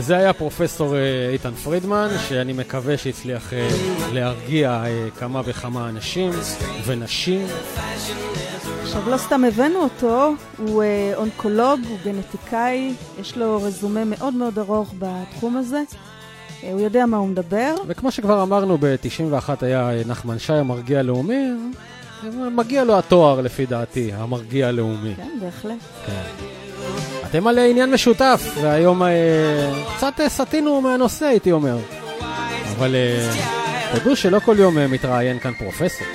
זה 0.00 0.16
היה 0.16 0.32
פרופסור 0.32 0.96
אה, 0.96 1.30
איתן 1.32 1.54
פרידמן, 1.54 2.08
שאני 2.28 2.52
מקווה 2.52 2.96
שהצליח 2.96 3.52
אה, 3.52 3.68
להרגיע 4.12 4.82
אה, 4.84 5.08
כמה 5.18 5.42
וכמה 5.44 5.88
אנשים 5.88 6.30
ונשים. 6.86 7.46
עכשיו, 8.82 9.10
לא 9.10 9.16
סתם 9.16 9.44
הבאנו 9.44 9.78
אותו, 9.82 10.32
הוא 10.58 10.84
אונקולוג, 11.14 11.80
הוא 11.88 11.98
גנטיקאי, 12.04 12.94
יש 13.20 13.36
לו 13.36 13.62
רזומה 13.62 14.04
מאוד 14.04 14.34
מאוד 14.34 14.58
ארוך 14.58 14.94
בתחום 14.98 15.56
הזה. 15.56 15.82
הוא 16.62 16.80
יודע 16.80 17.06
מה 17.06 17.16
הוא 17.16 17.28
מדבר. 17.28 17.74
וכמו 17.86 18.10
שכבר 18.10 18.42
אמרנו, 18.42 18.78
ב-91 18.80 19.48
היה 19.60 19.90
נחמן 20.06 20.38
שי 20.38 20.52
המרגיע 20.52 20.98
הלאומי, 20.98 21.50
אה, 22.24 22.50
מגיע 22.50 22.84
לו 22.84 22.98
התואר 22.98 23.40
לפי 23.40 23.66
דעתי, 23.66 24.12
המרגיע 24.12 24.68
הלאומי. 24.68 25.14
כן, 25.16 25.30
בהחלט. 25.40 25.78
כן. 26.06 26.59
אתם 27.30 27.46
על 27.46 27.58
עניין 27.58 27.90
משותף, 27.90 28.42
והיום 28.60 29.02
אה, 29.02 29.08
קצת 29.96 30.20
אה, 30.20 30.28
סטינו 30.28 30.80
מהנושא, 30.80 31.26
הייתי 31.26 31.52
אומר. 31.52 31.78
אבל 32.76 32.94
אה, 32.94 33.30
תדעו 33.92 34.16
שלא 34.16 34.38
כל 34.38 34.56
יום 34.58 34.92
מתראיין 34.92 35.38
כאן 35.38 35.52
פרופסור. 35.54 36.06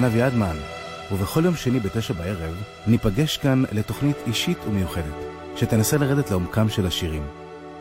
כאן 0.00 0.06
אביעדמן, 0.06 0.56
ובכל 1.12 1.44
יום 1.44 1.56
שני 1.56 1.80
בתשע 1.80 2.14
בערב 2.14 2.54
ניפגש 2.86 3.36
כאן 3.36 3.62
לתוכנית 3.72 4.16
אישית 4.26 4.58
ומיוחדת, 4.68 5.14
שתנסה 5.56 5.96
לרדת 5.96 6.30
לעומקם 6.30 6.68
של 6.68 6.86
השירים. 6.86 7.22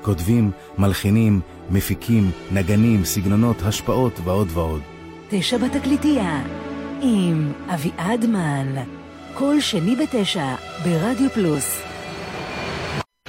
כותבים, 0.01 0.51
מלחינים, 0.77 1.41
מפיקים, 1.69 2.31
נגנים, 2.51 3.05
סגנונות, 3.05 3.61
השפעות 3.65 4.19
ועוד 4.23 4.47
ועוד. 4.53 4.81
תשע 5.29 5.57
בתקליטייה, 5.57 6.41
עם 7.01 7.51
אביעד 7.67 8.25
מן. 8.25 8.75
כל 9.33 9.59
שני 9.59 9.95
בתשע, 9.95 10.55
ברדיו 10.83 11.29
פלוס. 11.29 11.81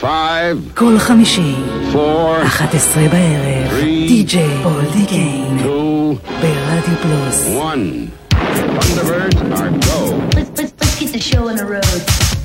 Five, 0.01 0.76
כל 0.76 0.99
חמישי, 0.99 1.55
four, 1.93 2.47
11 2.47 3.09
בערב, 3.09 3.80
די.ג'יי 4.09 4.62
קיין, 5.09 5.59
two, 5.59 6.30
ברדיו 6.41 6.97
פלוס. 7.03 7.47
one. 7.47 8.30
Thunderbirds 8.49 9.39
are 9.57 9.72
go. 9.72 10.18
Let's, 10.36 10.49
let's, 10.57 10.74
let's 10.80 10.99
get 10.99 11.11
the 11.11 11.20
show 11.20 11.47
on 11.49 11.55
the 11.55 11.66
road. 11.66 11.84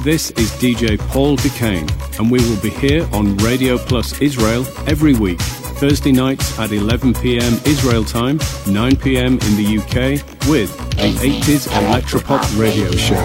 This 0.04 0.30
is 0.32 0.50
DJ 0.52 0.98
Paul 1.08 1.36
Duquesne, 1.36 1.88
and 2.18 2.30
we 2.30 2.38
will 2.48 2.60
be 2.60 2.70
here 2.70 3.08
on 3.12 3.36
Radio 3.38 3.78
Plus 3.78 4.20
Israel 4.20 4.64
every 4.86 5.14
week. 5.14 5.40
Thursday 5.80 6.12
nights 6.12 6.58
at 6.58 6.72
11 6.72 7.14
pm 7.14 7.60
Israel 7.64 8.04
time, 8.04 8.38
9 8.66 8.96
pm 8.96 9.32
in 9.34 9.56
the 9.56 9.78
UK, 9.78 10.20
with 10.48 10.76
the 10.96 11.12
80s 11.26 11.68
Electropop 11.68 12.42
radio 12.58 12.90
show. 12.92 13.20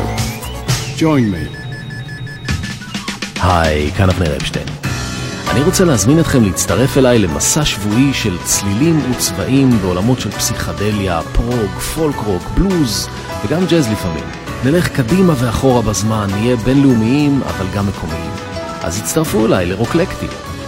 Join 0.98 1.30
me. 1.32 1.48
היי, 3.42 3.92
כאן 3.92 4.10
אבנר 4.10 4.36
אפשטיין. 4.38 4.79
אני 5.51 5.63
רוצה 5.63 5.85
להזמין 5.85 6.21
אתכם 6.21 6.45
להצטרף 6.45 6.99
אליי 6.99 7.19
למסע 7.19 7.65
שבועי 7.65 8.15
של 8.15 8.39
צלילים 8.45 9.11
וצבעים 9.11 9.71
בעולמות 9.71 10.21
של 10.21 10.31
פסיכדליה, 10.31 11.21
פרוג, 11.33 11.71
פולק 11.95 12.17
רוק, 12.17 12.43
בלוז 12.55 13.09
וגם 13.45 13.67
ג'אז 13.67 13.89
לפעמים. 13.89 14.25
נלך 14.65 14.89
קדימה 14.89 15.33
ואחורה 15.37 15.83
בזמן, 15.83 16.27
נהיה 16.31 16.57
בינלאומיים 16.57 17.41
אבל 17.43 17.67
גם 17.75 17.89
מקומיים. 17.89 18.31
אז 18.83 18.99
הצטרפו 18.99 19.47
אליי 19.47 19.67
לרוקלקטי, 19.67 20.27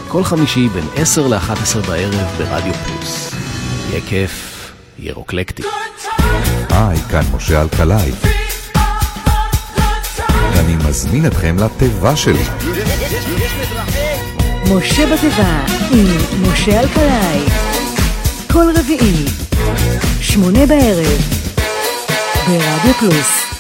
כל 0.09 0.24
חמישי 0.24 0.68
בין 0.68 0.85
10 0.97 1.28
ל-11 1.28 1.87
בערב 1.89 2.28
ברדיו 2.39 2.74
פלוס. 2.74 3.35
יהיה 3.91 4.01
כיף, 4.09 4.72
יהיה 4.99 5.14
רוקלקטי. 5.14 5.62
היי, 6.70 6.99
כאן 7.11 7.22
משה 7.37 7.62
אלקלעי. 7.62 8.12
ואני 10.55 10.76
מזמין 10.89 11.26
אתכם 11.26 11.57
לתיבה 11.59 12.16
שלי. 12.16 12.45
משה 14.76 15.06
בתיבה, 15.06 15.64
עם 15.90 16.06
משה 16.42 16.80
אלקלעי. 16.80 17.44
כל 18.52 18.66
רביעי, 18.78 19.24
שמונה 20.20 20.66
בערב, 20.66 21.20
ברדיו 22.46 22.94
פלוס. 22.98 23.51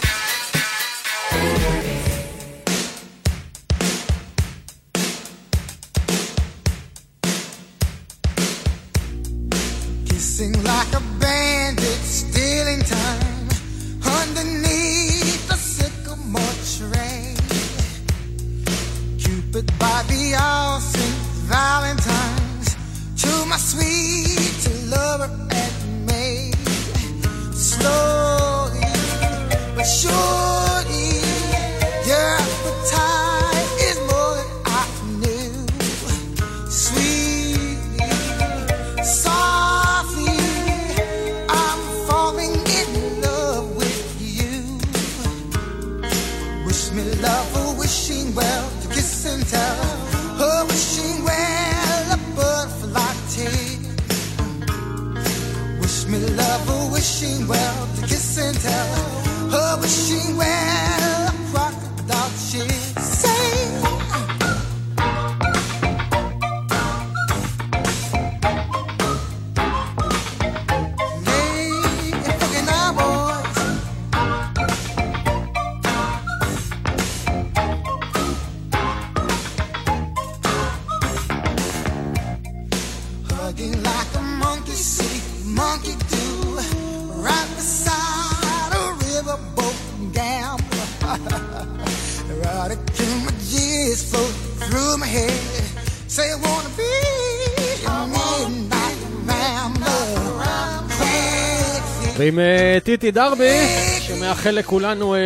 ועם 102.22 102.38
אה, 102.38 102.78
טיטי 102.84 103.10
דרבי, 103.10 103.66
שמאחל 104.00 104.50
לכולנו 104.50 105.14
אה, 105.14 105.20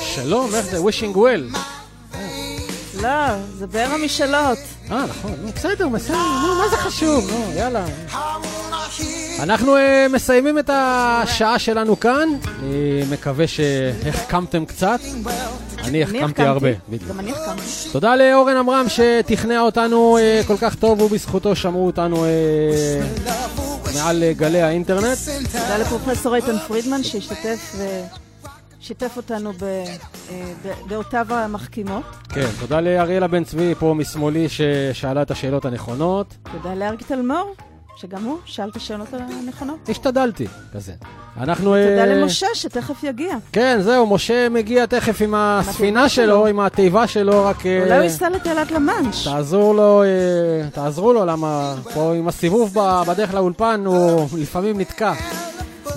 שלום, 0.00 0.54
איך 0.54 0.66
זה? 0.66 0.78
wishing 0.78 1.16
well. 1.16 1.58
לא, 3.02 3.08
זה 3.58 3.66
באר 3.66 3.90
המשאלות. 3.90 4.58
אה, 4.90 5.04
נכון, 5.06 5.34
בסדר, 5.54 5.88
בסדר, 5.88 6.16
נו, 6.16 6.54
מה 6.54 6.68
זה 6.70 6.76
חשוב? 6.76 7.30
נו, 7.30 7.52
יאללה. 7.56 7.84
אנחנו 9.40 9.76
אה, 9.76 10.06
מסיימים 10.10 10.58
את 10.58 10.70
השעה 10.72 11.58
שלנו 11.58 12.00
כאן. 12.00 12.28
אני 12.62 13.02
מקווה 13.10 13.46
שהחכמתם 13.46 14.64
קצת. 14.64 15.00
אני 15.84 16.02
החכמתי. 16.02 16.42
הרבה. 16.42 16.70
בדיוק. 16.88 17.10
גם 17.10 17.20
אני 17.20 17.30
החכמתי. 17.30 17.62
תודה 17.92 18.16
לאורן 18.16 18.56
עמרם 18.56 18.86
שתכנע 18.88 19.60
אותנו 19.60 20.18
כל 20.46 20.56
כך 20.56 20.74
טוב 20.74 21.00
ובזכותו 21.00 21.56
שמעו 21.56 21.86
אותנו 21.86 22.26
מעל 23.94 24.22
אה, 24.22 24.32
גלי 24.32 24.62
האינטרנט. 24.62 25.18
תודה 25.52 25.78
לפרופסור 25.78 26.34
איתן 26.36 26.58
פרידמן 26.68 27.02
שהשתתף 27.02 27.76
ושיתף 28.80 29.12
אותנו 29.16 29.52
ב- 29.52 29.62
אה, 30.30 30.52
המחכימות. 31.44 32.04
כן, 32.28 32.46
תודה 32.60 32.80
לאריאלה 32.80 33.26
בן 33.28 33.44
צבי 33.44 33.74
פה 33.78 33.94
משמאלי 33.96 34.46
ששאלה 34.48 35.22
את 35.22 35.30
השאלות 35.30 35.64
הנכונות. 35.64 36.34
תודה 36.52 36.74
לאריק 36.74 37.02
תלמור, 37.02 37.54
שגם 37.96 38.24
הוא 38.24 38.38
שאל 38.44 38.68
את 38.68 38.76
השאלות 38.76 39.08
הנכונות. 39.12 39.88
השתדלתי, 39.88 40.46
כזה. 40.74 40.92
אנחנו... 41.40 41.64
תודה 41.64 42.00
אה, 42.00 42.06
למשה 42.06 42.46
שתכף 42.54 43.04
יגיע. 43.04 43.36
כן, 43.52 43.78
זהו, 43.82 44.06
משה 44.06 44.48
מגיע 44.48 44.86
תכף 44.86 45.22
עם 45.22 45.34
הספינה 45.36 46.08
שלו. 46.08 46.46
עם 46.46 46.60
התיבה 46.60 47.06
שלו, 47.06 47.44
רק... 47.44 47.66
אה, 47.66 47.82
אולי 47.82 47.94
הוא 47.94 48.02
ייסע 48.02 48.28
לתעלת 48.28 48.70
למאנש. 48.70 49.24
תעזור 49.24 49.74
לו, 49.74 50.02
אה, 50.02 50.68
תעזרו 50.70 51.12
לו, 51.12 51.26
למה 51.26 51.74
פה 51.94 52.14
עם 52.14 52.28
הסיבוב 52.28 52.76
בדרך 53.06 53.34
לאולפן 53.34 53.82
הוא 53.86 54.28
לפעמים 54.38 54.80
נתקע. 54.80 55.12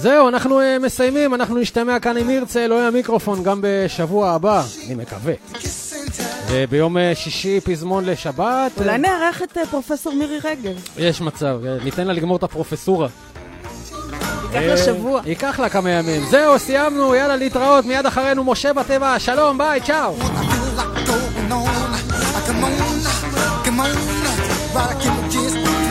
זהו, 0.04 0.28
אנחנו 0.28 0.62
אה, 0.62 0.80
מסיימים, 0.80 1.34
אנחנו 1.34 1.58
נשתמע 1.58 2.00
כאן 2.00 2.18
עם 2.18 2.30
ירצה, 2.30 2.66
אלוהי 2.66 2.86
המיקרופון, 2.86 3.44
גם 3.44 3.60
בשבוע 3.62 4.32
הבא, 4.32 4.64
אני 4.86 4.96
מקווה. 4.96 5.34
וביום 6.50 6.98
אה, 6.98 7.12
שישי 7.16 7.60
פזמון 7.62 8.06
לשבת. 8.06 8.72
אולי 8.78 8.98
נארח 8.98 9.42
את 9.42 9.58
אה, 9.58 9.66
פרופסור 9.66 10.14
מירי 10.14 10.38
רגב. 10.44 10.76
יש 10.98 11.22
מצב, 11.22 11.60
ניתן 11.84 12.08
לה 12.08 12.14
לגמור 12.14 12.38
את 12.38 12.44
הפרופסורה. 12.44 13.08
ייקח 14.44 14.68
לה 14.68 14.78
שבוע. 14.78 15.22
ייקח 15.26 15.60
לה 15.60 15.70
כמה 15.70 15.90
ימים. 15.90 16.24
זהו, 16.30 16.60
סיימנו, 16.60 17.16
יאללה, 17.16 17.36
להתראות, 17.36 17.86
מיד 17.86 18.06
אחרינו 18.06 18.44
משה 18.44 18.74
בטבע, 18.74 19.20
שלום, 19.20 19.58
ביי, 19.58 19.82
צ'או. 19.82 20.16
Come 22.46 22.64
on, 22.66 22.74
come 23.66 23.80
on, 23.80 23.92
rock 24.76 25.06
in 25.06 25.14
the 25.16 25.24
just 25.34 25.84